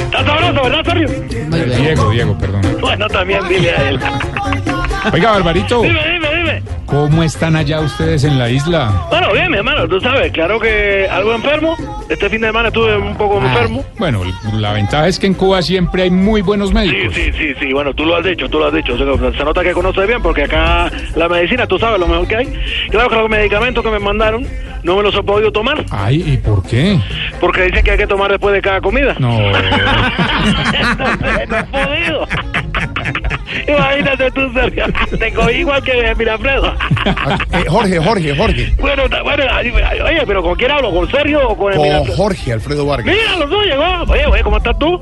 [0.05, 1.07] Está sabroso, ¿verdad, Sergio?
[1.78, 2.61] Diego, Diego, perdón.
[2.82, 3.99] Bueno, también dile a él.
[5.13, 6.35] Oiga, Barbarito, Dime, dime, dime.
[6.86, 9.08] ¿Cómo están allá ustedes en la isla?
[9.10, 11.76] Bueno, bien, mi hermano, tú sabes, claro que algo enfermo.
[12.10, 13.84] Este fin de semana estuve un poco enfermo.
[13.98, 14.22] Bueno,
[14.54, 17.16] la ventaja es que en Cuba siempre hay muy buenos Sí, médicos.
[17.16, 18.94] sí, sí, sí, bueno, tú lo has dicho, tú lo has dicho.
[18.94, 22.28] O sea, se nota que conoces bien porque acá la medicina, tú sabes lo mejor
[22.28, 22.54] que hay.
[22.92, 24.46] Claro que los medicamentos que me mandaron
[24.84, 27.00] no me los he podido tomar Ay, ¿y por qué?
[27.40, 29.16] porque dicen que hay que tomar después de cada comida.
[29.18, 29.40] No.
[29.40, 29.58] no
[31.58, 32.28] he podido.
[33.68, 34.86] Imagínate tú, Sergio.
[35.20, 36.74] Te cogí igual que Mirafredo.
[37.51, 38.74] Eh, Jorge, Jorge, Jorge.
[38.80, 39.43] bueno, bueno,
[40.05, 40.91] oye, pero ¿con quién hablo?
[40.91, 42.16] ¿Con Sergio o con el Con Mirafredo?
[42.18, 43.16] Jorge Alfredo Vargas.
[43.16, 44.11] Mira, los dos llegó.
[44.11, 44.99] Oye, oye, ¿cómo estás tú?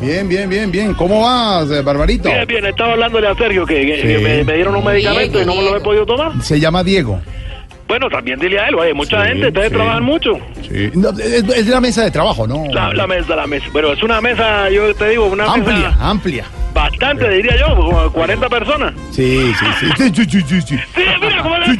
[0.00, 0.94] Bien, bien, bien, bien.
[0.94, 2.28] ¿Cómo vas, eh, Barbarito?
[2.28, 4.02] Bien, bien, estaba hablándole a Sergio que, que- Sí.
[4.08, 6.32] que me, me dieron un medicamento y no me lo he podido tomar.
[6.42, 7.20] Se llama Diego.
[7.92, 9.74] Bueno, también dile a él, oye, mucha Sí, gente, ustedes sí.
[9.74, 10.38] trabajan mucho.
[10.62, 10.90] Sí.
[10.94, 12.64] No, es, es la mesa de trabajo, ¿no?
[12.72, 13.66] La, la mesa, la mesa.
[13.70, 16.44] Pero es una mesa, yo te digo, una Amplia, mesa amplia.
[16.72, 18.94] bastante, diría yo, como 40 personas.
[19.10, 19.86] Sí, sí, sí.
[19.94, 20.24] Sí,
[20.64, 20.78] sí,
[21.20, 21.78] mira, ¿cómo sí.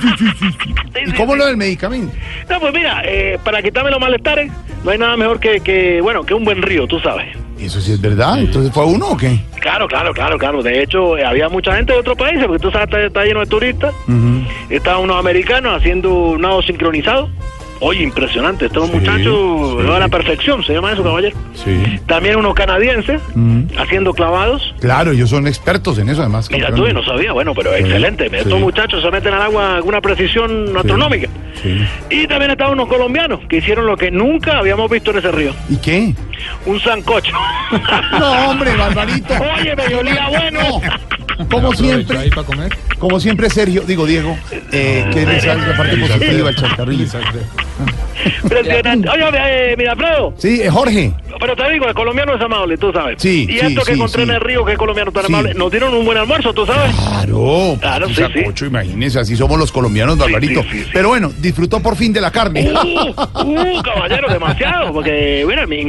[1.07, 2.15] ¿Y cómo lo del medicamento?
[2.51, 4.53] No, pues mira, eh, para quitarme los malestares,
[4.85, 7.35] no hay nada mejor que, que, bueno, que un buen río, tú sabes.
[7.67, 8.39] ¿Eso sí es verdad?
[8.41, 9.41] ¿Entonces fue uno o qué?
[9.61, 10.63] Claro, claro, claro, claro.
[10.63, 13.41] De hecho, eh, había mucha gente de otros países, porque tú sabes, está, está lleno
[13.41, 13.95] de turistas.
[14.69, 17.29] Estaban unos americanos haciendo nado sincronizado.
[17.85, 18.67] Oye, impresionante.
[18.67, 19.91] Estos Sí, muchachos sí.
[19.93, 21.37] a la perfección, se llama eso, caballero.
[21.53, 21.83] Sí.
[22.07, 23.21] También unos canadienses
[23.77, 24.73] haciendo clavados.
[24.81, 26.49] Claro, ellos son expertos en eso, además.
[26.51, 26.87] Mira campeón.
[26.87, 28.31] tú, y no sabía, bueno, pero Sí, excelente.
[28.33, 31.29] Estos muchachos se meten al agua con una precisión astronómica.
[32.09, 35.53] Y también estaban unos colombianos que hicieron lo que nunca habíamos visto en ese río.
[35.69, 36.15] ¿Y qué?
[36.67, 37.33] Un sancocho.
[38.19, 39.35] No, hombre, Barbarito.
[39.59, 40.81] Oye, me olía bueno.
[41.51, 42.73] Como ¿Aprovechó siempre, ahí para comer?
[42.99, 44.37] como siempre, Sergio, digo Diego,
[44.71, 47.07] eh, que le sale la parte positiva al chascarrillo.
[48.45, 49.09] Impresionante.
[49.09, 50.35] Oye, eh, mira, Alfredo.
[50.37, 51.13] Sí, eh, Jorge.
[51.41, 53.17] Pero te digo, el colombiano es amable, tú sabes.
[53.21, 54.29] Sí, Y sí, esto que sí, encontré sí.
[54.31, 55.33] en el río, que es colombiano tan Sí.
[55.33, 56.95] amable, nos dieron un buen almuerzo, tú sabes.
[56.95, 58.23] Claro, Claro, sí,
[58.67, 60.63] imagínese, así somos los colombianos, Barbarito.
[60.65, 60.91] sí, sí, sí.
[60.93, 62.71] Pero bueno, disfrutó por fin de la carne.
[62.73, 63.11] Uh,
[63.43, 65.81] uh, caballero, demasiado, porque, mira, me-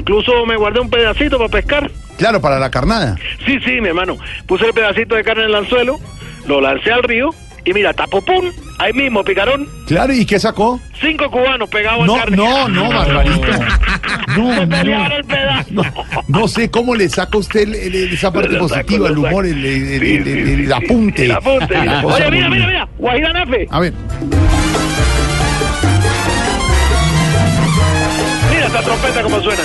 [0.45, 1.91] me guardé un pedacito para pescar.
[2.17, 3.15] Claro, para la carnada.
[3.45, 4.17] Sí, sí, mi hermano.
[4.45, 5.99] Puse el pedacito de carne en el anzuelo,
[6.47, 7.31] lo lancé al río,
[7.65, 10.79] y mira, tapopum, ahí mismo, picarón, Claro, ¿y qué sacó?
[11.01, 12.35] cinco cubanos pegados No, carne.
[12.37, 13.47] no, no, Barbarito.
[14.37, 15.15] No, pelearon no.
[15.15, 15.69] el pedazo.
[15.71, 15.83] No,
[16.27, 21.25] no sé cómo le saca usted el- el- esa parte positiva, el humor, el, apunte.
[21.25, 21.75] El apunte.
[22.03, 23.67] Oye, mira, mira, mira, Guajira Nafe.
[23.71, 23.93] A ver,
[28.51, 29.61] Mira esta trompeta como suena.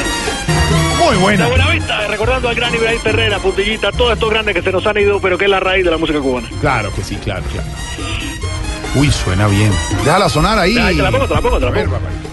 [1.09, 1.47] Muy De buena.
[1.49, 4.99] buena vista, recordando al gran Ibrahim Ferrera, Puntillita, todos estos grandes que se nos han
[4.99, 6.49] ido, pero que es la raíz de la música cubana.
[6.61, 7.69] Claro que sí, claro, claro.
[8.95, 9.71] Uy, suena bien.
[10.05, 10.77] Déjala sonar ahí.
[10.79, 11.99] Ahí te la pongo, te la pongo, te la A ver, pongo.
[11.99, 12.29] Barbarito.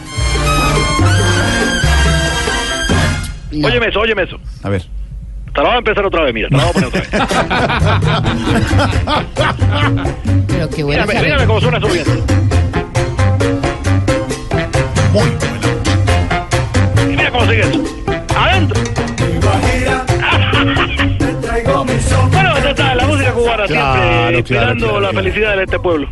[3.67, 4.37] Óyeme eso, óyeme eso.
[4.63, 4.81] A ver.
[5.53, 7.09] Te la voy a empezar otra vez, mira, te la voy a poner otra vez.
[10.47, 11.05] Pero qué bueno.
[11.05, 12.05] Mírame, mírame cómo suena eso bien.
[15.13, 15.67] Muy buena.
[17.03, 17.83] Y mira cómo sigue eso.
[18.35, 18.81] Adentro.
[22.31, 23.67] Bueno, ya está, la música cubana Claro,
[24.29, 25.23] siempre claro, claro, la claro.
[25.23, 26.07] felicidad de este pueblo.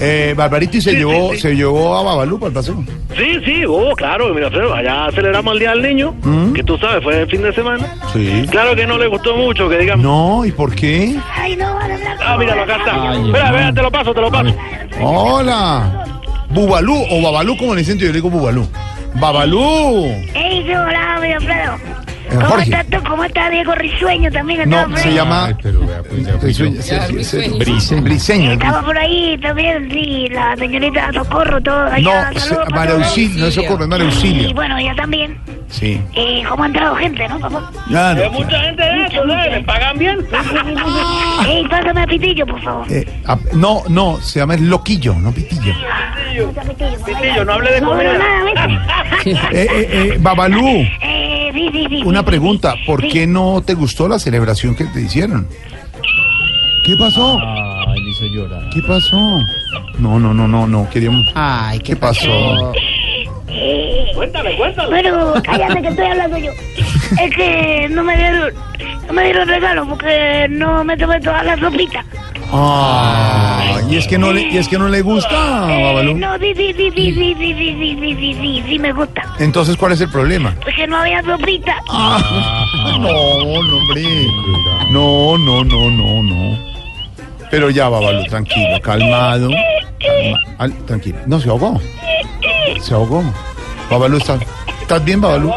[0.00, 1.40] Eh, Barbarito, ¿y se Sí, llevó sí, sí.
[1.42, 2.84] se llevó a Babalú para el paseo?
[3.16, 6.52] Sí, sí, oh, claro, mira, Alfredo, allá celebramos el Día del Niño, ¿Mm?
[6.52, 7.86] que tú sabes, fue el fin de semana.
[8.12, 8.46] Sí.
[8.50, 10.04] Claro que no le gustó mucho, que digamos.
[10.04, 11.16] No, ¿y por qué?
[11.34, 12.22] Ay, no, vale, blanco.
[12.26, 13.14] Ah, míralo, acá está.
[13.14, 14.54] Espera, espera, te lo paso, te lo paso.
[15.00, 16.04] Hola.
[16.50, 18.66] Bubalú o Babalú, como le dicen, yo le digo Bubalú.
[19.14, 20.06] Babalú.
[20.34, 22.03] Ey, qué volado, mi Alfredo.
[22.24, 22.64] Eh, ¿Cómo Jorge.
[22.64, 22.96] estás tú?
[23.08, 24.60] ¿Cómo está Diego Risueño también?
[24.62, 25.14] ¿Estaba No, por se ahí?
[25.14, 26.70] llama Ay, pero vea, pues ya fui yo.
[26.70, 27.06] Briseño.
[27.12, 27.58] Briseño.
[27.58, 28.02] Briseño.
[28.02, 28.52] Briseño.
[28.52, 32.30] Estaba por ahí también, sí, la señorita Socorro, todo allá.
[32.32, 33.06] No, saludos se- para María todos.
[33.06, 34.54] Auxilio, no es Socorro, es María Y Auxilio.
[34.54, 35.38] bueno, ya también.
[35.68, 36.00] Sí.
[36.14, 37.70] Eh, ¿Cómo ha entrado gente, no, papá?
[37.88, 38.22] Claro.
[38.24, 39.50] Hay mucha gente de eso, ¿sabes?
[39.52, 40.18] ¿Me pagan bien?
[41.48, 42.86] Ey, pásame a Pitillo, por favor.
[42.90, 45.74] Eh, ah, no, no, se llama es Loquillo, no Pitillo.
[47.04, 48.18] Pitillo, no hable de No, comida.
[48.18, 48.84] nada, vete.
[49.24, 50.66] Eh, eh, eh, Babalú,
[51.00, 52.02] Eh, sí, sí, sí.
[52.14, 52.76] Una pregunta.
[52.86, 53.08] ¿Por sí.
[53.08, 55.48] qué no te gustó la celebración que te hicieron?
[56.86, 57.40] ¿Qué pasó?
[57.40, 58.70] Ay, hizo llorar.
[58.70, 59.40] ¿Qué pasó?
[59.98, 61.26] No, no, no, no, no, queríamos...
[61.34, 62.72] Ay, ¿qué pasó?
[64.14, 64.90] Cuéntale, cuéntale.
[64.90, 66.52] Pero cállate que estoy hablando yo.
[67.20, 68.54] Es que no me dieron,
[69.08, 72.04] no me dieron regalo porque no me tomé toda la sopita.
[72.56, 76.16] Ah, y es que no le, y es que no le gusta, Eh, Babalú.
[76.16, 79.22] no, sí, sí, sí, sí, sí, sí, sí, sí, sí, sí, sí, sí me gusta.
[79.40, 80.54] Entonces, ¿cuál es el problema?
[80.62, 81.76] Porque no había sopita.
[81.90, 84.02] Ah, no, no, hombre.
[84.90, 86.58] No, no, no, no, no.
[87.50, 89.50] Pero ya, Babalú, tranquilo, calmado.
[89.50, 91.18] calma- al- tranquilo.
[91.26, 91.80] No, se ahogó.
[92.80, 93.22] Se ahogó.
[93.90, 94.40] Babalú, ¿estás,
[94.80, 95.52] ¿estás bien, Babalú?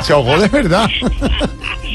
[0.00, 0.88] Se ahogó de verdad.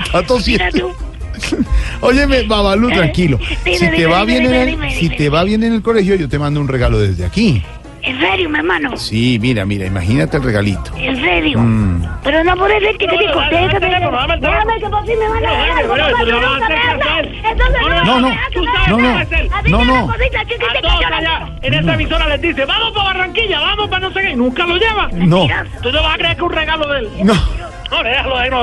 [0.06, 0.96] Está tosiendo.
[2.02, 3.38] Óyeme, Babalú, tranquilo.
[3.38, 5.82] Dime, Si te dime, va dime, bien en el, si te va bien en el
[5.82, 7.64] colegio, yo te mando un regalo desde aquí.
[8.02, 8.96] En serio, mi hermano.
[8.96, 10.92] Sí, mira, mira, imagínate el regalito.
[10.98, 11.60] En serio.
[11.60, 12.06] Mm.
[12.24, 13.40] Pero no puede ser chiquitico.
[13.52, 15.98] Déjame, déjame que por fin me van a dar algo.
[15.98, 16.10] No
[18.06, 18.98] No, no, no,
[19.68, 20.20] no, no,
[21.62, 24.78] en esta emisora les dice, vamos para Barranquilla, vamos para no sé qué, nunca lo
[24.78, 25.10] lleva.
[25.14, 25.48] No.
[25.84, 27.10] Tú no vas a creer que es un regalo de él.
[27.24, 27.34] No.
[27.92, 28.62] No, déjalo ahí, no.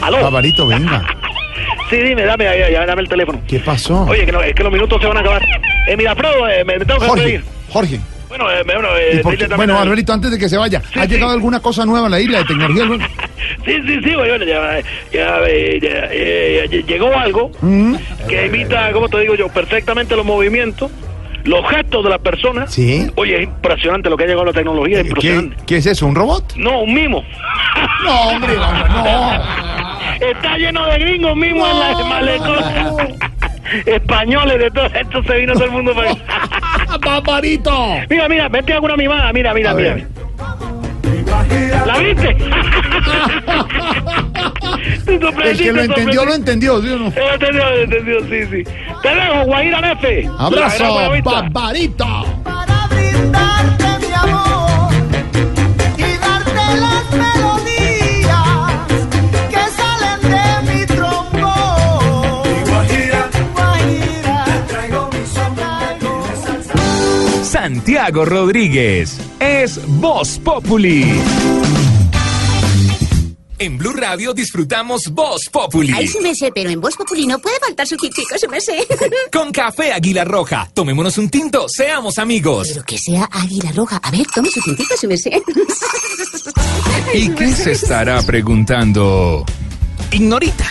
[0.00, 0.22] Aló.
[0.22, 1.02] Babalito, venga.
[1.90, 3.40] Sí, dime, dame, dame el teléfono.
[3.46, 4.04] ¿Qué pasó?
[4.04, 5.42] Oye, que, no, es que los minutos se van a acabar.
[5.88, 7.44] Eh, mira, eh, me, me tengo que Jorge, despedir.
[7.70, 8.00] Jorge.
[8.28, 11.60] Bueno, eh, bueno, ¿y eh, Bueno, Alberito, antes de que se vaya, ¿ha llegado alguna
[11.60, 13.08] cosa nueva a la isla de tecnología?
[13.64, 14.80] Sí, sí, sí, bueno, ya,
[15.12, 15.40] ya, ya,
[16.10, 17.94] eh, llegó algo Mm.
[18.28, 20.90] que imita, como te digo yo, perfectamente los movimientos,
[21.44, 22.72] los gestos de las personas.
[22.72, 23.06] Sí.
[23.14, 25.56] Oye, es impresionante lo que ha llegado a la tecnología, es ¿Qué, impresionante.
[25.66, 26.06] qué es eso?
[26.06, 26.54] ¿Un robot?
[26.56, 27.22] No, un mimo.
[28.04, 29.75] No, hombre, no.
[30.32, 32.56] Está lleno de gringos mismos en la malecón.
[33.86, 36.14] Españoles de todo esto se vino todo el mundo para
[37.00, 37.96] ¡Barbarito!
[38.08, 39.94] Mira, mira, vete a una mimada, mira, mira, A mira.
[39.94, 40.06] ver.
[41.86, 42.34] ¿La viste?
[45.06, 45.14] Te
[45.50, 47.06] El que lo entendió, lo entendió, ¿sí o no?
[47.08, 48.64] Eh, entendió, entendió, sí, sí.
[49.02, 50.28] Te dejo, Guajira Nefe.
[50.38, 51.50] Abrazo, La gran buena
[67.86, 71.04] Santiago Rodríguez es Voz Populi.
[73.60, 75.92] En Blue Radio disfrutamos Voz Populi.
[75.94, 78.60] Ay, sí me sé, pero en Voz Populi no puede faltar su tintico, sí me
[78.60, 78.84] sé.
[79.32, 80.68] Con café Águila Roja.
[80.74, 82.70] Tomémonos un tinto, seamos amigos.
[82.70, 84.00] Pero que sea águila roja.
[84.02, 85.40] A ver, tome su tintico, sí me sé.
[87.14, 89.46] ¿Y qué se estará preguntando?
[90.10, 90.66] Ignorita.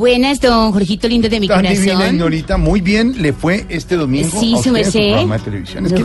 [0.00, 2.14] Buenas, don Jorgito lindo de mi Tan divina, corazón.
[2.14, 5.00] Ignorita, muy bien le fue este domingo Sí, a su usted en merced.
[5.10, 5.86] programa de televisión.
[5.86, 6.04] Es que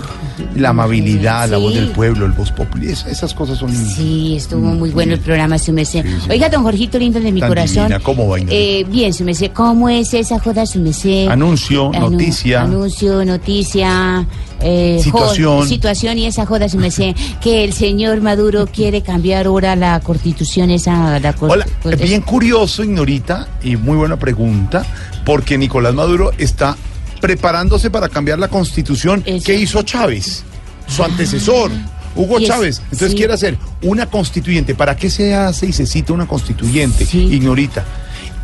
[0.60, 3.96] la amabilidad, la voz del pueblo, el voz populi, es- esas cosas son lindas.
[3.96, 6.06] Sí, estuvo muy bueno el programa, su merced.
[6.30, 7.84] Oiga, don Jorgito lindo de mi Tan corazón.
[7.88, 8.38] divina, ¿cómo va?
[8.50, 9.52] Eh, bien, su merced.
[9.54, 11.30] ¿Cómo es esa joda, su merced?
[11.30, 12.64] Anuncio, Anu- noticia.
[12.64, 14.28] Anuncio, noticia.
[14.62, 15.68] Eh, Situación.
[15.68, 17.16] situación y esa joda, su merced.
[17.41, 21.20] Que el señor Maduro quiere cambiar ahora la constitución, esa.
[21.20, 24.86] La Hola, cor- bien curioso, Ignorita, y muy buena pregunta,
[25.26, 26.76] porque Nicolás Maduro está
[27.22, 30.43] preparándose para cambiar la constitución que hizo Chávez,
[30.88, 31.72] su antecesor.
[32.18, 33.18] Hugo Chávez, entonces sí.
[33.18, 34.74] quiere hacer una constituyente.
[34.74, 37.06] ¿Para qué se hace y se cita una constituyente?
[37.12, 37.84] Ignorita.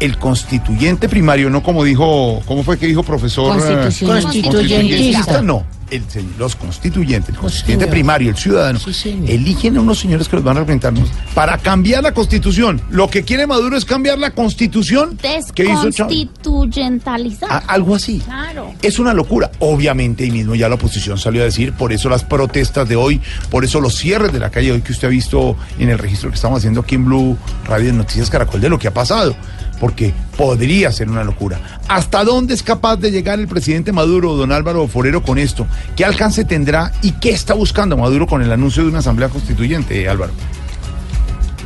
[0.01, 3.53] El constituyente primario, no como dijo, ¿cómo fue que dijo profesor?
[3.57, 4.21] Constitucionalista.
[4.23, 5.41] constitucionalista?
[5.41, 6.03] No, el
[6.39, 8.79] los constituyentes, el constituyente primario, el ciudadano,
[9.27, 12.81] eligen a unos señores que los van a representarnos para cambiar la constitución.
[12.89, 15.17] Lo que quiere Maduro es cambiar la constitución
[15.53, 15.93] que hizo Chávez.
[15.93, 17.51] Desconstituyentalizar.
[17.51, 18.19] A- algo así.
[18.19, 18.73] Claro.
[18.81, 19.51] Es una locura.
[19.59, 23.21] Obviamente, y mismo ya la oposición salió a decir, por eso las protestas de hoy,
[23.49, 26.29] por eso los cierres de la calle hoy que usted ha visto en el registro
[26.29, 29.35] que estamos haciendo aquí en Blue Radio de Noticias Caracol de lo que ha pasado.
[29.81, 31.59] Porque podría ser una locura.
[31.89, 35.67] ¿Hasta dónde es capaz de llegar el presidente Maduro, don Álvaro Forero, con esto?
[35.97, 40.07] ¿Qué alcance tendrá y qué está buscando Maduro con el anuncio de una asamblea constituyente,
[40.07, 40.31] Álvaro?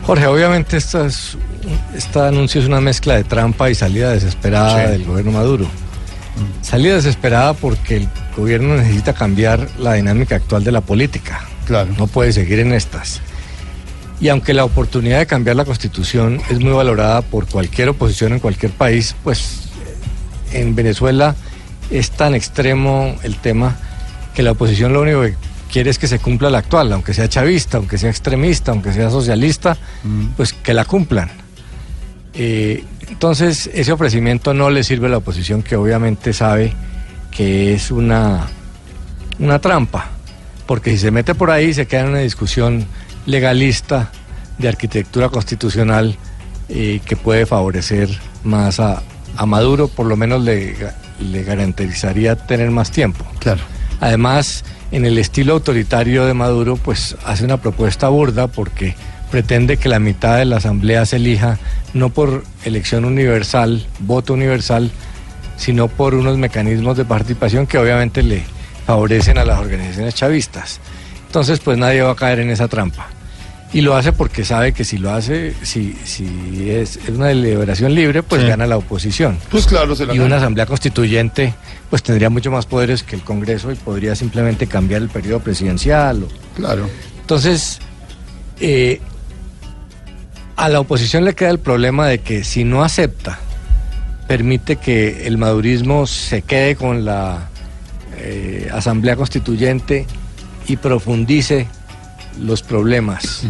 [0.07, 1.37] Jorge, obviamente esta es-
[1.95, 4.91] este anuncio es una mezcla de trampa y salida desesperada Sí.
[4.93, 5.65] del gobierno Maduro.
[6.61, 8.07] Salida desesperada porque el
[8.37, 11.41] gobierno necesita cambiar la dinámica actual de la política.
[11.65, 11.91] Claro.
[11.97, 13.21] No puede seguir en estas.
[14.19, 18.39] Y aunque la oportunidad de cambiar la constitución es muy valorada por cualquier oposición en
[18.39, 19.69] cualquier país, pues
[20.53, 21.35] en Venezuela
[21.91, 23.77] es tan extremo el tema
[24.33, 25.35] que la oposición lo único que
[25.71, 29.09] quiere es que se cumpla la actual, aunque sea chavista, aunque sea extremista, aunque sea
[29.09, 29.77] socialista,
[30.37, 31.29] pues que la cumplan.
[32.33, 36.73] Eh, entonces, ese ofrecimiento no le sirve a la oposición que obviamente sabe
[37.31, 38.47] que es una,
[39.39, 40.09] una trampa,
[40.65, 42.85] porque si se mete por ahí se queda en una discusión
[43.25, 44.11] legalista
[44.57, 46.17] de arquitectura constitucional
[46.69, 48.09] eh, que puede favorecer
[48.43, 49.03] más a,
[49.37, 50.75] a Maduro, por lo menos le,
[51.19, 53.25] le garantizaría tener más tiempo.
[53.39, 53.61] Claro.
[53.99, 58.95] Además, en el estilo autoritario de Maduro, pues hace una propuesta burda porque
[59.31, 61.57] pretende que la mitad de la asamblea se elija
[61.93, 64.91] no por elección universal, voto universal,
[65.57, 68.43] sino por unos mecanismos de participación que obviamente le
[68.85, 70.79] favorecen a las organizaciones chavistas.
[71.27, 73.07] Entonces, pues nadie va a caer en esa trampa.
[73.75, 78.23] Y lo hace porque sabe que si lo hace, si, si es, una deliberación libre,
[78.23, 78.47] pues Sí.
[78.47, 79.37] gana la oposición.
[79.51, 80.27] Pues claro, se la Y gana.
[80.27, 81.53] una asamblea constituyente,
[81.89, 86.23] pues tendría mucho más poderes que el Congreso y podría simplemente cambiar el periodo presidencial.
[86.23, 86.89] o- Claro.
[87.19, 87.79] Entonces,
[88.61, 89.01] eh,
[90.55, 93.39] a la oposición le queda el problema de que si no acepta,
[94.25, 97.49] permite que el madurismo se quede con la
[98.17, 100.05] eh, Asamblea Constituyente
[100.65, 101.67] y profundice
[102.39, 103.43] los problemas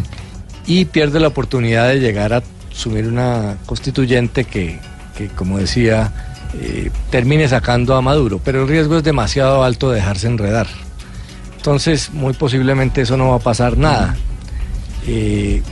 [0.66, 4.78] y pierde la oportunidad de llegar a asumir una constituyente que,
[5.16, 6.12] que, como decía,
[6.60, 10.66] eh, termine sacando a Maduro, pero el riesgo es demasiado alto de dejarse enredar.
[11.56, 14.16] Entonces, muy posiblemente eso no va a pasar nada.
[15.06, 15.62] Eh,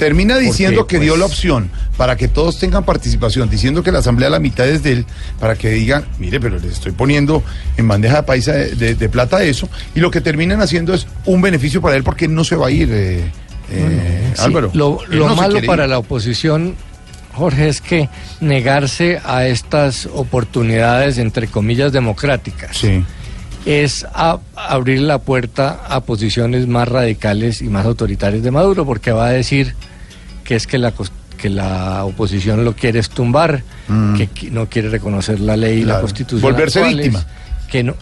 [0.00, 3.98] Termina diciendo que dio pues- la opción para que todos tengan participación, diciendo que la
[4.00, 5.06] asamblea la mitad es de él,
[5.38, 7.44] para que digan, mire, pero les estoy poniendo
[7.76, 11.06] en bandeja de paisa de, de- de plata eso, y lo que terminan haciendo es
[11.26, 13.24] un beneficio para él porque no se va a ir, eh,
[13.70, 14.70] eh, Sí, Álvaro.
[14.74, 15.90] Lo, no malo para ir.
[15.90, 16.74] la oposición,
[17.34, 18.08] Jorge, es que
[18.40, 22.80] negarse a estas oportunidades, entre comillas, democráticas,
[23.66, 29.12] es a- abrir la puerta a posiciones más radicales y más autoritarias de Maduro, porque
[29.12, 29.74] va a decir
[30.50, 30.92] que es que la,
[31.38, 34.14] que la oposición lo quiere estumbar, Mm.
[34.16, 36.42] que no quiere reconocer la ley y la constitución.
[36.42, 37.24] Volverse actuales, víctima.
[37.70, 37.94] Que, no,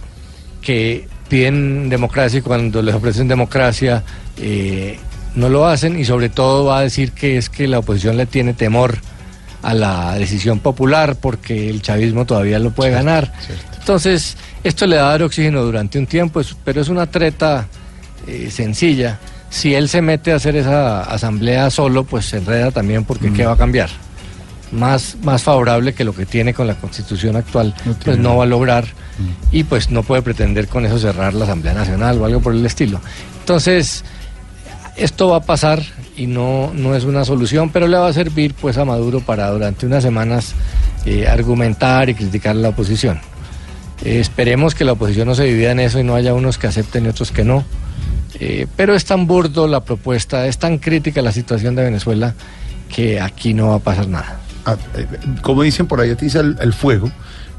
[0.62, 4.02] que piden democracia y cuando les ofrecen democracia
[4.38, 4.98] eh,
[5.34, 8.24] no lo hacen y sobre todo va a decir que es que la oposición le
[8.24, 8.96] tiene temor
[9.62, 13.30] a la decisión popular porque el chavismo todavía lo puede ganar.
[13.78, 17.66] Entonces, esto le va a dar oxígeno durante un tiempo, es- pero es una treta
[18.26, 19.18] eh, sencilla.
[19.50, 23.46] Si él se mete a hacer esa asamblea solo, pues se enreda también porque ¿qué
[23.46, 23.88] va a cambiar?
[24.70, 28.44] Más, más favorable que lo que tiene con la constitución actual, pues tiene no va
[28.44, 28.84] a lograr
[29.50, 32.64] y pues no puede pretender con eso cerrar la Asamblea Nacional o algo por el
[32.64, 33.00] estilo.
[33.40, 34.04] Entonces,
[34.96, 35.82] esto va a pasar
[36.16, 39.48] y no, no es una solución, pero le va a servir pues a Maduro para
[39.50, 40.54] durante unas semanas
[41.06, 43.20] eh, argumentar y criticar a la oposición.
[44.04, 46.66] Eh, esperemos que la oposición no se divida en eso y no haya unos que
[46.66, 47.64] acepten y otros que no.
[48.40, 52.34] Eh, pero es tan burdo la propuesta, es tan crítica la situación de Venezuela
[52.94, 54.40] que aquí no va a pasar nada.
[54.64, 55.06] Ah, eh,
[55.42, 57.10] como dicen por ahí, Atiza, el, el fuego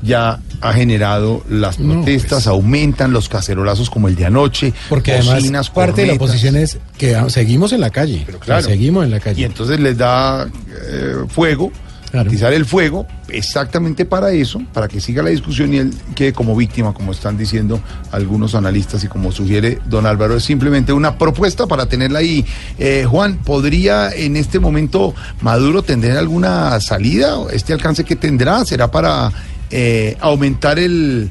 [0.01, 6.01] ya ha generado las protestas, aumentan los cacerolazos como el de anoche, Porque además parte
[6.01, 8.25] de la oposición es que seguimos en la calle.
[8.39, 8.65] claro.
[8.65, 9.41] Seguimos en la calle.
[9.41, 10.47] Y entonces les da
[10.89, 11.71] eh, fuego,
[12.14, 16.55] utilizar el fuego exactamente para eso, para que siga la discusión y él quede como
[16.55, 17.80] víctima, como están diciendo
[18.12, 22.45] algunos analistas y como sugiere don Álvaro, es simplemente una propuesta para tenerla ahí.
[22.78, 27.38] Eh, Juan, ¿podría en este momento Maduro tener alguna salida?
[27.51, 29.32] ¿Este alcance que tendrá será para
[29.70, 31.30] eh, aumentar el,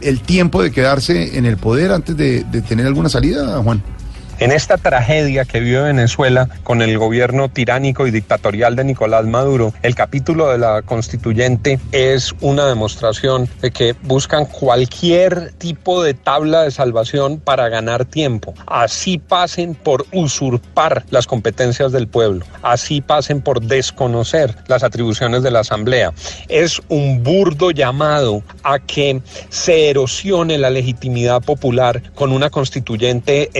[0.00, 3.82] el tiempo de quedarse en el poder antes de tener alguna salida, Juan?
[4.40, 9.72] En esta tragedia que vive Venezuela con el gobierno tiránico y dictatorial de Nicolás Maduro,
[9.82, 16.62] el capítulo de la constituyente es una demostración de que buscan cualquier tipo de tabla
[16.62, 18.54] de salvación para ganar tiempo.
[18.66, 25.52] Así pasen por usurpar las competencias del pueblo, así pasen por desconocer las atribuciones de
[25.52, 26.12] la Asamblea.
[26.48, 33.50] Es un burdo llamado a que se erosione la legitimidad popular con una constituyente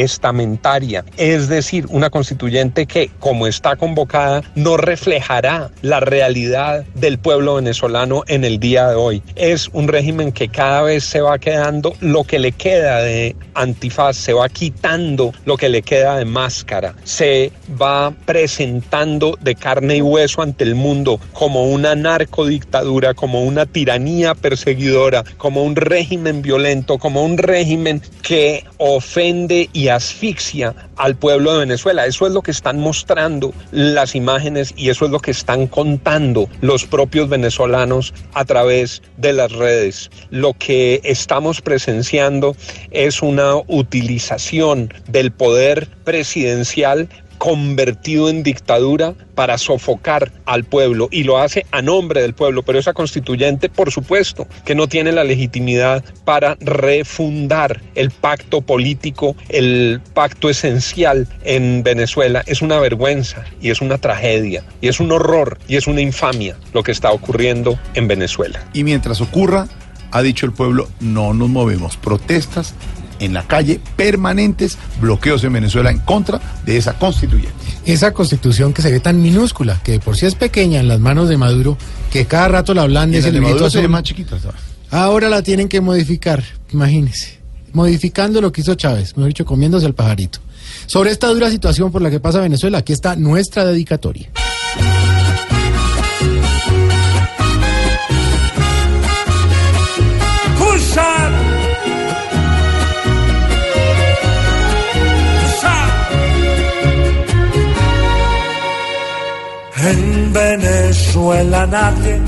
[1.18, 8.22] es decir, una constituyente que, como está convocada, no reflejará la realidad del pueblo venezolano
[8.28, 9.22] en el día de hoy.
[9.36, 14.16] Es un régimen que cada vez se va quedando lo que le queda de antifaz,
[14.16, 20.02] se va quitando lo que le queda de máscara, se va presentando de carne y
[20.02, 26.96] hueso ante el mundo como una narcodictadura, como una tiranía perseguidora, como un régimen violento,
[26.96, 32.06] como un régimen que ofende y asfixia al pueblo de Venezuela.
[32.06, 36.48] Eso es lo que están mostrando las imágenes y eso es lo que están contando
[36.60, 40.10] los propios venezolanos a través de las redes.
[40.30, 42.56] Lo que estamos presenciando
[42.90, 47.08] es una utilización del poder presidencial
[47.44, 52.78] convertido en dictadura para sofocar al pueblo y lo hace a nombre del pueblo, pero
[52.78, 60.00] esa constituyente, por supuesto, que no tiene la legitimidad para refundar el pacto político, el
[60.14, 62.42] pacto esencial en Venezuela.
[62.46, 66.56] Es una vergüenza y es una tragedia y es un horror y es una infamia
[66.72, 68.58] lo que está ocurriendo en Venezuela.
[68.72, 69.68] Y mientras ocurra,
[70.12, 71.98] ha dicho el pueblo, no nos movemos.
[71.98, 72.74] Protestas
[73.24, 77.52] en la calle permanentes, bloqueos en Venezuela en contra de esa constituyente.
[77.84, 81.00] Esa constitución que se ve tan minúscula, que de por sí es pequeña en las
[81.00, 81.76] manos de Maduro,
[82.10, 84.60] que cada rato la Y ablande la el Maduro se ve más chiquita, ¿sabes?
[84.90, 87.40] Ahora la tienen que modificar, imagínense.
[87.72, 90.38] Modificando lo que hizo Chávez, mejor dicho, comiéndose el pajarito.
[90.86, 94.30] Sobre esta dura situación por la que pasa Venezuela, aquí está nuestra dedicatoria.
[109.86, 112.18] En Venezuela nadie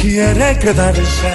[0.00, 1.32] quiere quedarse.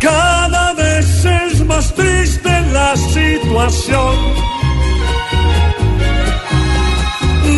[0.00, 4.16] Cada vez es más triste la situación.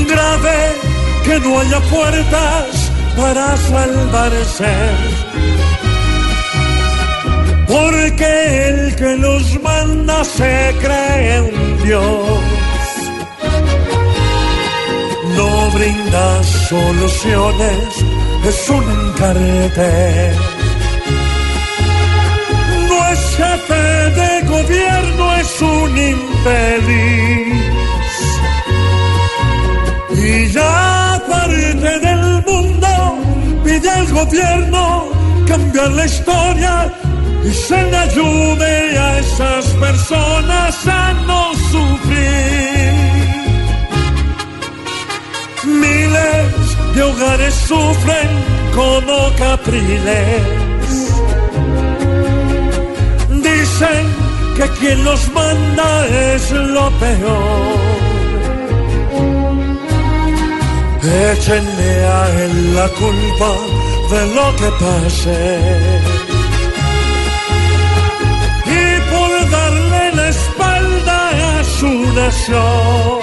[0.08, 0.60] Grave
[1.24, 4.74] que no haya puertas para salvarse.
[7.68, 12.51] Porque el que los manda se cree un Dios.
[15.42, 17.88] No brinda soluciones,
[18.50, 20.32] es un encarete.
[22.88, 23.84] No es jefe
[24.20, 27.64] de gobierno, es un infeliz.
[30.26, 32.92] Y ya parte del mundo
[33.64, 35.08] pide al gobierno
[35.48, 36.74] cambiar la historia
[37.44, 43.21] y se le ayude a esas personas a no sufrir.
[45.72, 48.28] Miles de hogares sufren
[48.74, 50.42] como capriles.
[53.30, 54.04] Dicen
[54.56, 57.92] que quien los manda es lo peor.
[61.02, 63.50] Échenle a él la culpa
[64.12, 65.58] de lo que pase.
[68.66, 73.21] Y por darle la espalda a su nación.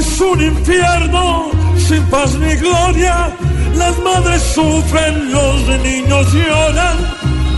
[0.00, 3.36] Es un infierno sin paz ni gloria.
[3.74, 6.96] Las madres sufren, los niños lloran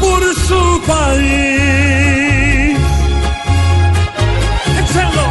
[0.00, 2.76] por su país.
[4.80, 5.28] ¡Échenlo!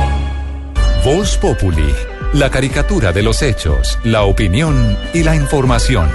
[1.04, 1.94] Voz Populi,
[2.34, 6.10] la caricatura de los hechos, la opinión y la información.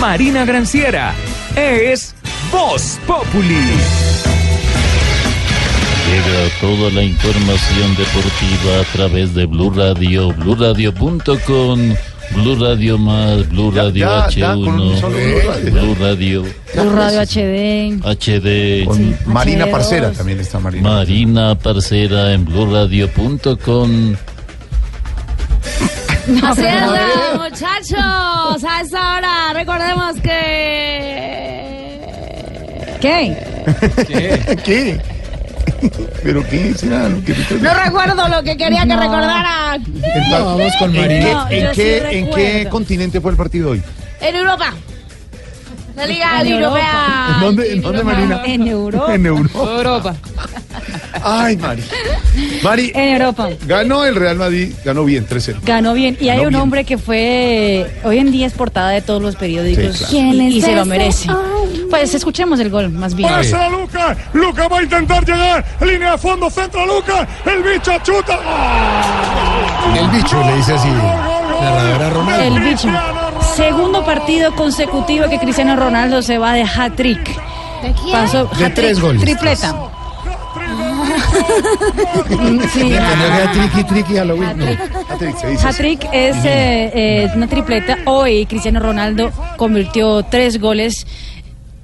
[0.00, 1.14] Marina Granciera
[1.54, 2.14] es
[2.50, 4.03] Voz Populi.
[6.14, 11.94] Llega toda la información deportiva a través de Blue Radio, BlueRadio.com,
[12.36, 15.72] Blue Radio más, Blue Radio ya, ya, con H1, solo Blue Radio.
[15.72, 17.98] Blue Radio Blue Radio HD.
[18.04, 18.84] HD.
[18.84, 19.70] Con Marina HD2.
[19.72, 20.88] Parcera también está Marina.
[20.88, 24.14] Marina Parcera en BlueRadio.com.
[26.44, 28.62] Así es, muchachos.
[28.64, 30.30] A esta hora recordemos que.
[33.00, 33.36] ¿Qué?
[34.64, 35.00] ¿Qué?
[36.22, 37.08] ¿Pero qué será?
[37.08, 39.84] lo que- No recuerdo lo que quería que recordaran.
[40.30, 41.46] Vamos con ¿En Marina.
[41.48, 42.70] qué, en yo sí qué- en qué recuerdo.
[42.70, 43.82] continente fue el partido hoy?
[44.20, 44.72] En Europa.
[45.96, 47.26] La Liga En Europea.
[47.34, 48.42] ¿En dónde, en dónde Marina?
[48.44, 49.14] En Europa.
[49.14, 49.58] En Europa.
[49.76, 50.14] Europa.
[51.22, 51.82] Ay, Mari.
[52.62, 53.48] Mari, En Europa.
[53.66, 55.60] ganó el Real Madrid, ganó bien, 3-0.
[55.62, 56.16] Ganó bien.
[56.20, 56.60] Y hay un bien.
[56.60, 57.88] hombre que fue.
[58.02, 59.96] Hoy en día es portada de todos los periódicos.
[59.96, 60.12] Sí, claro.
[60.12, 61.28] y- ¿Quién y, se lo merece.
[61.90, 63.28] Pues escuchemos el gol, más bien.
[63.28, 64.16] Pasa a Lucas.
[64.32, 65.64] Lucas va a intentar llegar.
[65.80, 67.26] Línea de fondo, centro Lucas.
[67.46, 68.38] El bicho chuta.
[69.96, 70.88] El bicho le dice así.
[70.88, 72.44] Narradora Ronaldo.
[72.56, 72.88] El bicho.
[73.56, 77.24] Segundo partido consecutivo que Cristiano Ronaldo se va de hat-trick.
[77.82, 78.12] ¿De quién?
[78.12, 79.22] Pasó De tres goles.
[79.22, 79.74] Tripleta.
[82.72, 82.92] Sí.
[85.62, 87.98] Hat-trick es eh, eh, una tripleta.
[88.06, 91.06] Hoy Cristiano Ronaldo convirtió tres goles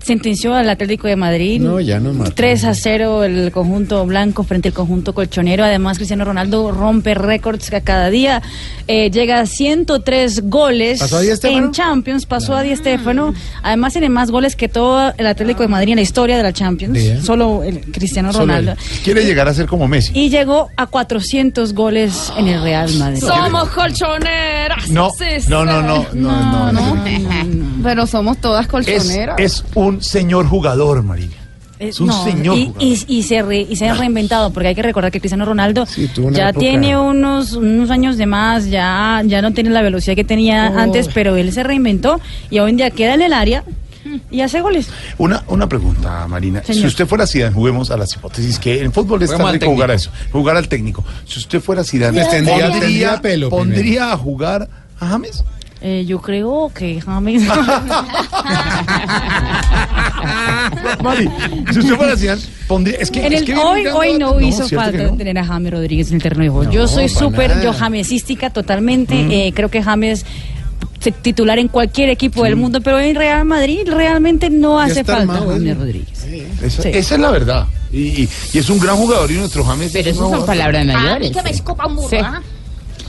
[0.03, 1.61] sentenció al Atlético de Madrid.
[1.61, 2.33] No, ya no mató.
[2.33, 5.65] 3 a 0 el conjunto blanco frente al conjunto colchonero.
[5.65, 8.43] Además, Cristiano Ronaldo rompe récords a cada día.
[8.89, 11.67] Eh, llega a 103 goles ¿Pasó a Di Stéfano?
[11.67, 12.27] en Champions.
[12.27, 13.35] Pasó a Di Stéfano.
[13.63, 16.53] Además, tiene más goles que todo el Atlético de Madrid en la historia de la
[16.53, 16.95] Champions.
[16.95, 17.23] Bien.
[17.23, 18.75] Solo el Cristiano Ronaldo.
[19.05, 20.13] Quiere llegar a ser como Messi.
[20.19, 23.21] Y llegó a 400 goles en el Real Madrid.
[23.21, 24.89] Somos colchoneras.
[24.91, 27.05] No, Sí, no, no, no, no, no, no.
[27.83, 29.37] Pero somos todas Es, colchoneras.
[29.39, 31.29] es un señor jugador, María.
[31.79, 32.83] Es un No, señor y, jugador.
[32.83, 35.87] y- y se re- y se ha reinventado, porque hay que recordar que Cristiano Ronaldo
[36.31, 40.25] ya época- tiene unos, unos años de más, ya, ya no tiene la velocidad que
[40.25, 40.79] tenía Oh.
[40.79, 43.65] antes, pero él se reinventó y hoy en día queda en el área
[44.31, 44.89] y hace goles.
[45.17, 46.63] Una, una pregunta, Marina.
[46.67, 49.91] Si usted fuera Zidane, juguemos a las hipótesis, que en fútbol es tan rico jugar
[49.91, 51.03] a eso, jugar al técnico.
[51.27, 54.69] Si usted fuera Zidane, Les tendría- ¿pondría, tendría pelo ¿pondría a jugar
[55.01, 55.43] a James?
[55.83, 57.43] Eh, yo creo que James...
[61.03, 61.29] Mari,
[61.73, 62.99] si usted fuera Zidane, pondría...
[62.99, 65.17] Es que, En es el- que hoy, hoy no, hizo ¿cierto que falta no?
[65.17, 66.65] tener a James Rodríguez en el terreno de juego.
[66.65, 69.15] No, yo soy súper yo jamesística totalmente.
[69.15, 69.31] Mm.
[69.31, 70.27] eh, creo que James
[71.01, 75.05] se- titular en cualquier equipo del mundo, pero en Real Madrid realmente no Ya hace
[75.05, 75.75] falta armado, James ¿eh?
[75.75, 76.25] Rodríguez.
[76.63, 76.89] Esa, Sí.
[76.93, 77.67] esa es la verdad.
[77.91, 79.91] Y, y- y es un gran jugador y nuestro James...
[79.93, 81.41] Pero es un son palabras A mí que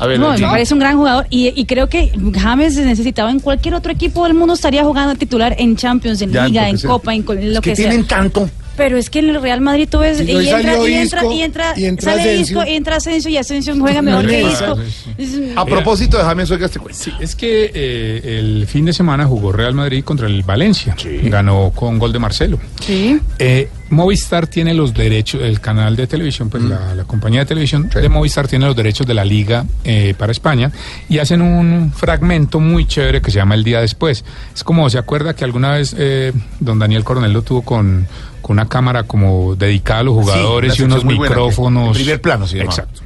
[0.01, 3.39] A ver, No, me parece un gran jugador y, y creo que James necesitaba en
[3.39, 6.89] cualquier otro equipo del mundo estaría jugando titular en Champions, en Ya, Liga, en sea.
[6.89, 7.89] Copa, en lo Es que que, sea.
[7.89, 8.49] tienen tanto.
[8.77, 11.73] Pero es que en el Real Madrid tú ves Y entra, y entra y entra,
[11.77, 12.57] y entra sale Asensio.
[12.57, 14.77] Isco y entra Asensio y Asensio juega mejor que Isco.
[15.19, 16.97] Es- A propósito de James, oiga este cuento.
[16.99, 20.95] Sí, es que eh, el fin de semana jugó Real Madrid contra el Valencia.
[21.23, 22.59] Ganó con gol de Marcelo.
[22.83, 23.19] Sí.
[23.37, 27.89] Eh, Movistar tiene los derechos, el canal de televisión, pues la, la compañía de televisión
[27.89, 30.71] de Movistar tiene los derechos de la liga eh, para España
[31.09, 34.23] y hacen un fragmento muy chévere que se llama El Día Después.
[34.55, 38.07] Es como, ¿se acuerda que alguna vez eh, don Daniel Coronel lo tuvo con,
[38.41, 41.87] con una cámara como dedicada a los jugadores Sí, y unos buena, micrófonos?
[41.87, 42.65] en primer plano llamaba.
[42.65, 43.01] Exacto.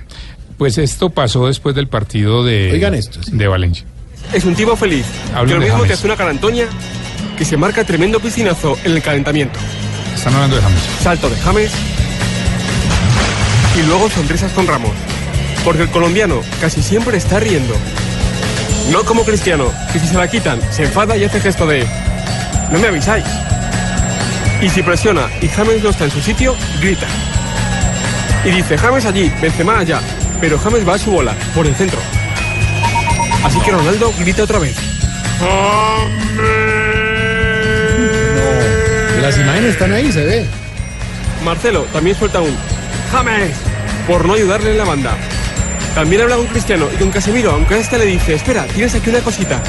[0.57, 3.86] Pues esto pasó después del partido de, Oigan esto, de Valencia.
[4.34, 5.06] Es un tipo feliz.
[5.34, 5.88] Hablen que lo mismo James.
[5.88, 6.66] que hace una carantoña
[7.38, 9.60] que se marca tremendo piscinazo en el calentamiento.
[10.15, 10.81] Están hablando de James.
[11.01, 11.71] Salto de James.
[13.77, 14.93] Y luego sonrisas con Ramos.
[15.63, 17.75] Porque el colombiano casi siempre está riendo.
[18.91, 21.87] No como Cristiano, que si se la quitan, se enfada y hace gesto de...
[22.71, 23.25] No me avisáis.
[24.61, 27.07] Y si presiona y James no está en su sitio, grita.
[28.43, 29.99] Y dice James allí, Benzema allá.
[30.39, 31.99] Pero James va a su bola, por el centro.
[33.43, 34.75] Así que Ronaldo grita otra vez.
[39.26, 40.45] Las imágenes están ahí, se ve.
[41.43, 42.56] Marcelo también suelta un
[43.11, 43.56] James
[44.06, 45.18] por no ayudarle en la banda.
[45.95, 49.10] También habla con Cristiano y con Casemiro, aunque a este le dice, espera, tienes aquí
[49.10, 49.60] una cosita.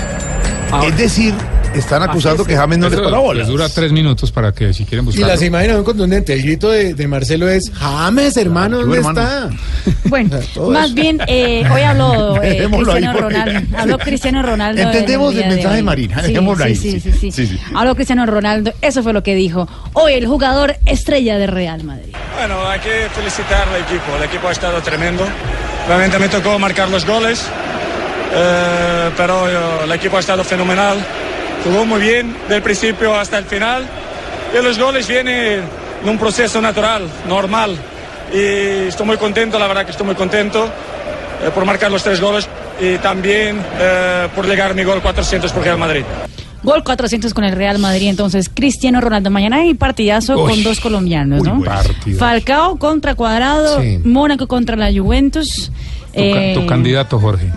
[0.86, 1.32] Es decir,
[1.78, 3.38] están acusando que James no les Eso para bola.
[3.40, 5.28] les dura tres minutos para que si quieren Y buscar.
[5.28, 6.36] las imágenes son contundentes.
[6.36, 9.20] El grito de, de Marcelo es, James, hermano, ¿dónde hermano.
[9.20, 9.50] está?
[10.08, 10.38] Bueno,
[10.70, 13.76] más bien, eh, hoy habló eh, Cristiano Ronaldo.
[13.78, 14.80] Habló Cristiano Ronaldo.
[14.82, 17.00] en Entendemos día el mensaje de Marina, Sí, dejémoslo sí, ahí, Sí, sí.
[17.00, 17.30] sí, sí.
[17.32, 17.60] Sí, sí.
[17.74, 18.72] Habló Cristiano Ronaldo.
[18.82, 19.68] Eso fue lo que dijo.
[19.94, 22.14] Hoy el jugador estrella de Real Madrid.
[22.38, 24.16] Bueno, hay que felicitar al equipo.
[24.16, 25.24] El equipo ha estado tremendo.
[25.88, 27.44] Realmente me tocó marcar los goles,
[28.34, 30.96] eh, pero eh, el equipo ha estado fenomenal.
[31.66, 33.84] Jugó muy bien del principio hasta el final.
[34.56, 35.64] Y los goles vienen
[36.02, 37.76] en un proceso natural, normal.
[38.32, 42.20] Y estoy muy contento, la verdad que estoy muy contento eh, por marcar los tres
[42.20, 42.48] goles
[42.80, 46.02] y también eh, por llegar a mi gol 400 por Real Madrid.
[46.62, 48.08] Gol 400 con el Real Madrid.
[48.08, 49.30] Entonces, Cristiano Ronaldo.
[49.30, 50.50] Mañana hay partidazo Uy.
[50.52, 51.62] con dos colombianos, ¿no?
[52.18, 53.80] Falcao contra Cuadrado.
[53.80, 54.00] Sí.
[54.04, 55.70] Mónaco contra la Juventus.
[56.12, 57.50] Tu, eh, tu candidato, Jorge.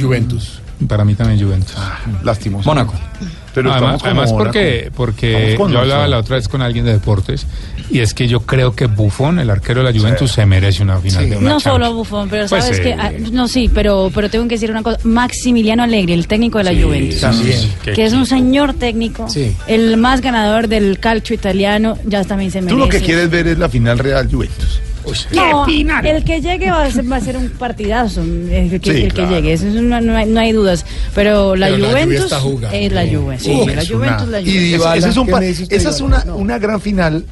[0.00, 0.60] Juventus.
[0.86, 1.74] Para mí también Juventus.
[2.22, 2.64] Lástimos.
[2.64, 2.94] Mónaco.
[3.54, 7.44] Pero además, porque, porque yo hablaba la otra vez con alguien de deportes
[7.90, 10.98] y es que yo creo que Buffon, el arquero de la Juventus, se merece una
[10.98, 11.62] final de una No Champions.
[11.64, 14.70] solo Buffon, pero Pues, sabes eh, que ah, no sí, pero pero tengo que decir
[14.70, 17.60] una cosa, Maximiliano Allegri, el técnico de la Sí, Juventus, también.
[17.82, 19.56] Qué que es un señor técnico, Sí.
[19.66, 22.74] el más ganador del calcio italiano, ya también se merece.
[22.74, 24.80] Tú lo que quieres ver es la final Real Juventus.
[25.32, 29.02] No, el que llegue va a ser, va a ser un partidazo, el que, Sí,
[29.02, 29.30] el que claro.
[29.30, 30.84] llegue, eso es una- no, hay, no hay dudas.
[31.14, 32.94] Pero la Pero Juventus jugando.
[32.94, 34.58] la Juve, sí, Uf, la Juventus una- la y Juve.
[34.60, 37.24] Dybala, ese es un ¿qué pa- me dice usted, esa es una, una gran final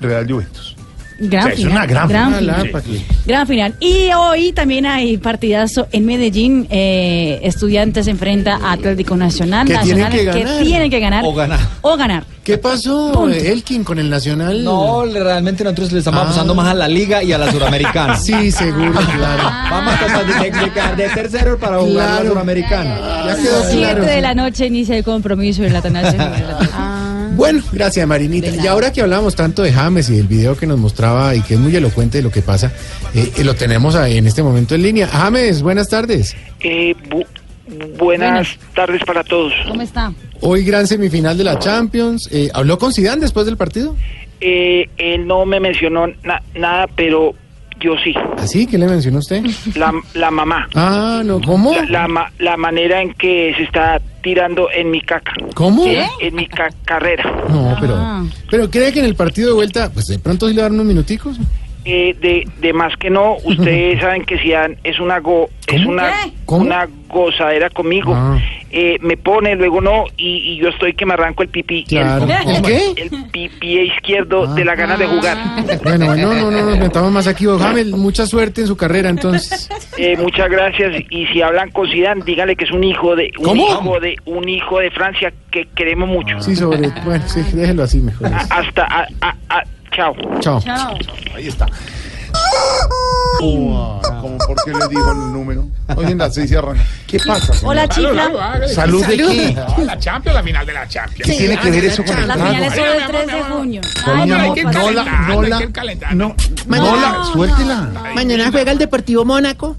[0.00, 0.73] Real Juventus.
[1.18, 2.34] Gran O sea, es final, una gran final.
[2.66, 2.82] final.
[2.84, 3.06] Sí.
[3.26, 3.74] Gran final.
[3.80, 6.66] Y hoy también hay partidazo en Medellín.
[6.70, 9.66] Eh, estudiantes se enfrenta a Atlético Nacional.
[9.66, 10.62] Que tienen Nacional que ganar.
[10.64, 11.24] tienen que ganar.
[11.24, 11.60] O ganar.
[11.82, 12.24] O ganar.
[12.42, 13.34] ¿Qué pasó, Punto.
[13.36, 14.62] Elkin, con el Nacional?
[14.64, 16.24] No, realmente nosotros le estamos Ah.
[16.24, 18.16] apostando más a la Liga y a la Suramericana.
[18.16, 19.42] Sí, seguro, claro.
[19.70, 22.24] Vamos a tratar de, tercero para jugar Claro.
[22.24, 22.98] la Suramericana.
[23.26, 24.04] Ya quedó Siete claro.
[24.04, 26.18] de la noche inicia el compromiso en la Atanasio.
[27.36, 28.48] Bueno, gracias Marinita.
[28.50, 31.54] Y ahora que hablábamos tanto de James y del video que nos mostraba y que
[31.54, 32.72] es muy elocuente de lo que pasa,
[33.14, 35.06] eh, eh, lo tenemos ahí en este momento en línea.
[35.08, 36.36] James, buenas tardes.
[36.60, 37.26] Eh, bu-
[37.98, 39.52] buenas tardes para todos.
[39.66, 40.12] ¿Cómo está?
[40.40, 42.28] Hoy gran semifinal de la Champions.
[42.32, 43.96] Eh, ¿Habló con Zidane después del partido?
[44.40, 47.34] Eh, él no me mencionó na- nada, pero
[47.80, 48.14] yo sí.
[48.38, 48.66] ¿Así?
[48.66, 49.42] ¿Qué le mencionó usted?
[49.74, 50.68] La, la mamá.
[50.74, 51.74] Ah, no, ¿cómo?
[51.74, 55.32] La, la, ma- la manera en que se está tirando en mi caca.
[55.54, 55.84] ¿Cómo?
[55.86, 57.30] En, en mi ca- carrera.
[57.48, 57.96] No, pero,
[58.50, 60.86] pero cree que en el partido de vuelta, pues de pronto sí le dan unos
[60.86, 61.36] minuticos.
[61.86, 66.10] Eh, de, de más que no, ustedes saben que Zidane es una go, es una,
[66.46, 68.14] una gozadera conmigo.
[68.14, 68.38] Ah.
[68.76, 71.84] Eh, me pone, luego no, y, y yo estoy que me arranco el pipí.
[71.84, 72.26] Claro.
[72.46, 72.92] ¿El qué?
[72.96, 75.36] El pi- pie izquierdo de la gana de jugar.
[75.84, 77.44] Bueno, bueno, no, no, no nos metamos más aquí.
[77.44, 79.68] don James, mucha suerte en su carrera entonces.
[79.96, 80.92] Eh, muchas gracias.
[81.10, 83.62] Y si hablan con Zidane, díganle que es un hijo de un ¿Cómo?
[83.68, 86.40] hijo de un hijo de Francia que queremos mucho.
[86.40, 86.88] Sí, sobre.
[87.04, 88.26] Bueno, sí, déjelo así mejor.
[88.26, 89.62] A- hasta, a- a-
[90.02, 90.60] a- chao.
[90.60, 90.94] Chao.
[91.34, 91.66] Ahí está.
[93.40, 95.66] ¿Cómo por qué le dijo el número?
[95.96, 96.82] Oye, las seis y arranca.
[97.06, 97.52] ¿Qué pasa?
[97.62, 98.30] Hola, chifla.
[98.74, 99.52] ¿Salud de qué?
[99.54, 101.30] No, la Champions, la final de la Champions.
[101.30, 103.80] ¿Qué tiene que ver eso con el La final es solo el 3 de junio.
[104.06, 105.60] Ay, no, no pasa la, no la,
[106.14, 107.90] no, no la, suéltela.
[108.14, 109.76] Mañana juega el Deportivo Mónaco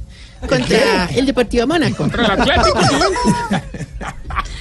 [0.47, 1.95] contra el Deportivo Mónaco.
[1.97, 2.79] Contra el Atlético.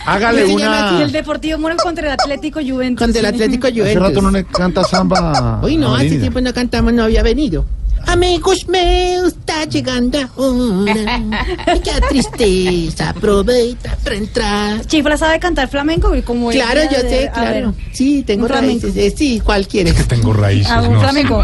[0.06, 0.88] Hágale ¿Cómo se llama una.
[0.94, 3.02] aquí El Deportivo Mónaco contra el Atlético Juventus.
[3.04, 4.32] Contra el Atlético Hace rato no Juventus.
[4.32, 5.60] le canta samba.
[5.62, 7.64] Uy, no, hace tiempo no cantamos, no había venido.
[8.06, 11.22] Amigos míos, está llegando ahora.
[11.82, 14.84] Qué tristeza, aprovecha para entrar.
[14.84, 17.72] Chifla sabe cantar flamenco como Claro, yo de- sé, claro.
[17.72, 18.88] ver, Sí, tengo flamenco.
[18.88, 19.12] raíces.
[19.12, 20.06] eh, sí, ¿cuál quieres?
[20.06, 20.70] Tengo raíces.
[20.70, 21.04] a un no sé.
[21.06, 21.42] flamenco.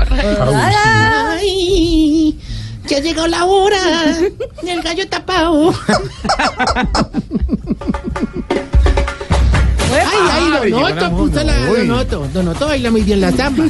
[0.61, 2.39] Ay,
[2.91, 3.79] ya llegó la hora
[4.63, 5.73] del gallo tapado.
[9.93, 12.27] Ay, ay, Donoto, puso la Donoto.
[12.33, 13.65] Donoto baila muy bien la samba.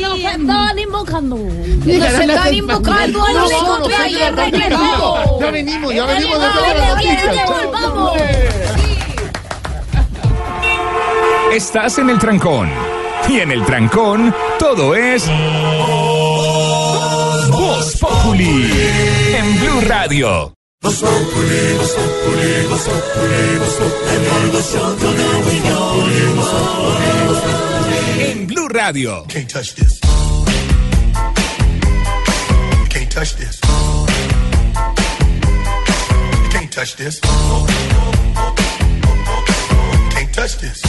[0.00, 1.36] Nos están invocando.
[1.36, 5.40] Nos las están invocando a No, los no, no, encontré no, ayer no, no, regresado.
[5.40, 7.50] Ya venimos, ya venimos de las noticias.
[7.50, 8.12] volvamos.
[11.50, 12.68] Estás en el trancón.
[13.28, 15.30] Y en el trancón, todo es.
[18.34, 18.70] Voz Populi.
[19.36, 20.52] En Blue Radio.
[28.18, 29.24] En Blue Radio.
[29.28, 30.00] Can't touch this.
[32.88, 33.60] Can't touch this.
[36.50, 37.20] Can't touch this.
[40.10, 40.82] Can't touch this.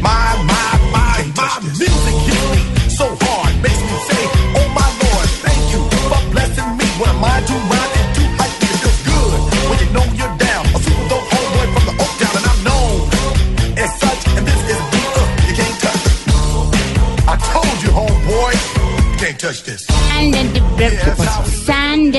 [0.00, 4.24] My, my, my, my music hits me so hard, makes me say,
[4.56, 4.68] Oh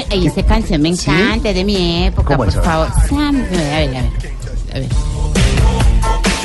[0.09, 2.55] ay, esa canción me encanta, es de mi época, ¿Cómo por es?
[2.55, 2.69] A ver.
[2.69, 3.09] favor.
[3.09, 4.11] Sand, a ver, a ver,
[4.73, 5.36] a ver.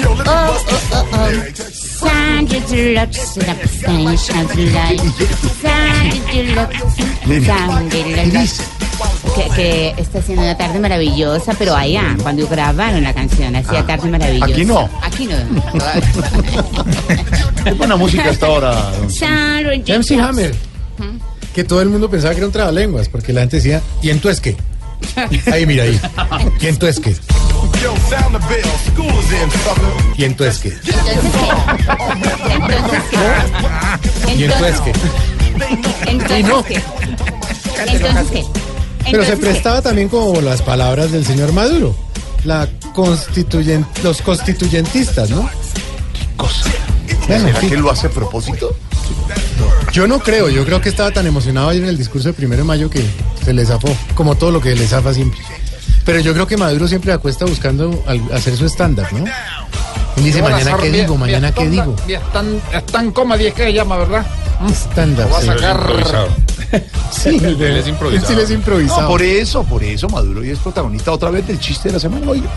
[0.06, 0.56] Oh, oh,
[0.92, 1.28] oh, oh.
[1.72, 4.50] Sand deluxe, la deluxe, Sand
[6.32, 8.60] deluxe, Sand deluxe.
[9.34, 14.10] Que, que está haciendo una tarde maravillosa, pero allá, cuando grabaron la canción, hacía tarde
[14.10, 14.52] maravillosa.
[14.52, 14.88] aquí no.
[15.02, 15.36] Aquí no.
[17.64, 18.92] Qué buena música hasta ahora.
[19.86, 20.54] MC Hammer.
[21.54, 24.40] Que todo el mundo pensaba que era un trabalenguas, porque la gente decía, ¿y entonces
[24.40, 24.56] qué?
[25.52, 26.00] Ahí, mira ahí.
[26.60, 27.14] ¿Y entonces qué?
[30.16, 30.72] ¿Y entonces qué?
[34.36, 34.92] ¿Y Entonces, qué?
[36.06, 36.82] Entonces, ¿qué?
[37.86, 38.44] Entonces, ¿qué?
[39.10, 39.36] Pero se ¿qué?
[39.36, 41.94] prestaba también como las palabras del señor Maduro.
[42.44, 45.48] La constituyen, los constituyentistas, ¿no?
[47.28, 47.68] Bueno, ¿Será sí.
[47.68, 48.76] que lo hace a propósito?
[49.92, 52.62] Yo no creo, yo creo que estaba tan emocionado ayer en el discurso del primero
[52.62, 53.04] de mayo que
[53.44, 55.40] se le zafó, como todo lo que le zafa siempre.
[56.04, 59.24] Pero yo creo que Maduro siempre acuesta buscando al- hacer su estándar, ¿no?
[60.16, 61.96] Él dice, mañana qué digo, mañana qué digo.
[62.06, 64.26] Y están, están cómodas, es que se llama, ¿verdad?
[64.68, 65.26] Estándar.
[65.28, 66.28] Lo va a sacar.
[67.10, 68.10] Sí, Él es improvisado.
[68.10, 69.02] Él sí les improvisado.
[69.02, 72.00] No, por eso, por eso Maduro y es protagonista otra vez del chiste de la
[72.00, 72.26] semana.
[72.30, 72.48] Oiga.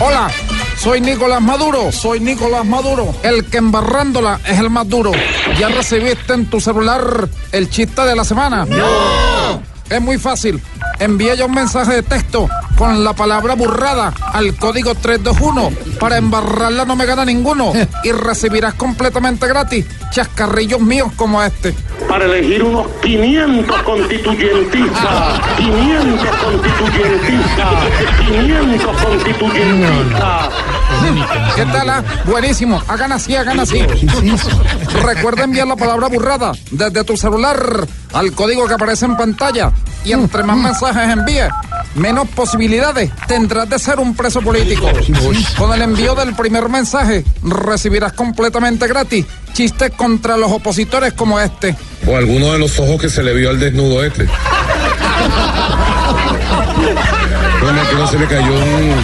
[0.00, 0.28] Hola,
[0.76, 5.12] soy Nicolás Maduro, soy Nicolás Maduro, el que embarrándola es el más duro.
[5.58, 8.64] ¿Ya recibiste en tu celular el chiste de la semana?
[8.64, 9.62] No.
[9.88, 10.60] Es muy fácil.
[11.00, 15.70] Envía ya un mensaje de texto con la palabra burrada al código 321.
[16.00, 17.72] Para embarrarla no me gana ninguno
[18.04, 21.74] y recibirás completamente gratis chascarrillos míos como este.
[22.08, 25.40] para elegir unos 500 constituyentistas.
[25.58, 27.74] 500 constituyentistas.
[28.26, 30.48] 500 constituyentistas.
[31.54, 31.90] ¿Qué tal?
[31.90, 32.04] ah?
[32.24, 32.82] Buenísimo.
[32.88, 33.82] Hagan así, hagan así.
[35.04, 39.70] Recuerda enviar la palabra burrada desde tu celular al código que aparece en pantalla.
[40.04, 41.48] Y entre más mensajes envíes,
[41.94, 44.88] menos posibilidades tendrás de ser un preso político.
[45.56, 51.74] Con el envío del primer mensaje, recibirás completamente gratis chistes contra los opositores como este.
[52.06, 54.26] O alguno de los ojos que se le vio al desnudo este.
[57.60, 58.94] Bueno, que no se le cayó un,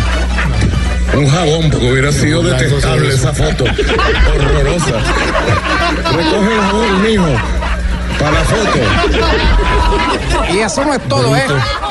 [1.18, 3.64] un jabón, porque hubiera sido detestable esa foto.
[3.64, 4.92] Horrorosa.
[6.16, 7.26] Recoge el jabón, mijo.
[8.18, 8.78] Para la foto.
[10.52, 11.46] Y eso no es todo, ¿eh?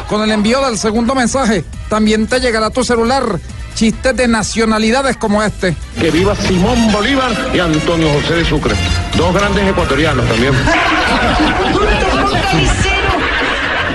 [0.08, 3.40] Con el envío del segundo mensaje, también te llegará tu celular
[3.76, 5.76] chistes de nacionalidades como este.
[6.00, 8.76] Que viva Simón Bolívar y Antonio José de Sucre.
[9.18, 10.54] Dos grandes ecuatorianos también.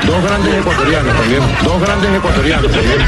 [0.07, 1.43] Dos grandes ecuatorianos también.
[1.65, 2.99] Dos grandes ecuatorianos también.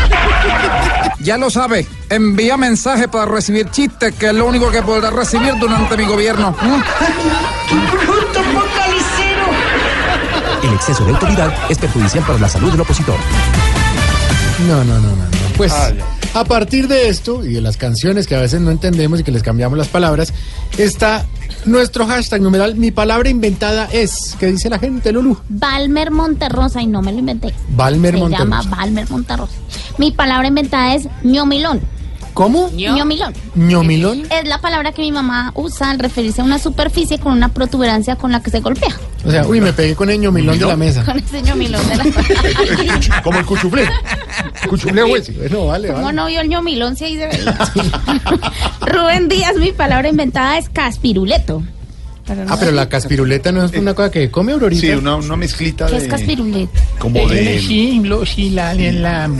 [1.20, 5.54] Ya lo sabes, envía mensaje para recibir chistes, que es lo único que podrás recibir
[5.58, 6.56] durante mi gobierno.
[6.62, 8.19] ¿Mm?
[10.62, 13.16] El exceso de autoridad es perjudicial para la salud del opositor.
[14.68, 15.16] No, no, no, no.
[15.16, 15.24] no.
[15.56, 15.90] Pues Ah,
[16.34, 19.32] a partir de esto y de las canciones que a veces no entendemos y que
[19.32, 20.32] les cambiamos las palabras,
[20.78, 21.26] está
[21.64, 24.36] nuestro hashtag numeral Mi palabra inventada es.
[24.38, 25.38] ¿Qué dice la gente, Lulu?
[25.48, 27.54] Balmer Monterrosa, y no me lo inventé.
[27.70, 28.44] Balmer Se Monterrosa.
[28.62, 29.52] llama Balmer Monterrosa.
[29.98, 31.80] Mi palabra inventada es ñomilón.
[32.34, 32.70] ¿Cómo?
[32.70, 33.34] ñomilón.
[33.54, 34.22] ¿Ñomilón?
[34.30, 38.16] Es la palabra que mi mamá usa al referirse a una superficie con una protuberancia
[38.16, 38.96] con la que se golpea.
[39.24, 41.04] O sea, uy, me pegué con el ñomilón de la mesa.
[41.04, 42.04] Con ese ñomilón de la
[43.22, 43.88] Como el cuchuflé.
[44.68, 45.22] Cuchuflé, güey.
[45.36, 46.16] Bueno, vale, ¿Cómo vale.
[46.16, 47.58] no vio el ñomilón si ahí se veía?
[48.80, 51.62] Rubén Díaz, mi palabra inventada es caspiruleto.
[52.34, 54.80] No Ah, pero la caspiruleta no es una cosa que come Aurorita.
[54.80, 55.98] Sí, una, una mezclita ¿Qué de...
[55.98, 56.70] es caspiruleto?
[56.98, 57.58] Como de...
[57.60, 59.30] Sí, lo, sí, la, la,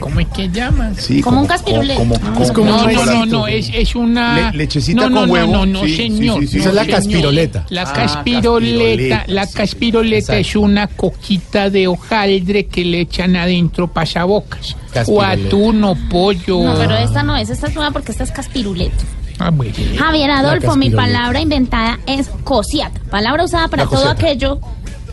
[0.00, 0.92] ¿cómo es que llama?
[0.98, 1.94] Sí, Como un caspirulé.
[1.94, 2.20] Como, Ah.
[2.32, 4.50] como- Es como no, no, no, no, es, es una...
[4.52, 5.52] Le- lechecita no, no, con no, huevo.
[5.52, 6.40] No, no, Sí, sí, señor.
[6.40, 6.56] sí, sí.
[6.56, 6.96] no, Esa es la señor.
[6.98, 7.66] caspiroleta.
[7.70, 9.54] La Ah, caspiroleta, la sí.
[9.54, 14.74] caspiroleta es una coquita de hojaldre que le echan adentro pasabocas.
[14.74, 15.46] O Caspiroleta.
[15.48, 16.62] atún o pollo.
[16.64, 19.04] No, pero esta no es, esta es nueva porque esta es caspiruleto.
[19.38, 19.50] Ah.
[19.98, 23.00] Javier Adolfo, mi palabra inventada es cosiata.
[23.10, 24.20] Palabra usada para La todo cosiata.
[24.26, 24.60] aquello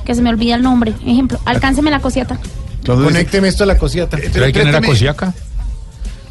[0.06, 0.94] que se me olvida el nombre.
[1.06, 2.38] Ejemplo, alcánceme la cosiata.
[2.86, 4.18] Conécteme esto a la cosiata.
[4.18, 5.34] ¿Sabe quién era Cosiaca?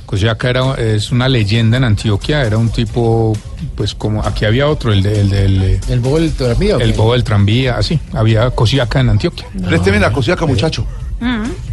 [0.06, 3.34] Cosiaca era, es una leyenda en Antioquia, era un tipo,
[3.74, 5.80] pues como aquí había otro, el, de- el del...
[5.88, 9.46] ¿El bobo del tranvía o El bobo del tranvía, así, había Cosiaca en Antioquia.
[9.64, 10.84] Présteme la cosiaca, muchacho.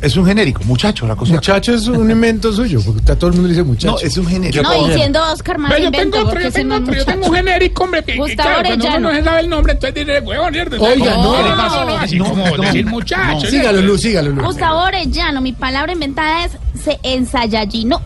[0.02, 1.38] Es un genérico, muchacho, la cosiaca.
[1.38, 3.94] Muchacho es un invento suyo, porque está todo el mundo dice muchacho.
[3.94, 4.64] No, es un genérico.
[4.64, 7.84] No, diciendo Oscar más yo tengo otro, yo tengo no otro, yo tengo un genérico,
[7.84, 9.10] hombre, que, Gustavo claro, cuando uno Orellano.
[9.12, 10.82] no se sabe el nombre, entonces diré, huevón, ¿cierto?
[10.82, 11.36] Oiga, no.
[11.36, 11.98] ¿Qué le pasó, no?
[11.98, 13.48] Así como decir muchacho.
[13.48, 14.46] Sígalo, Luz, sígalo, Luz.
[14.46, 16.52] Gustavo Orellano, mi palabra inventada es
[16.84, 18.02] se ensayallino.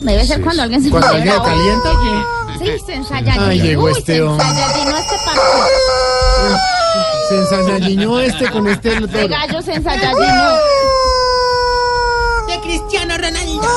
[0.00, 1.90] Debe ser cuando alguien se Cuando alguien calienta,
[2.58, 3.46] Sí, se ensayallino.
[3.46, 4.46] Ay, llegó este se hombre.
[4.46, 6.56] ensayallinó este partido.
[7.28, 9.28] Se ensayalló este con este El toro.
[9.28, 10.56] gallo se ensayallinó.
[12.46, 13.68] De Cristiano Ronaldo.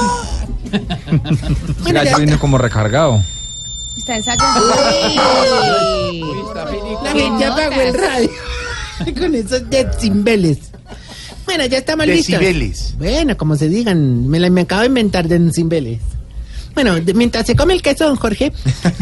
[1.88, 3.22] El gallo viene como recargado.
[3.98, 4.74] Está ensayallino.
[7.04, 8.30] La gente apagó el radio.
[9.18, 10.58] Con esos decibeles.
[11.46, 12.40] Bueno, ya estamos listos.
[12.40, 12.96] Decibeles.
[12.98, 16.00] Bueno, como se digan, me, la, me acabo de inventar decibeles.
[16.76, 18.54] Bueno, de- mientras se come el queso, don Jorge,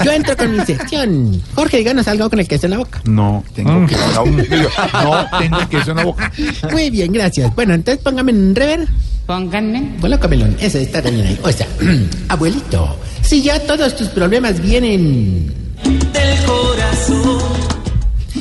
[0.04, 1.42] yo entro con mi sección.
[1.56, 3.02] Jorge, díganos algo con el queso en la boca.
[3.06, 4.90] No, tengo queso en la boca.
[5.04, 6.32] No, tengo queso en la boca.
[6.72, 7.54] Muy bien, gracias.
[7.56, 8.88] Bueno, entonces póngame en rever.
[9.26, 9.96] Pónganme.
[10.00, 11.40] Bueno, camelón, eso está bien ahí.
[11.44, 11.68] O sea,
[12.30, 15.54] abuelito, si ya todos tus problemas vienen
[15.84, 17.42] Del corazón.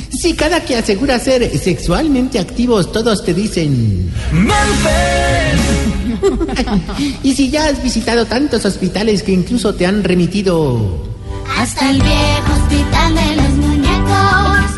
[0.09, 4.11] Si cada que asegura ser sexualmente activos todos te dicen...
[7.23, 11.05] y si ya has visitado tantos hospitales que incluso te han remitido...
[11.57, 14.71] Hasta el viejo hospital de los muñecos.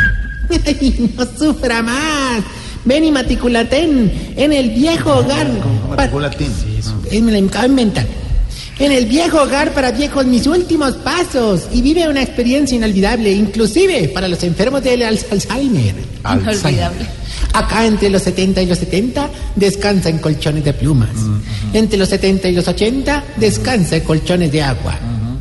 [0.66, 2.42] Ay, no sufra más.
[2.86, 3.84] Ven y matriculate
[4.38, 5.48] en, el viejo hogar.
[5.96, 6.08] pa-
[7.12, 8.06] Eh, me la acabo de inventar.
[8.80, 11.64] En el viejo hogar para viejos, mis últimos pasos.
[11.74, 15.96] Y vive una experiencia inolvidable, inclusive para los enfermos del Al- Alzheimer.
[16.42, 17.08] Inolvidable.
[17.54, 21.10] Acá entre los 70 y los 70 descansa en colchones de plumas.
[21.74, 24.96] Entre los 70 y los 80 descansa en colchones de agua.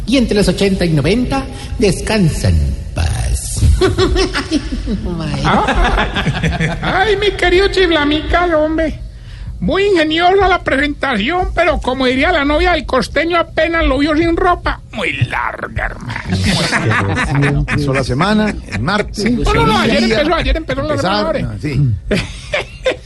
[0.06, 1.46] Y entre los 80 y 90
[1.78, 3.60] descansa en paz.
[6.82, 9.00] Ay, mi querido chiflamical, hombre.
[9.60, 14.36] Muy ingeniosa la presentación, pero como diría la novia del costeño, apenas lo vio sin
[14.36, 14.80] ropa.
[14.92, 17.58] Muy larga, hermano.
[17.68, 19.24] Empezó la semana, el martes.
[19.30, 21.48] No, no, no, ayer día, empezó, ayer empezó la empezaba- semana.
[21.48, 21.58] ahora.
[21.60, 21.94] sí.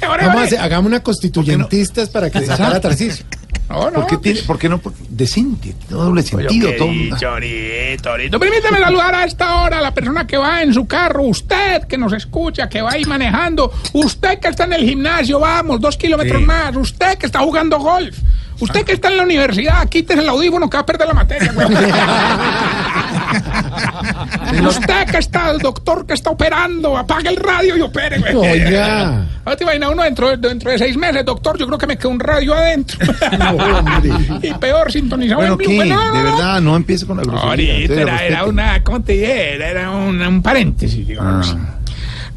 [0.01, 3.25] Vamos a hacer- hagamos una constituyentistas para que sacara Tarcisio.
[3.69, 4.01] No, no.
[4.01, 4.79] ¿Por qué, tiene, por qué no?
[4.79, 6.69] Por- Decente, todo doble sentido.
[6.69, 8.39] Oye, todo.
[8.39, 11.97] Permíteme saludar a esta hora a la persona que va en su carro, usted que
[11.97, 16.41] nos escucha, que va ahí manejando, usted que está en el gimnasio, vamos, dos kilómetros
[16.41, 16.45] Sí.
[16.47, 18.19] más, usted que está jugando golf,
[18.63, 21.53] usted que está en la universidad, quítese el audífono que va a perder la materia.
[21.53, 21.67] güey.
[24.67, 28.19] usted que está, el doctor que está operando, apague el radio y opere.
[28.19, 28.35] güey.
[28.37, 29.27] Oiga.
[29.45, 32.11] Ahora te imaginas uno dentro, dentro de seis meses, doctor, yo creo que me quedó
[32.11, 32.99] un radio adentro.
[34.43, 36.23] y peor, sintonizado Bueno, en no, De no, no.
[36.23, 37.75] verdad, no empiece con la grosería.
[37.75, 39.55] Ahorita era, era una, ¿cómo te dije?
[39.55, 41.57] Era, era un, un paréntesis, digamos.
[41.59, 41.79] Ah.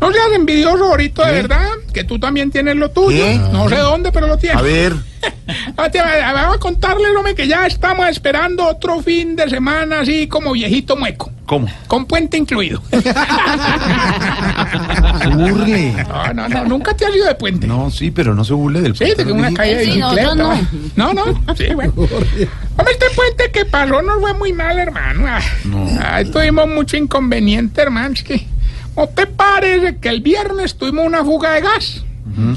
[0.01, 3.23] No seas envidioso ahorita, de verdad, que tú también tienes lo tuyo.
[3.23, 3.39] ¿Qué?
[3.53, 4.57] No sé dónde, pero lo tienes.
[4.57, 4.93] A ver,
[5.77, 5.89] Ah,
[6.33, 10.95] Vamos a contarles, hombre, que ya estamos esperando otro fin de semana así como viejito
[10.95, 11.31] mueco.
[11.45, 11.67] ¿cómo?
[11.87, 12.81] Con puente incluido.
[15.21, 15.93] Se burle.
[16.07, 17.67] No, no, no, nunca te has ido de puente.
[17.67, 20.09] No, sí, pero no se burle del Sí, de que una calle de Sí, no,
[20.11, 20.35] bicicleta.
[20.35, 20.55] yo
[20.95, 21.23] No, no,
[21.55, 21.93] sí, bueno.
[21.97, 25.25] Hombre, este puente que pasó nos fue muy mal, hermano.
[25.27, 25.39] Ah,
[26.01, 28.13] ah, tuvimos mucho inconveniente, hermano.
[28.15, 28.47] Es que,
[28.95, 32.03] ¿no te parece que el viernes tuvimos una fuga de gas?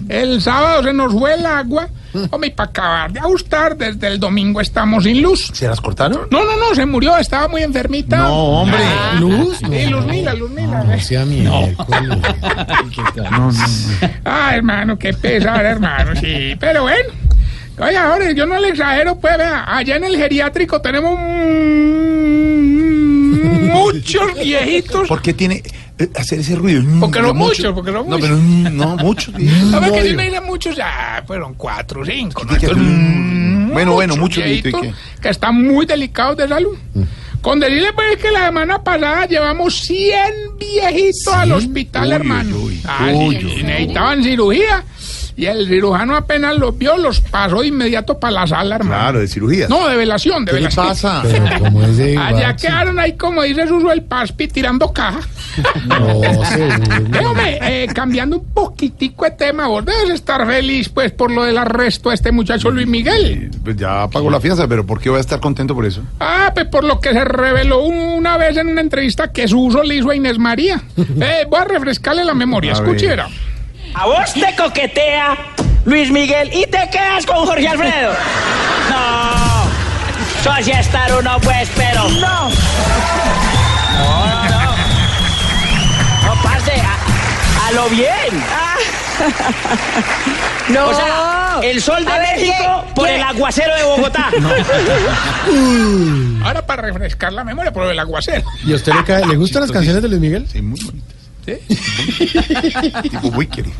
[0.08, 1.88] El sábado se nos fue el agua.
[2.30, 5.50] Hombre, y para acabar de ajustar, desde el domingo estamos sin luz.
[5.52, 6.26] ¿Se las cortaron?
[6.30, 8.16] No, no, no, se murió, estaba muy enfermita.
[8.16, 8.80] No, hombre.
[9.20, 9.58] ¿Luz?
[9.58, 10.84] Sí, Luz Mila, Luz Mila.
[10.84, 11.24] No sea.
[11.28, 11.68] No,
[13.30, 13.52] no.
[14.24, 16.56] Ah, hermano, qué pesar, hermano, sí.
[16.58, 17.10] Pero bueno.
[17.80, 21.16] Oiga, ahora yo no le exagero, pues vea, allá en el geriátrico tenemos
[23.72, 25.06] muchos viejitos.
[25.06, 25.62] ¿Por qué tiene
[26.14, 26.82] hacer ese ruido?
[27.00, 28.20] Porque Yo no mucho- muchos, porque no No, muchos.
[28.22, 29.34] pero mm, no, muchos.
[29.34, 32.44] A ver, que No, no dice muchos, ya fueron cuatro cinco.
[32.44, 32.54] ¿no?
[32.54, 34.94] Entonces, Mm, bueno, bueno, muchos, viejitos ¿y qué?
[35.20, 36.76] que están muy delicados de salud.
[37.40, 42.56] Con decirle pues que la semana pasada llevamos 100 viejitos al hospital, Uy, hermano.
[42.56, 44.84] uy, Ah, uy, sí, uy, necesitaban cirugía.
[45.38, 49.00] Y el cirujano apenas los vio, los pasó de inmediato para la sala, hermano.
[49.00, 49.68] Claro, de cirugía.
[49.68, 50.86] No, de velación, de ¿Qué velación.
[50.88, 51.22] pasa?
[51.22, 55.20] Pero como es de Allá quedaron ahí, como dice Suso el Paspi, tirando caja.
[55.86, 56.20] No.
[57.08, 61.56] Déjame, eh, cambiando un poquitico de tema, vos debes estar feliz, pues, por lo del
[61.56, 63.48] arresto a este muchacho Luis Miguel.
[63.62, 66.02] Pues ya pagó la fianza, pero ¿por qué voy a estar contento por eso?
[66.18, 69.94] Ah, pues por lo que se reveló una vez en una entrevista que Suso le
[69.98, 70.82] hizo a Inés María.
[71.20, 73.16] Eh, voy a refrescarle la memoria, A escuche, ver.
[73.18, 73.28] verá.
[73.94, 75.36] A vos te coquetea
[75.84, 78.12] Luis Miguel y te quedas con Jorge Alfredo.
[78.90, 79.68] No.
[80.40, 82.08] Eso así estar uno, pues, pero.
[82.08, 82.48] No.
[82.48, 84.60] No, no, no.
[86.24, 86.96] No, parce, a,
[87.68, 88.08] a lo bien.
[90.70, 90.88] No.
[90.90, 93.16] O sea, el sol de A México ¿qué- por qué?
[93.16, 94.30] el aguacero de Bogotá.
[96.44, 98.44] Ahora para refrescar la memoria por del aguacero.
[98.64, 100.46] ¿Y a usted le, cae- le gustan las canciones de Luis Miguel?
[100.50, 101.16] Sí, muy bonitas.
[101.56, 102.28] ¿Sí?
[103.02, 103.74] Tipo muy querido.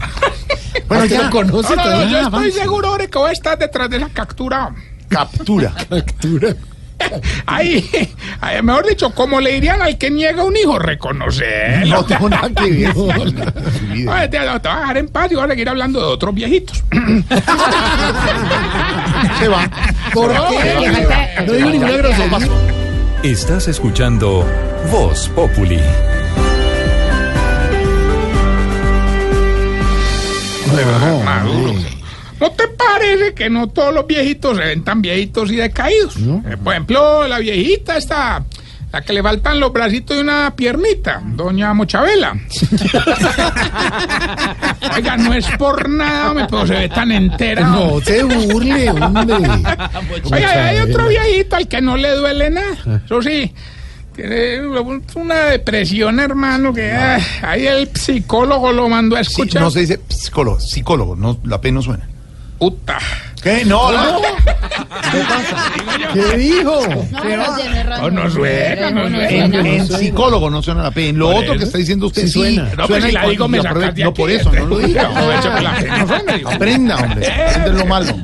[0.88, 1.22] Bueno, ya.
[1.24, 2.08] lo conoce No, no, no, todo.
[2.10, 4.74] yo estoy seguro de que voy a estar detrás de esa captura.
[5.08, 5.72] Captura.
[5.88, 6.54] Captura.
[7.46, 7.88] Ahí,
[8.40, 11.94] ahí, mejor dicho, como le dirían al que niega un hijo, reconocerlo.
[11.96, 12.92] No tengo nada que ver.
[14.10, 16.34] Ay, te, te voy a dejar en paz y voy a seguir hablando de otros
[16.34, 16.82] viejitos.
[19.38, 19.70] Se va.
[20.12, 21.36] ¿Por No, qué?
[21.38, 22.48] no, No digo ninguna grosería.
[23.22, 24.44] Estás escuchando
[24.90, 25.78] Voz Populi.
[30.68, 31.74] No, Maduro.
[32.40, 36.16] ¿No te parece que no todos los viejitos se ven tan viejitos y decaídos?
[36.16, 38.44] Eh, por ejemplo, la viejita esta,
[38.92, 42.34] la que le faltan los bracitos y una piernita, doña Mochabela.
[44.96, 47.66] Oiga, no es por nada, hombre, pero se ve tan entera.
[47.66, 49.34] No se burle, hombre.
[50.30, 53.00] Oiga, hay otro viejito al que no le duele nada.
[53.04, 53.52] Eso sí,
[54.22, 54.60] tiene
[55.14, 59.62] una depresión, hermano, que ah, ahí el psicólogo lo mandó a Sí, escuchar.
[59.62, 62.08] no se dice psicólogo, psicólogo, no, la P no suena.
[62.58, 62.98] Puta.
[63.40, 63.64] ¿Qué?
[63.64, 64.20] No, no.
[66.12, 66.80] ¿Qué dijo?
[67.12, 68.14] No, pero tiene razón.
[68.14, 69.28] No, no suena, no suena.
[69.28, 69.68] En, suena.
[69.68, 71.10] en psicólogo no suena la P.
[71.10, 71.58] En lo otro eso.
[71.58, 72.68] que está diciendo usted Sí sí, suena.
[72.76, 74.30] No, pues si y la cuando- digo me y sacas aprove- de No, aquí, por
[74.30, 75.02] eso, no lo diga.
[75.08, 76.50] Aprovecho que la P no suena, digo.
[76.50, 77.26] Aprenda, hombre.
[77.46, 78.16] Es lo malo.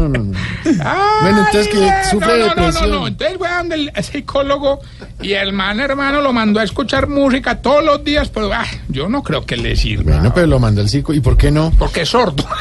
[0.00, 0.38] No, no, no.
[0.64, 2.90] Ay, Bueno, entonces que sufre no, de no, no, depresión.
[2.90, 4.80] No, Entonces fue donde el psicólogo
[5.20, 9.08] y el man hermano lo mandó a escuchar música todos los días, pero ah, yo
[9.08, 10.14] no creo que le sirva.
[10.14, 11.12] Bueno, pero lo mandó el circo.
[11.12, 11.72] ¿Y por qué no?
[11.78, 12.44] Porque es sordo.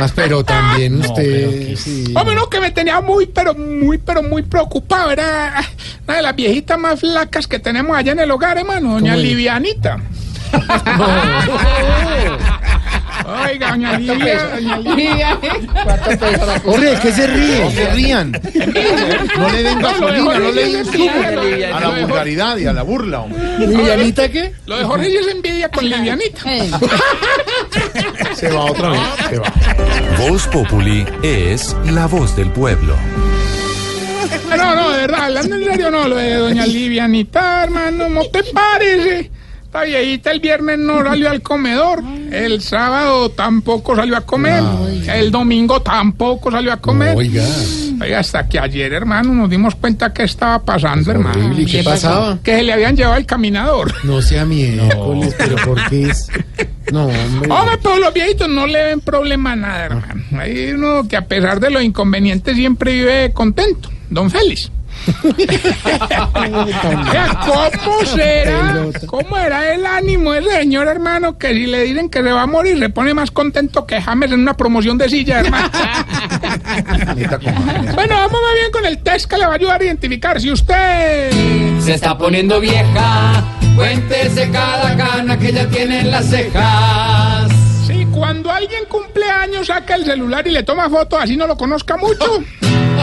[0.00, 1.68] Ah, pero también No, usted.
[1.68, 2.14] que sí.
[2.16, 5.10] Hombre, no, que me tenía muy, pero muy, pero muy preocupado.
[5.10, 5.62] Era
[6.08, 9.14] una de las viejitas más flacas que tenemos allá en el hogar, hermano, doña
[10.52, 12.61] ¿Cómo es?
[13.26, 15.38] Oiga, doña Livia, doña Livia.
[16.64, 17.64] Jorge, ¿qué se ríe?
[17.64, 18.32] No se rían.
[19.38, 21.38] No le den gasolina, no le den azúcar.
[21.74, 23.66] A la vulgaridad y a la burla, hombre.
[23.66, 24.52] ¿Livianita qué?
[24.66, 26.42] Lo de Jorge es envidia con Livianita.
[28.34, 29.00] Se va otra vez,
[29.30, 29.52] se va.
[30.18, 32.96] Voz Populi es la voz del pueblo.
[34.56, 38.42] No, no, de verdad, hablando en serio, no, lo de doña Livianita, hermano, ¿no te
[38.44, 39.30] parece?
[39.72, 44.62] Esta viejita el viernes no salió al comedor, el sábado tampoco salió a comer,
[45.08, 47.16] el domingo tampoco salió a comer.
[47.16, 47.42] Oiga.
[47.98, 51.46] Oiga, hasta que ayer, hermano, nos dimos cuenta que estaba pasando, hermano.
[51.46, 52.38] horrible, ¿y qué pasaba?
[52.42, 53.94] Que se le habían llevado el caminador.
[54.04, 56.28] No sea miércoles, pero ¿por qué es?
[56.92, 57.50] No, hombre.
[57.50, 60.22] Hombre, pero los viejitos no le ven problema a nada, hermano.
[60.38, 63.88] Hay uno que a pesar de los inconvenientes siempre vive contento.
[64.10, 64.70] Don Félix.
[67.46, 68.86] ¿Cómo será?
[69.06, 71.38] ¿Cómo era el ánimo ese señor, hermano?
[71.38, 74.32] Que si le dicen que se va a morir, se pone más contento que James
[74.32, 75.70] en una promoción de silla, hermano.
[77.94, 80.50] bueno, vamos más bien con el test que le va a ayudar a identificar si
[80.50, 81.30] usted...
[81.80, 83.42] Se está poniendo vieja,
[83.76, 87.50] cuéntese cada cana que ya tiene en las cejas.
[87.86, 91.56] Sí, cuando alguien cumple años, saca el celular y le toma fotos, así no lo
[91.56, 92.42] conozca mucho.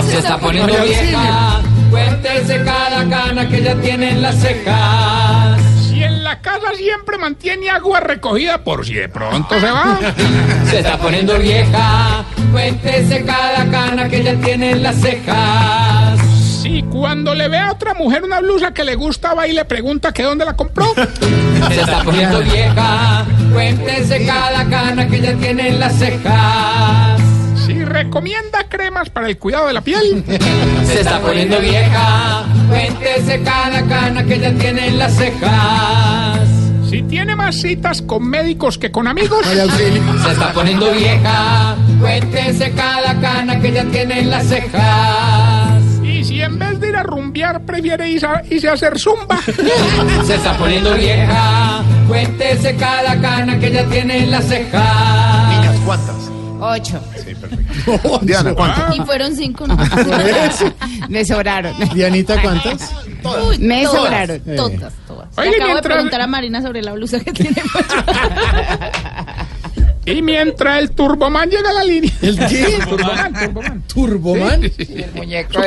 [0.09, 5.61] Se está poniendo vieja, cuéntese cada cana que ya tiene en las cejas.
[5.87, 9.99] Si en la casa siempre mantiene agua recogida por si de pronto se va.
[10.69, 16.19] Se está poniendo vieja, cuéntese cada cana que ya tiene en las cejas.
[16.61, 19.65] Si cuando le ve a otra mujer una blusa que le gusta, va y le
[19.65, 20.93] pregunta que dónde la compró.
[21.67, 27.28] Se está poniendo vieja, cuéntese cada cana que ya tiene en las cejas.
[27.89, 30.23] Recomienda cremas para el cuidado de la piel.
[30.85, 36.39] Se está poniendo vieja, cuéntese cada cana que ya tiene en las cejas.
[36.87, 39.45] Si tiene más citas con médicos que con amigos.
[39.45, 45.81] Se está poniendo vieja, cuéntese cada cana que ya tiene en las cejas.
[46.03, 49.39] Y si en vez de ir a rumbear prefiere irse a, irse a hacer zumba.
[50.25, 55.49] Se está poniendo vieja, cuéntese cada cana que ya tiene en las cejas.
[55.49, 56.38] Niñas, ¿cuántas?
[56.59, 57.01] Ocho.
[57.15, 58.19] Sí, perfecto.
[58.21, 58.95] Diana, ¿cuántas?
[58.95, 59.77] Y fueron cinco, ¿no?
[61.09, 61.73] Me sobraron.
[61.93, 62.91] Dianita, ¿cuántas?
[63.47, 64.41] Uy, Me todas, sobraron.
[64.55, 65.27] Todas, todas.
[65.37, 67.61] Oye, Le acabo de preguntar a Marina sobre la blusa que tiene.
[70.13, 72.11] Y mientras el Turboman llega a la línea.
[72.21, 72.79] ¿El qué?
[72.87, 73.81] Turboman, Turboman.
[73.87, 74.63] ¿Turboman?
[74.63, 75.61] El muñeco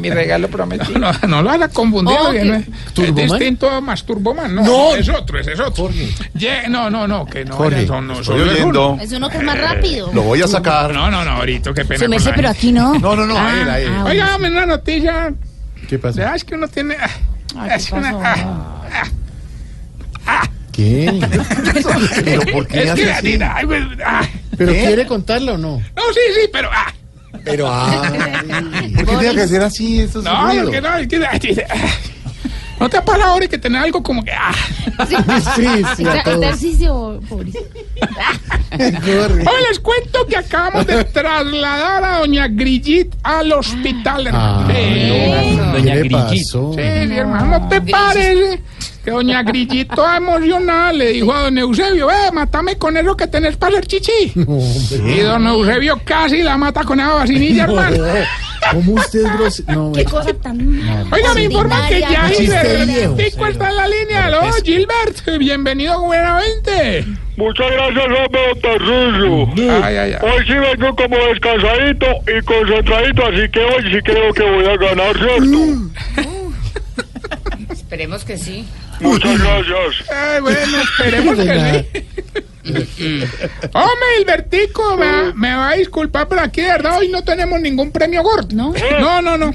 [0.00, 0.98] mi regalo prometido.
[0.98, 2.16] No, no lo hagas confundir.
[2.20, 4.54] Oh, no es, distinto a más Turboman.
[4.54, 4.94] No, No.
[4.96, 5.84] es otro, ese es otro.
[5.84, 6.08] Jorge.
[6.34, 7.56] Ye- no, no, no, que no.
[7.56, 8.90] Jorge, no, es oyendo.
[8.90, 8.98] uno.
[9.02, 10.10] Es uno que es más rápido.
[10.12, 10.92] Lo voy a sacar.
[10.92, 11.98] No, no, no, ahorita, qué pena.
[12.00, 12.98] Se me la pero aquí no.
[12.98, 13.88] No, no, no, a él, a él.
[13.94, 15.32] Ah, Oiga, dame una noticia.
[15.88, 16.18] ¿Qué pasó?
[16.18, 16.36] ¿Verdad?
[16.36, 16.96] Es que uno tiene.
[17.00, 17.10] ah,
[17.58, 19.04] Ay, ¿qué es una- ah,
[20.80, 21.20] ¿Qué?
[22.24, 23.26] Pero ¿por qué es hace que, así?
[23.28, 24.22] mira, ay, pues, ah.
[24.56, 24.78] ¿Pero ¿Qué?
[24.86, 25.76] quiere contarla o no?
[25.96, 26.70] No, sí, sí, pero.
[26.72, 26.92] ah,
[27.44, 28.02] Pero, ah.
[28.96, 30.64] ¿Por qué tiene que ser así estos no, ruidos?
[30.64, 31.62] porque no, es que.
[31.62, 31.88] ah, ah.
[32.78, 34.32] ¿No te ha pasado ahora que tenés algo como que.
[34.32, 34.52] Ah,
[35.06, 35.16] Sí,
[35.96, 36.42] sí, todos.
[36.42, 37.64] Ejercicio, pobrecito.
[38.72, 44.66] Hoy les cuento que acabamos de trasladar a doña Grigit al hospital, hermano.
[44.68, 45.56] Ah, Sí.
[45.56, 46.44] no, Doña ¿Qué le Grigit.
[46.44, 46.72] pasó?
[46.74, 48.62] Sí, mi hermano, ¿no te parece?
[49.10, 53.26] Que doña Grillito toda emocionada le dijo a don Eusebio, eh, mátame con eso que
[53.26, 54.32] tenés para hacer chichi.
[54.36, 54.60] No.
[55.04, 58.04] Y don Eusebio casi la mata con esa vacinilla, hermano.
[58.70, 59.72] ¿Cómo usted es grosero?
[59.72, 60.60] No, Qué cosa tan.
[61.10, 62.28] Oiga, me informan que ya.
[62.28, 64.26] Gilbertico está en la línea.
[64.26, 67.04] Aló, Gilbert, bienvenido buenamente.
[67.36, 69.48] Muchas gracias, hombre, don.
[69.82, 70.16] Ay, ay, ay.
[70.22, 74.76] Hoy sí vengo como descansadito y concentradito, así que hoy sí creo que voy a
[74.76, 76.30] ganar, ¿cierto?
[77.72, 78.68] Esperemos que sí.
[79.00, 80.10] Muchas gracias.
[80.10, 82.04] Ay, bueno, esperemos que sí.
[83.72, 87.90] Hombre, Gilbertico, me, me va a disculpar, pero aquí de verdad hoy no tenemos ningún
[87.90, 88.48] premio gordo.
[88.54, 89.38] No, no, no.
[89.38, 89.52] no.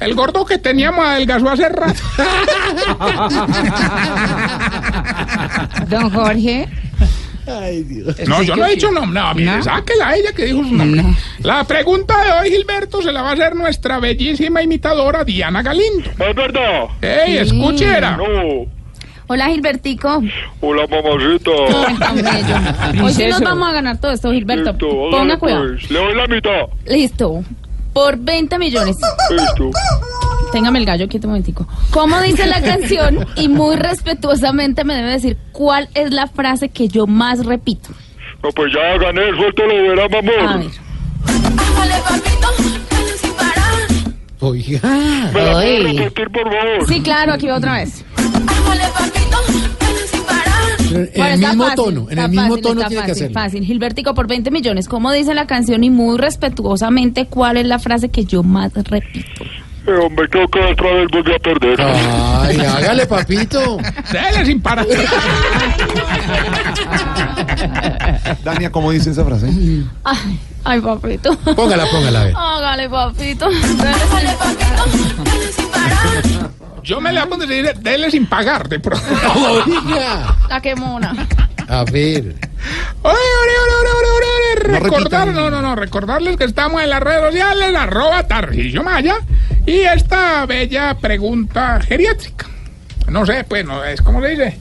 [0.00, 2.00] El gordo que teníamos adelgazó hace rato.
[5.88, 6.68] Don Jorge.
[7.46, 8.14] Ay, Dios.
[8.26, 9.20] No, yo no he dicho nombre.
[9.20, 9.62] No, mire, ¿No?
[9.62, 11.02] sáquela a ella que dijo su nombre.
[11.40, 16.10] La pregunta de hoy, Gilberto, se la va a hacer nuestra bellísima imitadora Diana Galindo.
[16.10, 16.84] ¿Es verdad?
[17.00, 18.16] ¡Ey, escuchera!
[18.16, 18.66] No.
[19.28, 20.22] Hola, Gilbertico.
[20.60, 21.50] Hola, mamacita.
[23.04, 24.70] Hoy sí nos vamos a ganar todo esto, Gilberto.
[24.72, 25.64] Listo, Ponga hágale, cuidado.
[25.68, 25.90] pues.
[25.90, 26.60] Le doy la mitad.
[26.86, 27.44] Listo.
[27.92, 28.96] Por 20 millones.
[29.30, 29.70] Listo.
[30.52, 31.68] Téngame el gallo, quieto un momentico.
[31.90, 33.26] ¿Cómo dice la canción?
[33.36, 37.90] Y muy respetuosamente me debe decir cuál es la frase que yo más repito.
[38.42, 40.60] No, pues ya gané, suéltalo, verá, A mamón.
[40.60, 40.70] ver.
[44.40, 44.80] Oiga.
[45.34, 45.98] ¿Me la puede Ay.
[45.98, 46.86] repetir, por favor?
[46.88, 48.04] Sí, claro, aquí va otra vez.
[50.90, 53.34] En Bueno, el mismo fácil, tono, en el mismo fácil, tono tiene que fácil, hacerlo.
[53.34, 55.84] Fácil, Gilbertico, por 20 millones, ¿cómo dice la canción?
[55.84, 59.44] Y muy respetuosamente, ¿cuál es la frase que yo más repito?
[60.10, 61.80] Me toca otra vez volví a perder.
[61.80, 63.78] Ay, hágale, papito.
[64.12, 64.86] Dele sin parar.
[68.44, 69.48] Dania, ¿cómo dice esa frase?
[70.04, 71.36] Ay, ay, papito.
[71.54, 72.34] Póngala, póngala, a ver.
[72.36, 73.48] Hágale, papito.
[73.50, 75.24] Dale, papito.
[75.24, 76.50] Dale sin parar.
[76.82, 79.04] Yo me la hago decir, dele sin pagar de pronto.
[80.48, 81.14] La que mona.
[81.68, 82.34] a ver.
[83.02, 84.27] Ore, ore, ore, ore, ore,
[84.68, 89.16] No Recordar, no, no, no, recordarles que estamos en las redes sociales, arroba Tarcisio Maya,
[89.66, 92.46] y esta bella pregunta geriátrica.
[93.08, 94.58] No sé, pues, no, es como se dice.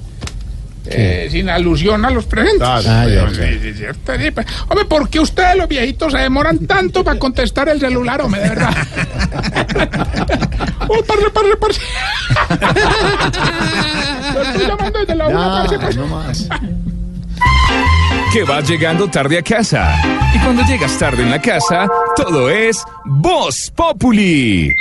[0.89, 2.65] Eh, sin alusión a los presentes.
[2.65, 3.61] Ah, ya, Sí, ya.
[3.61, 4.47] sí, cierto, sí, pues.
[4.69, 8.49] Hombre, ¿por qué ustedes los viejitos se demoran tanto para contestar el celular, hombre, de
[8.49, 8.69] verdad?
[10.87, 11.81] ¡Oh, parce, parce, parce!
[14.33, 15.97] Lo estoy llamando desde la una, parce, parce.
[15.97, 16.47] no más.
[18.31, 19.95] Que vas llegando tarde a casa.
[20.35, 24.73] Y cuando llegas tarde en la casa, todo es Voz Populi.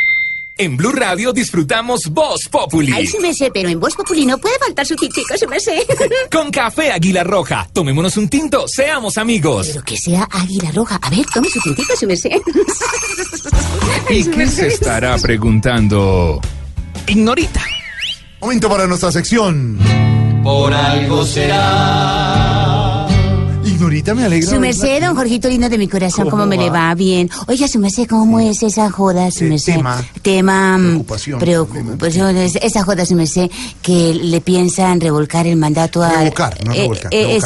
[0.58, 2.92] En Blue Radio disfrutamos Voz Populi.
[2.92, 5.60] Ay, sí me sé, pero en Voz Populi no puede faltar su tintico, sí me
[5.60, 5.86] sé.
[6.32, 7.68] Con café Águila Roja.
[7.72, 9.68] Tomémonos un tinto, seamos amigos.
[9.68, 10.98] Pero que sea águila roja.
[11.00, 12.40] A ver, tome su tintico, sí me sé.
[14.10, 16.40] ¿Y qué se estará preguntando?
[17.06, 17.62] Ignorita.
[18.40, 19.78] Momento para nuestra sección.
[20.42, 22.55] Por algo será.
[23.86, 24.46] Ignorita, me alegra.
[24.46, 26.92] Su verla merced, don Jorgito lindo de mi corazón, ¿cómo, ¿Cómo me le va?
[26.96, 27.30] Bien.
[27.46, 29.74] Oiga, su merced, ¿cómo es esa joda, su Eh, merced?
[29.76, 30.04] tema.
[30.22, 30.76] Tema.
[30.76, 31.38] mm, Preocupación.
[31.38, 32.36] Preocupación.
[32.36, 33.48] es- Esa joda, su merced,
[33.82, 36.10] que le piensan revolcar el mandato a.
[36.22, 37.44] Revocar, no eh, revolcar, eh, es-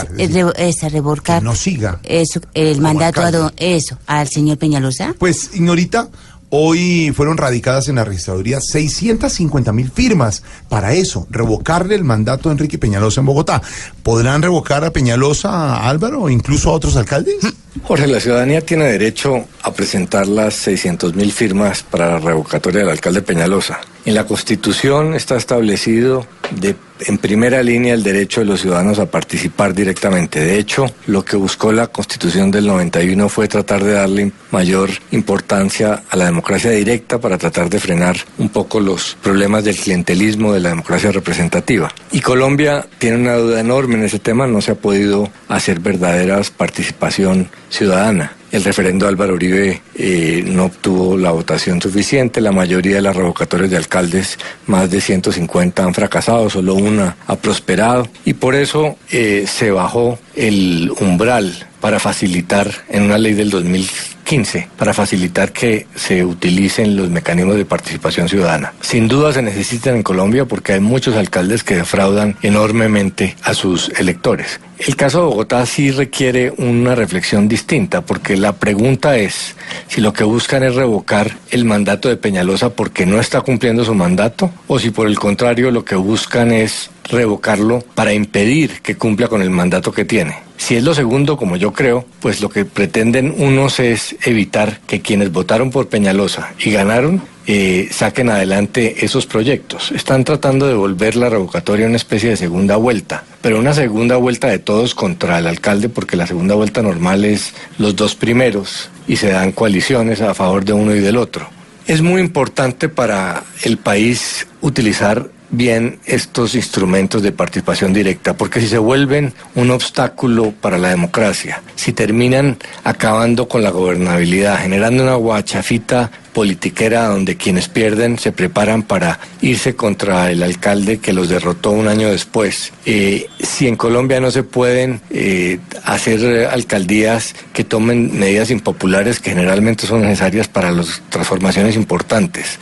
[0.85, 1.41] es revolcar.
[1.41, 3.53] que no siga Eso, el mandato a don.
[3.59, 5.15] Eso, al señor Peñalosa.
[5.19, 6.09] Pues, Ignorita,
[6.51, 12.53] hoy fueron radicadas en la registraduría 650 mil firmas para eso, revocarle el mandato a
[12.53, 13.63] Enrique Peñalosa en Bogotá.
[14.03, 17.37] ¿Podrán revocar a Peñalosa, a Álvaro o incluso a otros alcaldes?
[17.85, 22.91] Jorge, la ciudadanía tiene derecho a presentar las 600 mil firmas para la revocatoria del
[22.91, 23.81] alcalde Peñalosa.
[24.05, 26.27] En la Constitución está establecido
[26.59, 30.41] de, en primera línea el derecho de los ciudadanos a participar directamente.
[30.41, 36.03] De hecho, lo que buscó la Constitución del 91 fue tratar de darle mayor importancia
[36.09, 40.61] a la democracia directa para tratar de frenar un poco los problemas del clientelismo de
[40.61, 41.93] la democracia representativa.
[42.11, 46.51] Y Colombia tiene una duda enorme en ese tema, no se ha podido hacer verdaderas
[46.51, 48.33] participación ciudadana.
[48.53, 53.71] El referendo Álvaro Uribe eh, no obtuvo la votación suficiente, la mayoría de las revocatorias
[53.71, 58.09] de alcaldes, más de 150 han fracasado, solo una ha prosperado.
[58.25, 64.69] Y por eso eh, se bajó el umbral para facilitar en una ley del 2015,
[64.77, 68.73] para facilitar que se utilicen los mecanismos de participación ciudadana.
[68.81, 73.89] Sin duda se necesitan en Colombia porque hay muchos alcaldes que defraudan enormemente a sus
[73.99, 74.61] electores.
[74.79, 79.55] El caso de Bogotá sí requiere una reflexión distinta porque la pregunta es
[79.89, 83.95] si lo que buscan es revocar el mandato de Peñalosa porque no está cumpliendo su
[83.95, 89.29] mandato o si por el contrario lo que buscan es revocarlo para impedir que cumpla
[89.29, 90.37] con el mandato que tiene.
[90.57, 95.01] Si es lo segundo, como yo creo, pues lo que pretenden unos es evitar que
[95.01, 99.91] quienes votaron por Peñalosa y ganaron eh, saquen adelante esos proyectos.
[99.91, 104.49] Están tratando de volver la revocatoria una especie de segunda vuelta, pero una segunda vuelta
[104.49, 109.17] de todos contra el alcalde, porque la segunda vuelta normal es los dos primeros y
[109.17, 111.49] se dan coaliciones a favor de uno y del otro.
[111.87, 118.69] Es muy importante para el país utilizar bien estos instrumentos de participación directa, porque si
[118.69, 125.15] se vuelven un obstáculo para la democracia, si terminan acabando con la gobernabilidad, generando una
[125.15, 131.71] guachafita politiquera donde quienes pierden se preparan para irse contra el alcalde que los derrotó
[131.71, 132.73] un año después.
[132.87, 139.31] Eh, si en Colombia no se pueden eh, hacer alcaldías que tomen medidas impopulares que
[139.31, 142.59] generalmente son necesarias para las transformaciones importantes,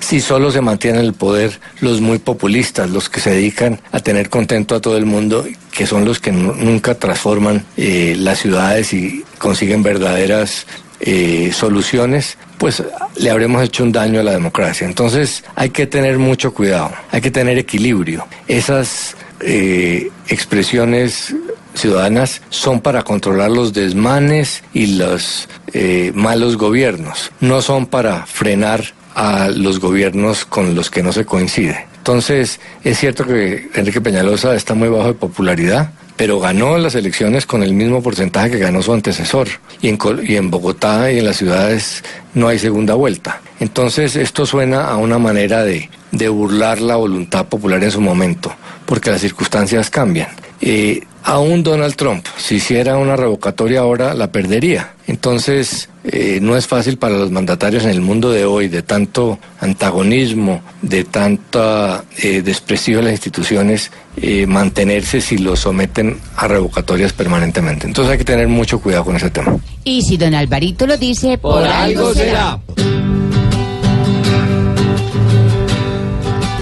[0.00, 4.00] si solo se mantienen en el poder los muy populistas, los que se dedican a
[4.00, 8.38] tener contento a todo el mundo, que son los que nu- nunca transforman eh, las
[8.40, 10.66] ciudades y consiguen verdaderas
[11.00, 12.82] eh, soluciones, pues
[13.16, 14.86] le habremos hecho un daño a la democracia.
[14.86, 18.26] Entonces hay que tener mucho cuidado, hay que tener equilibrio.
[18.46, 21.34] Esas eh, expresiones
[21.74, 28.82] ciudadanas son para controlar los desmanes y los eh, malos gobiernos, no son para frenar
[29.14, 31.86] a los gobiernos con los que no se coincide.
[31.98, 37.46] Entonces, es cierto que Enrique Peñalosa está muy bajo de popularidad, pero ganó las elecciones
[37.46, 39.48] con el mismo porcentaje que ganó su antecesor.
[39.80, 42.02] Y en, y en Bogotá y en las ciudades
[42.34, 43.40] no hay segunda vuelta.
[43.60, 48.52] Entonces, esto suena a una manera de, de burlar la voluntad popular en su momento,
[48.84, 50.28] porque las circunstancias cambian.
[50.60, 54.94] eh, aún Donald Trump, si hiciera una revocatoria ahora, la perdería.
[55.06, 59.38] Entonces, eh, no es fácil para los mandatarios en el mundo de hoy, de tanto
[59.60, 63.90] antagonismo, de tanto desprestigio de las instituciones,
[64.22, 67.86] eh, mantenerse si lo someten a revocatorias permanentemente.
[67.86, 69.56] Entonces hay que tener mucho cuidado con ese tema.
[69.84, 72.58] Y si don Alvarito lo dice, Por algo será.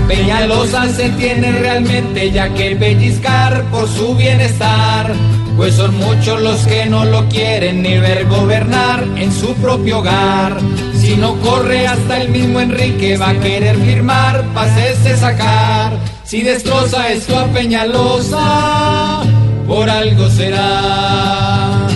[0.08, 5.12] Peñalosa se tiene realmente ya que pellizcar por su bienestar,
[5.56, 10.58] pues son muchos los que no lo quieren ni ver gobernar en su propio hogar.
[11.00, 16.15] Si no corre hasta el mismo Enrique va a querer firmar, pasese sacar.
[16.26, 19.22] Si destroza esto a Peñalosa,
[19.64, 21.86] por algo será,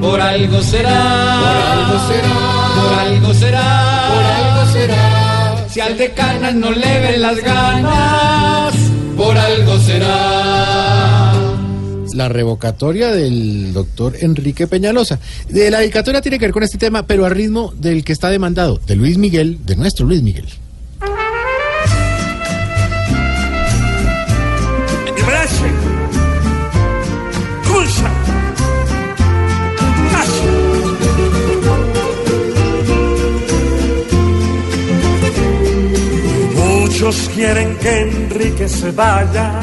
[0.00, 2.32] por algo será, por algo será,
[2.76, 5.68] por algo será, por algo será.
[5.68, 8.74] Si al de canas no le ven las ganas,
[9.16, 11.32] por algo será.
[12.14, 15.18] La revocatoria del doctor Enrique Peñalosa.
[15.48, 18.30] De la dedicatoria tiene que ver con este tema, pero al ritmo del que está
[18.30, 20.46] demandado, de Luis Miguel, de nuestro Luis Miguel.
[37.02, 39.58] Muchos quieren que Enrique se vaya.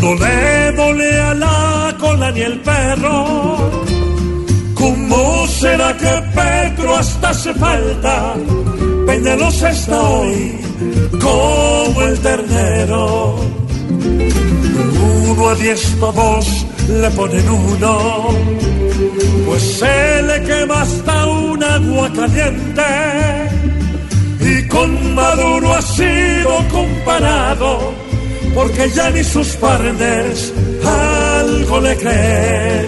[0.00, 3.72] No le dole a la cola ni el perro.
[4.74, 8.34] ¿Cómo será que Pedro hasta hace falta?
[9.04, 10.60] Peñalosa está hoy
[11.20, 13.36] como el ternero.
[15.26, 18.28] Uno a diez todos le ponen uno,
[19.44, 23.73] pues se le quema hasta un agua caliente.
[24.74, 27.94] Con Maduro ha sido comparado,
[28.56, 30.52] porque ya ni sus partners
[30.84, 32.86] algo le creen.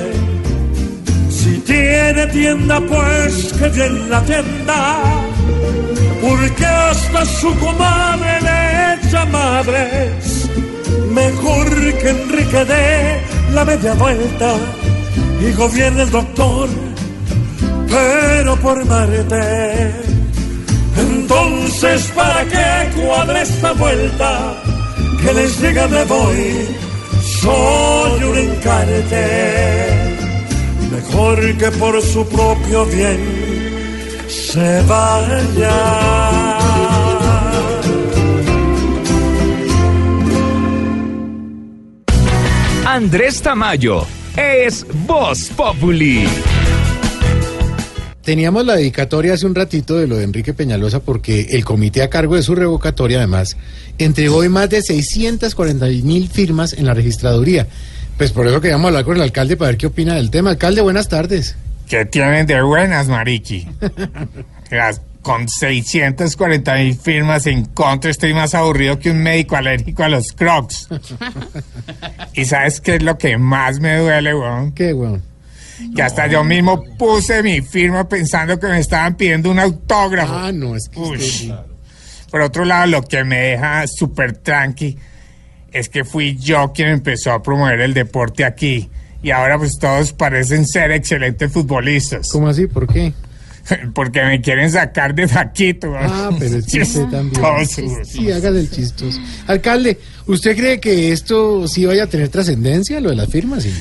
[1.31, 4.99] Si tiene tienda, pues que bien la tienda,
[6.21, 10.51] porque hasta su comadre le echa madres.
[11.13, 13.21] Mejor que Enrique dé
[13.55, 14.57] la media vuelta
[15.41, 16.69] y gobierne el doctor,
[17.89, 20.16] pero por Marte.
[20.99, 24.63] Entonces, ¿para qué cuadre esta vuelta?
[25.23, 26.69] Que les diga me voy,
[27.41, 29.27] soy un encarte.
[30.91, 33.21] Mejor que por su propio bien
[34.29, 35.77] se vaya.
[42.87, 44.07] Andrés Tamayo
[44.37, 46.27] es Voz Populi.
[48.27, 52.11] Teníamos la dedicatoria hace un ratito de lo de Enrique Peñalosa porque el comité a
[52.11, 53.57] cargo de su revocatoria además
[53.99, 57.69] entregó hoy más de 640 mil firmas en la registraduría.
[58.19, 60.51] Pues por eso queríamos hablar con el alcalde para ver qué opina del tema.
[60.51, 61.55] Alcalde, buenas tardes.
[61.89, 63.69] ¿Qué tienen de buenas, Mariqui?
[64.73, 70.09] Las- con 640 mil firmas en contra estoy más aburrido que un médico alérgico a
[70.09, 70.89] los crocs.
[72.35, 74.71] ¿Y sabes qué es lo que más me duele, weón?
[74.73, 75.23] ¿Qué, weón?
[75.95, 80.33] Que hasta yo mismo puse mi firma pensando que me estaban pidiendo un autógrafo.
[80.35, 81.55] Ah, no, es que usted.
[82.31, 84.97] Por otro lado, lo que me deja súper tranqui
[85.73, 88.89] es que fui yo quien empezó a promover el deporte aquí.
[89.23, 92.29] Y ahora pues todos parecen ser excelentes futbolistas.
[92.31, 92.67] ¿Cómo así?
[92.67, 93.13] ¿Por qué?
[93.95, 95.93] Porque me quieren sacar de taquito.
[95.97, 97.43] Ah, pero es que usted también.
[98.05, 99.19] Sí, hágale el chistoso.
[99.47, 103.65] Alcalde, ¿usted cree que esto sí vaya a tener trascendencia, lo de las firmas?
[103.65, 103.73] Sí.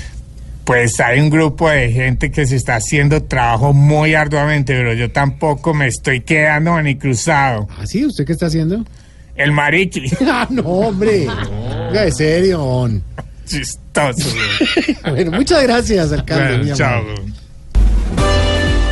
[0.66, 5.12] Pues hay un grupo de gente que se está haciendo trabajo muy arduamente, pero yo
[5.12, 7.68] tampoco me estoy quedando ni cruzado.
[7.78, 8.04] ¿Ah, sí?
[8.04, 8.84] ¿Usted qué está haciendo?
[9.36, 10.10] El mariqui.
[10.28, 11.28] ah, no, hombre.
[11.90, 12.64] Oiga, de serio.
[12.64, 13.04] on.
[13.46, 14.28] Chistoso.
[15.08, 16.58] Bueno, muchas gracias, alcalde.
[16.58, 17.04] Bueno, chao.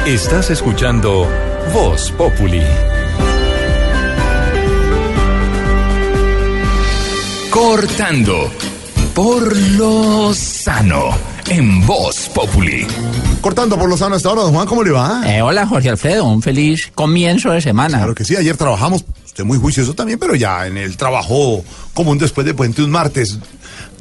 [0.05, 1.27] Estás escuchando
[1.73, 2.61] Voz Populi.
[7.49, 8.51] Cortando
[9.15, 12.85] por lo sano en Voz Populi.
[13.41, 15.21] Cortando por Lozano hasta ahora, don Juan, ¿cómo le va?
[15.25, 17.97] Eh, hola Jorge Alfredo, un feliz comienzo de semana.
[17.97, 21.63] Claro que sí, ayer trabajamos, usted muy juicioso también, pero ya en el trabajo
[21.93, 23.37] común después de Puente un martes.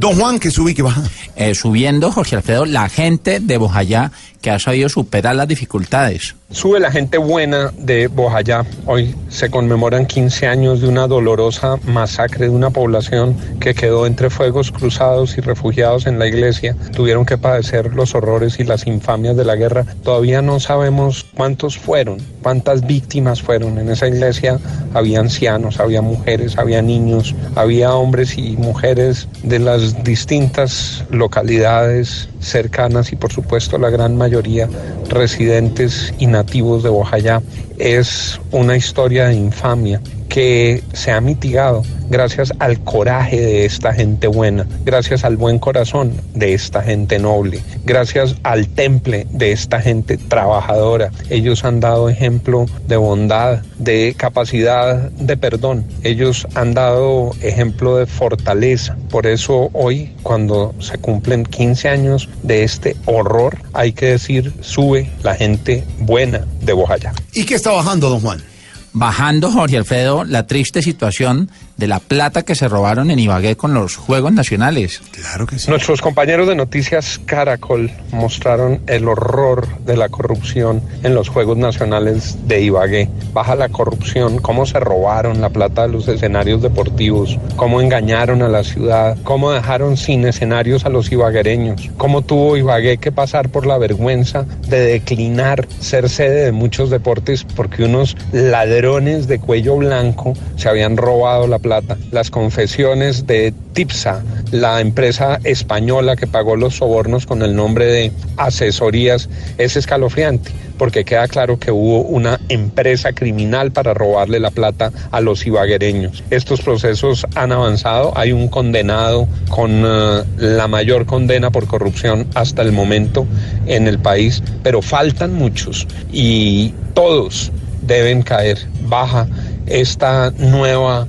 [0.02, 1.00] Don Juan, que sube y que baja.
[1.36, 4.10] Eh, subiendo, Jorge Alfredo, la gente de Bojayá
[4.42, 6.34] que ha sabido superar las dificultades.
[6.50, 8.66] Sube la gente buena de Bojayá.
[8.84, 14.28] Hoy se conmemoran 15 años de una dolorosa masacre de una población que quedó entre
[14.28, 16.76] fuegos cruzados y refugiados en la iglesia.
[16.94, 19.86] Tuvieron que padecer los horrores y las infamias de la guerra.
[20.02, 22.18] Todavía no sabemos ¿Cuántos fueron?
[22.42, 23.78] ¿Cuántas víctimas fueron?
[23.78, 24.58] En esa iglesia
[24.92, 33.12] había ancianos, había mujeres, había niños, había hombres y mujeres de las distintas localidades cercanas
[33.12, 34.68] y por supuesto la gran mayoría
[35.08, 37.42] residentes y nativos de Bojayá.
[37.78, 40.00] Es una historia de infamia
[40.32, 46.14] que se ha mitigado gracias al coraje de esta gente buena, gracias al buen corazón
[46.32, 51.10] de esta gente noble, gracias al temple de esta gente trabajadora.
[51.28, 55.84] Ellos han dado ejemplo de bondad, de capacidad de perdón.
[56.02, 58.96] Ellos han dado ejemplo de fortaleza.
[59.10, 65.10] Por eso hoy, cuando se cumplen 15 años de este horror, hay que decir, sube
[65.22, 67.12] la gente buena de Bojayá.
[67.34, 68.51] ¿Y qué está bajando, don Juan?
[68.92, 71.50] Bajando, Jorge Alfredo, la triste situación
[71.82, 75.02] de la plata que se robaron en Ibagué con los Juegos Nacionales.
[75.10, 75.68] Claro que sí.
[75.68, 82.38] Nuestros compañeros de Noticias Caracol mostraron el horror de la corrupción en los Juegos Nacionales
[82.46, 83.08] de Ibagué.
[83.32, 88.48] Baja la corrupción, cómo se robaron la plata de los escenarios deportivos, cómo engañaron a
[88.48, 93.66] la ciudad, cómo dejaron sin escenarios a los ibaguereños, cómo tuvo Ibagué que pasar por
[93.66, 100.34] la vergüenza de declinar ser sede de muchos deportes porque unos ladrones de cuello blanco
[100.54, 101.71] se habían robado la plata.
[102.10, 108.12] Las confesiones de Tipsa, la empresa española que pagó los sobornos con el nombre de
[108.36, 109.28] asesorías,
[109.58, 110.50] es escalofriante
[110.82, 116.24] porque queda claro que hubo una empresa criminal para robarle la plata a los ibaguereños.
[116.30, 122.62] Estos procesos han avanzado, hay un condenado con eh, la mayor condena por corrupción hasta
[122.62, 123.28] el momento
[123.66, 128.58] en el país, pero faltan muchos y todos deben caer.
[128.88, 129.28] Baja
[129.66, 131.06] esta nueva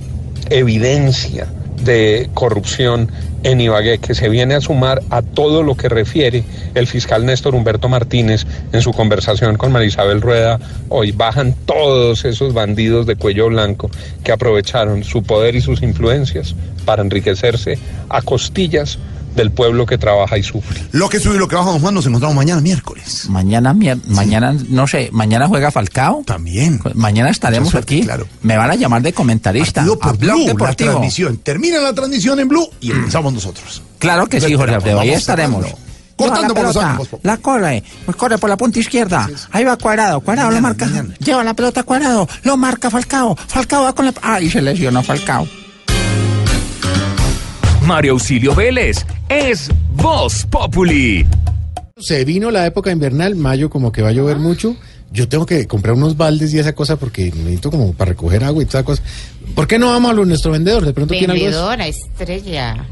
[0.49, 1.47] evidencia
[1.83, 3.09] de corrupción
[3.43, 6.43] en Ibagué, que se viene a sumar a todo lo que refiere
[6.75, 10.59] el fiscal Néstor Humberto Martínez en su conversación con Marisabel Rueda.
[10.89, 13.89] Hoy bajan todos esos bandidos de cuello blanco
[14.23, 16.55] que aprovecharon su poder y sus influencias
[16.85, 17.77] para enriquecerse
[18.09, 18.97] a costillas
[19.35, 20.81] del pueblo que trabaja y sufre.
[20.91, 23.25] Lo que sube y lo que baja, don Juan, nos encontramos mañana miércoles.
[23.29, 26.23] Mañana, mier- mañana, no sé, mañana juega Falcao.
[26.25, 26.79] También.
[26.93, 28.03] Mañana estaremos suerte, aquí.
[28.03, 28.27] claro.
[28.41, 29.83] Me van a llamar de comentarista.
[29.85, 30.91] Por a Blog Blue, la Deportivo.
[30.91, 31.37] transmisión.
[31.37, 33.81] Termina la transmisión en Blue y empezamos nosotros.
[33.99, 35.61] Claro que sí, Jorge Alfredo, ahí estaremos.
[35.63, 35.83] cerrando.
[36.15, 39.27] Cortando la por los ángulos, La corre, pues corre por la punta izquierda.
[39.51, 40.87] Ahí va Cuadrado, Cuadrado lo marca.
[41.19, 43.35] Lleva la pelota Cuadrado, lo marca Falcao.
[43.35, 44.13] Falcao va con la.
[44.21, 45.47] Ay, se lesionó Falcao.
[47.87, 51.25] Mario Auxilio Vélez es Voz Populi.
[51.97, 54.75] Se vino la época invernal, mayo como que va a llover mucho.
[55.11, 58.63] Yo tengo que comprar unos baldes y esa cosa porque necesito como para recoger agua
[58.63, 59.03] y toda cosa.
[59.53, 60.85] ¿Por qué no vamos a lo- nuestro vendedor?
[60.85, 61.13] De pronto.
[61.13, 62.85] Vendedora, estrella.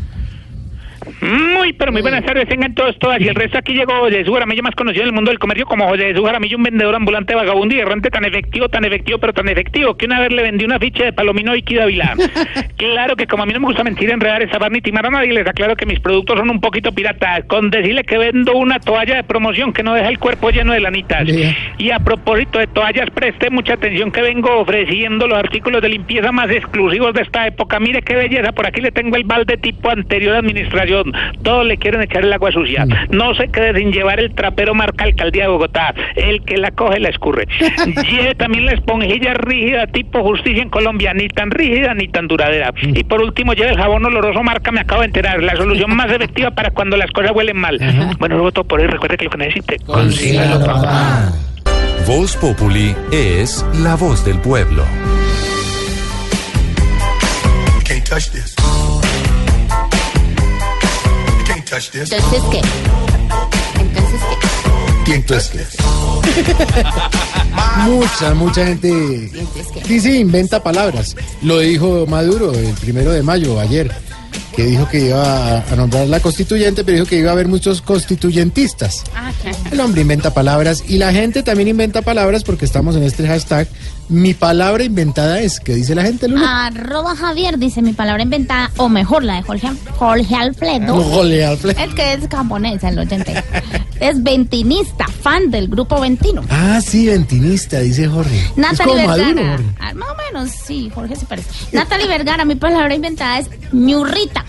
[1.21, 3.19] Muy, pero muy buenas tardes, tengan todos, todas.
[3.21, 5.65] Y el resto aquí llegó José Jesús Jaramillo, más conocido en el mundo del comercio
[5.65, 9.33] como José Jesús Jaramillo, un vendedor ambulante, vagabundo y errante tan efectivo, tan efectivo, pero
[9.33, 12.15] tan efectivo, que una vez le vendí una ficha de Palomino y Vilá.
[12.77, 15.33] claro que como a mí no me gusta mentir, enredar, estafar ni timar a nadie,
[15.33, 17.45] les aclaro que mis productos son un poquito piratas.
[17.45, 20.79] Con decirle que vendo una toalla de promoción que no deja el cuerpo lleno de
[20.79, 21.27] lanitas.
[21.77, 26.31] Y a propósito de toallas, preste mucha atención que vengo ofreciendo los artículos de limpieza
[26.31, 27.79] más exclusivos de esta época.
[27.79, 31.00] Mire qué belleza, por aquí le tengo el balde tipo anterior de administración.
[31.43, 32.85] Todos le quieren echar el agua sucia.
[33.09, 35.93] No se quede sin llevar el trapero marca Alcaldía de Bogotá.
[36.15, 37.47] El que la coge la escurre.
[38.09, 42.73] Lleve también la esponjilla rígida tipo justicia en Colombia, ni tan rígida ni tan duradera.
[42.81, 46.11] Y por último, lleve el jabón oloroso marca, me acabo de enterar, la solución más
[46.11, 47.77] efectiva para cuando las cosas huelen mal.
[48.19, 51.31] Bueno, luego todo por hoy, recuerde que lo que necesite, consígalo, papá.
[52.07, 54.83] Voz Populi es la voz del pueblo.
[57.75, 58.60] You can't touch this.
[61.71, 62.11] Touch this.
[62.11, 62.61] Entonces, ¿qué?
[63.79, 64.21] Entonces,
[65.05, 65.13] ¿qué?
[65.13, 65.77] Entonces,
[67.85, 69.31] mucha, mucha gente
[69.87, 71.15] dice inventa palabras.
[71.41, 73.91] Lo dijo Maduro el primero de mayo, ayer,
[74.55, 77.47] que dijo que iba a, a nombrar la constituyente, pero dijo que iba a haber
[77.47, 79.03] muchos constituyentistas.
[79.71, 83.67] El hombre inventa palabras y la gente también inventa palabras porque estamos en este hashtag.
[84.11, 86.65] Mi palabra inventada es, ¿qué dice la gente, Luna?
[86.65, 91.01] Arroba Javier dice mi palabra inventada, o mejor la de Jorge, Jorge Alfredo.
[91.01, 91.79] Jorge Alfredo.
[91.79, 93.41] Es que es japonés, el oyente.
[94.01, 96.43] Es ventinista, fan del grupo Ventino.
[96.49, 98.51] Ah, sí, ventinista, dice Jorge.
[98.55, 99.51] Natalie Maduro, Vergara.
[99.51, 99.71] Jorge.
[99.79, 101.49] Ah, más o menos, sí, Jorge se parece.
[101.71, 104.43] Natalie Vergara, mi palabra inventada es ñurrita.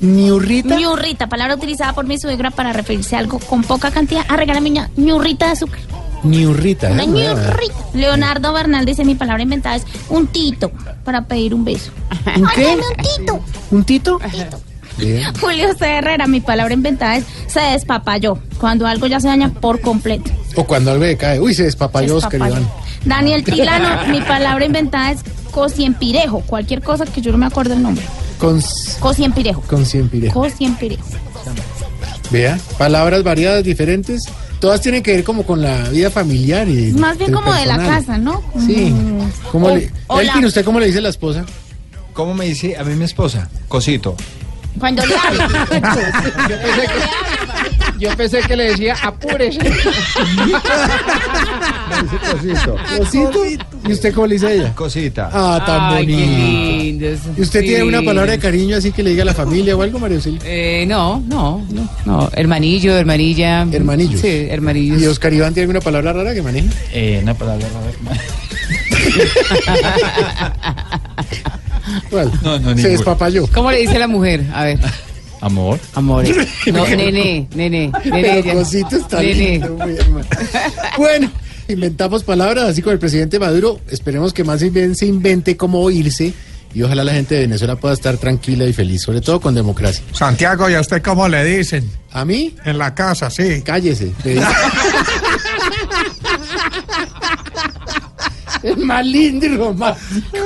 [0.00, 0.76] ¿Ñurrita?
[0.76, 4.26] Ñurrita, palabra utilizada por mi suegra para referirse a algo con poca cantidad.
[4.28, 5.80] Ah, regálame ñurrita de azúcar.
[6.22, 6.90] Ñurrita.
[6.90, 7.06] Una ¿eh?
[7.06, 7.74] ñurrita.
[7.94, 10.70] Leonardo Bernal dice mi palabra inventada es un tito
[11.04, 11.92] para pedir un beso.
[12.36, 12.64] ¿Un Ay, qué?
[12.64, 13.40] dame un tito.
[13.70, 14.20] ¿Un tito?
[14.98, 15.22] Bien.
[15.40, 15.98] Julio C.
[15.98, 20.30] Herrera, mi palabra inventada es se despapayó, cuando algo ya se daña por completo.
[20.54, 21.38] O cuando algo cae.
[21.38, 22.62] Uy, se despapalló Oscar Despapalló.
[22.62, 22.72] Iván.
[23.04, 25.20] Daniel Tilano, mi palabra inventada es
[25.50, 26.40] cosiempirejo.
[26.40, 28.04] Cualquier cosa que yo no me acuerdo el nombre.
[28.38, 28.62] Con,
[29.00, 29.62] Cosiempirejo.
[29.62, 30.28] con siempre.
[30.28, 31.04] Cosiempirejo.
[32.30, 34.24] Vea, palabras variadas, diferentes.
[34.66, 36.90] Todas tienen que ver como con la vida familiar y.
[36.94, 38.42] Más bien como de la casa, ¿no?
[38.66, 38.90] Sí.
[38.90, 41.44] Como- ¿Cómo O- le, Elkin, ¿usted cómo le dice a la esposa?
[42.12, 43.48] ¿Cómo me dice a mí mi esposa?
[43.68, 44.16] Cosito.
[44.80, 45.48] Cuando le habla.
[46.50, 49.58] Yo pensé que, yo pensé que le decía apúrese.
[52.32, 52.76] Cosito.
[52.98, 53.38] Cosito.
[53.88, 54.72] ¿Y usted cómo le dice a ella?
[54.74, 55.30] Cosita.
[55.32, 57.06] Ah, tan Ay, bonito.
[57.36, 59.82] ¿Y usted tiene una palabra de cariño así que le diga a la familia o
[59.82, 60.40] algo, María Auxilio?
[60.44, 62.30] Eh, no, no, no, no.
[62.34, 63.66] Hermanillo, hermanilla.
[63.70, 64.20] Hermanillos.
[64.20, 65.00] Sí, hermanillos.
[65.00, 66.68] ¿Y Oscar Iván tiene alguna palabra rara que maneje?
[66.92, 68.20] Eh, una palabra rara.
[72.10, 72.32] ¿Cuál?
[72.42, 72.88] No, no, Se ninguna.
[72.88, 73.46] despapalló.
[73.52, 74.42] ¿Cómo le dice la mujer?
[74.52, 74.78] A ver.
[75.46, 75.78] Amor.
[75.94, 76.24] Amor.
[76.72, 77.92] No, nene, nene, nene.
[78.02, 78.52] Pero ya.
[78.54, 79.34] cosito está Nene.
[79.34, 80.26] lindo, muy hermano.
[80.98, 81.30] Bueno,
[81.68, 83.78] inventamos palabras así con el presidente Maduro.
[83.88, 86.32] Esperemos que más bien se invente cómo irse
[86.74, 90.02] y ojalá la gente de Venezuela pueda estar tranquila y feliz, sobre todo con democracia.
[90.12, 91.88] Santiago, ¿y a usted cómo le dicen?
[92.10, 92.56] ¿A mí?
[92.64, 93.62] En la casa, sí.
[93.64, 94.12] Cállese.
[98.66, 100.04] es más lindo y romántico.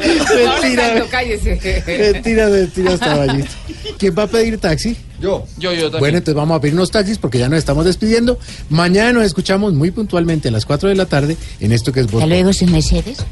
[0.00, 1.82] Mentira, Ahora, cállese.
[1.86, 3.50] mentira, mentira, caballito.
[3.98, 4.96] ¿Quién va a pedir taxi?
[5.20, 5.44] Yo.
[5.58, 8.38] Yo, yo Bueno, entonces vamos a pedir unos taxis porque ya nos estamos despidiendo.
[8.70, 12.10] Mañana nos escuchamos muy puntualmente a las 4 de la tarde en esto que es
[12.10, 13.24] Voz Hasta luego, sus Mercedes.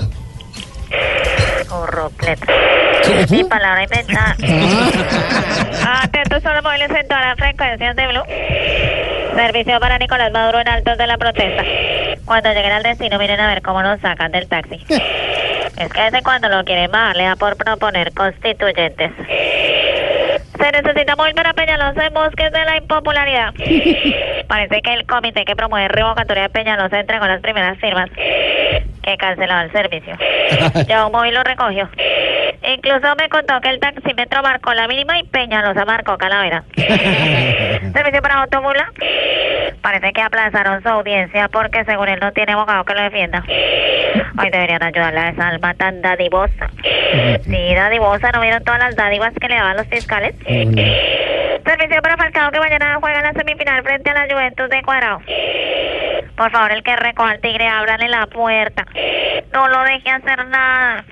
[3.30, 4.36] Mi palabra inventada.
[6.02, 8.22] Atentos a los móviles en todas las frecuencias de Blue.
[9.36, 11.62] Servicio para Nicolás Maduro en altos de la protesta.
[12.28, 14.84] Cuando lleguen al destino, miren a ver cómo nos sacan del taxi.
[15.78, 19.12] Es que desde cuando lo quieren bajar, le da por proponer constituyentes.
[20.58, 23.52] Se necesita móvil para Peñalosa en bosques de la impopularidad.
[24.48, 28.10] Parece que el comité que promueve revocatoria de Peñalosa entregó las primeras firmas
[29.02, 30.16] que cancelaba el servicio.
[30.86, 31.88] Ya un móvil lo recogió.
[32.62, 36.64] Incluso me contó que el taxímetro marcó la mínima y Peñalosa marcó Calavera.
[36.76, 38.92] Servicio para Automula.
[39.80, 43.44] Parece que aplazaron su audiencia porque según él no tiene abogado que lo defienda.
[44.38, 46.70] Hoy deberían ayudarle a esa alma tan dadivosa.
[47.42, 50.27] Sí, dadivosa, ¿no vieron todas las dádivas que le daban los fiscales?
[50.36, 55.20] Servicio para Falcao que mañana juega la semifinal frente a la Juventus de Cuadrado.
[56.36, 58.86] Por favor, el que recoja al tigre, ábrale la puerta.
[59.52, 61.04] No lo deje hacer nada.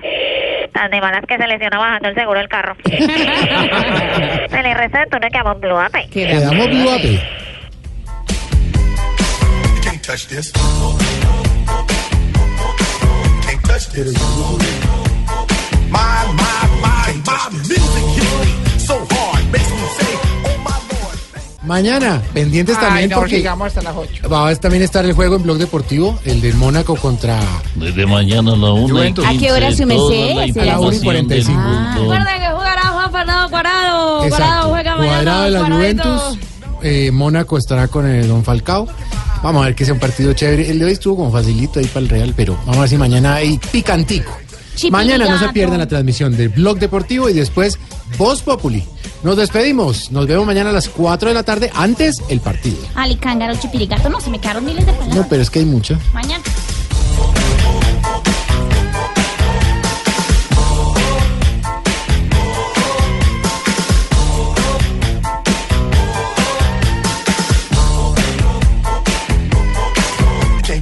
[0.71, 2.75] Tan de malas que se lesiona bajando el seguro del carro.
[2.85, 6.07] se le de turno que vamos Blue Ape.
[6.09, 7.19] Quedamos Blue Ape.
[9.75, 10.51] You can't touch this.
[13.41, 14.13] Can't touch this.
[15.89, 18.07] My, my, my, my music
[18.45, 19.07] me oh.
[21.63, 24.29] Mañana, pendientes Ay, también no, porque sigamos hasta las 8.
[24.29, 27.41] va a también estar el juego en Blog Deportivo, el del Mónaco contra...
[27.75, 29.25] Desde mañana a la una y Juventus.
[29.25, 30.31] ¿A qué hora su merced?
[30.61, 31.29] A la una y información 45.
[31.29, 32.17] del fútbol.
[32.17, 34.23] Recuerden que jugará Juan Fernando Cuadrado.
[34.23, 34.37] Exacto.
[34.45, 35.13] Cuadrado juega mañana.
[35.15, 35.65] Cuadrado de la.
[35.65, 36.21] Juventus.
[36.83, 38.87] eh, Mónaco estará con el Don Falcao.
[39.43, 40.69] Vamos a ver que sea un partido chévere.
[40.69, 42.97] El de hoy estuvo como facilito ahí para el Real, pero vamos a ver si
[42.97, 44.31] mañana hay picantico.
[44.91, 47.79] Mañana no se pierdan la transmisión del Blog Deportivo y después
[48.17, 48.83] Voz Populi.
[49.23, 50.11] Nos despedimos.
[50.11, 52.77] Nos vemos mañana a las 4 de la tarde, antes el partido.
[52.95, 54.09] Alicángaro, chipirigato.
[54.09, 55.17] No, se me quedaron miles de palabras.
[55.17, 55.99] No, pero es que hay mucha.
[56.13, 56.43] Mañana.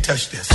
[0.06, 0.55] Touch this.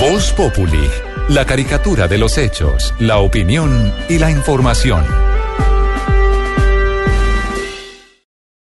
[0.00, 0.88] Voz Populi,
[1.30, 5.04] la caricatura de los hechos, la opinión y la información.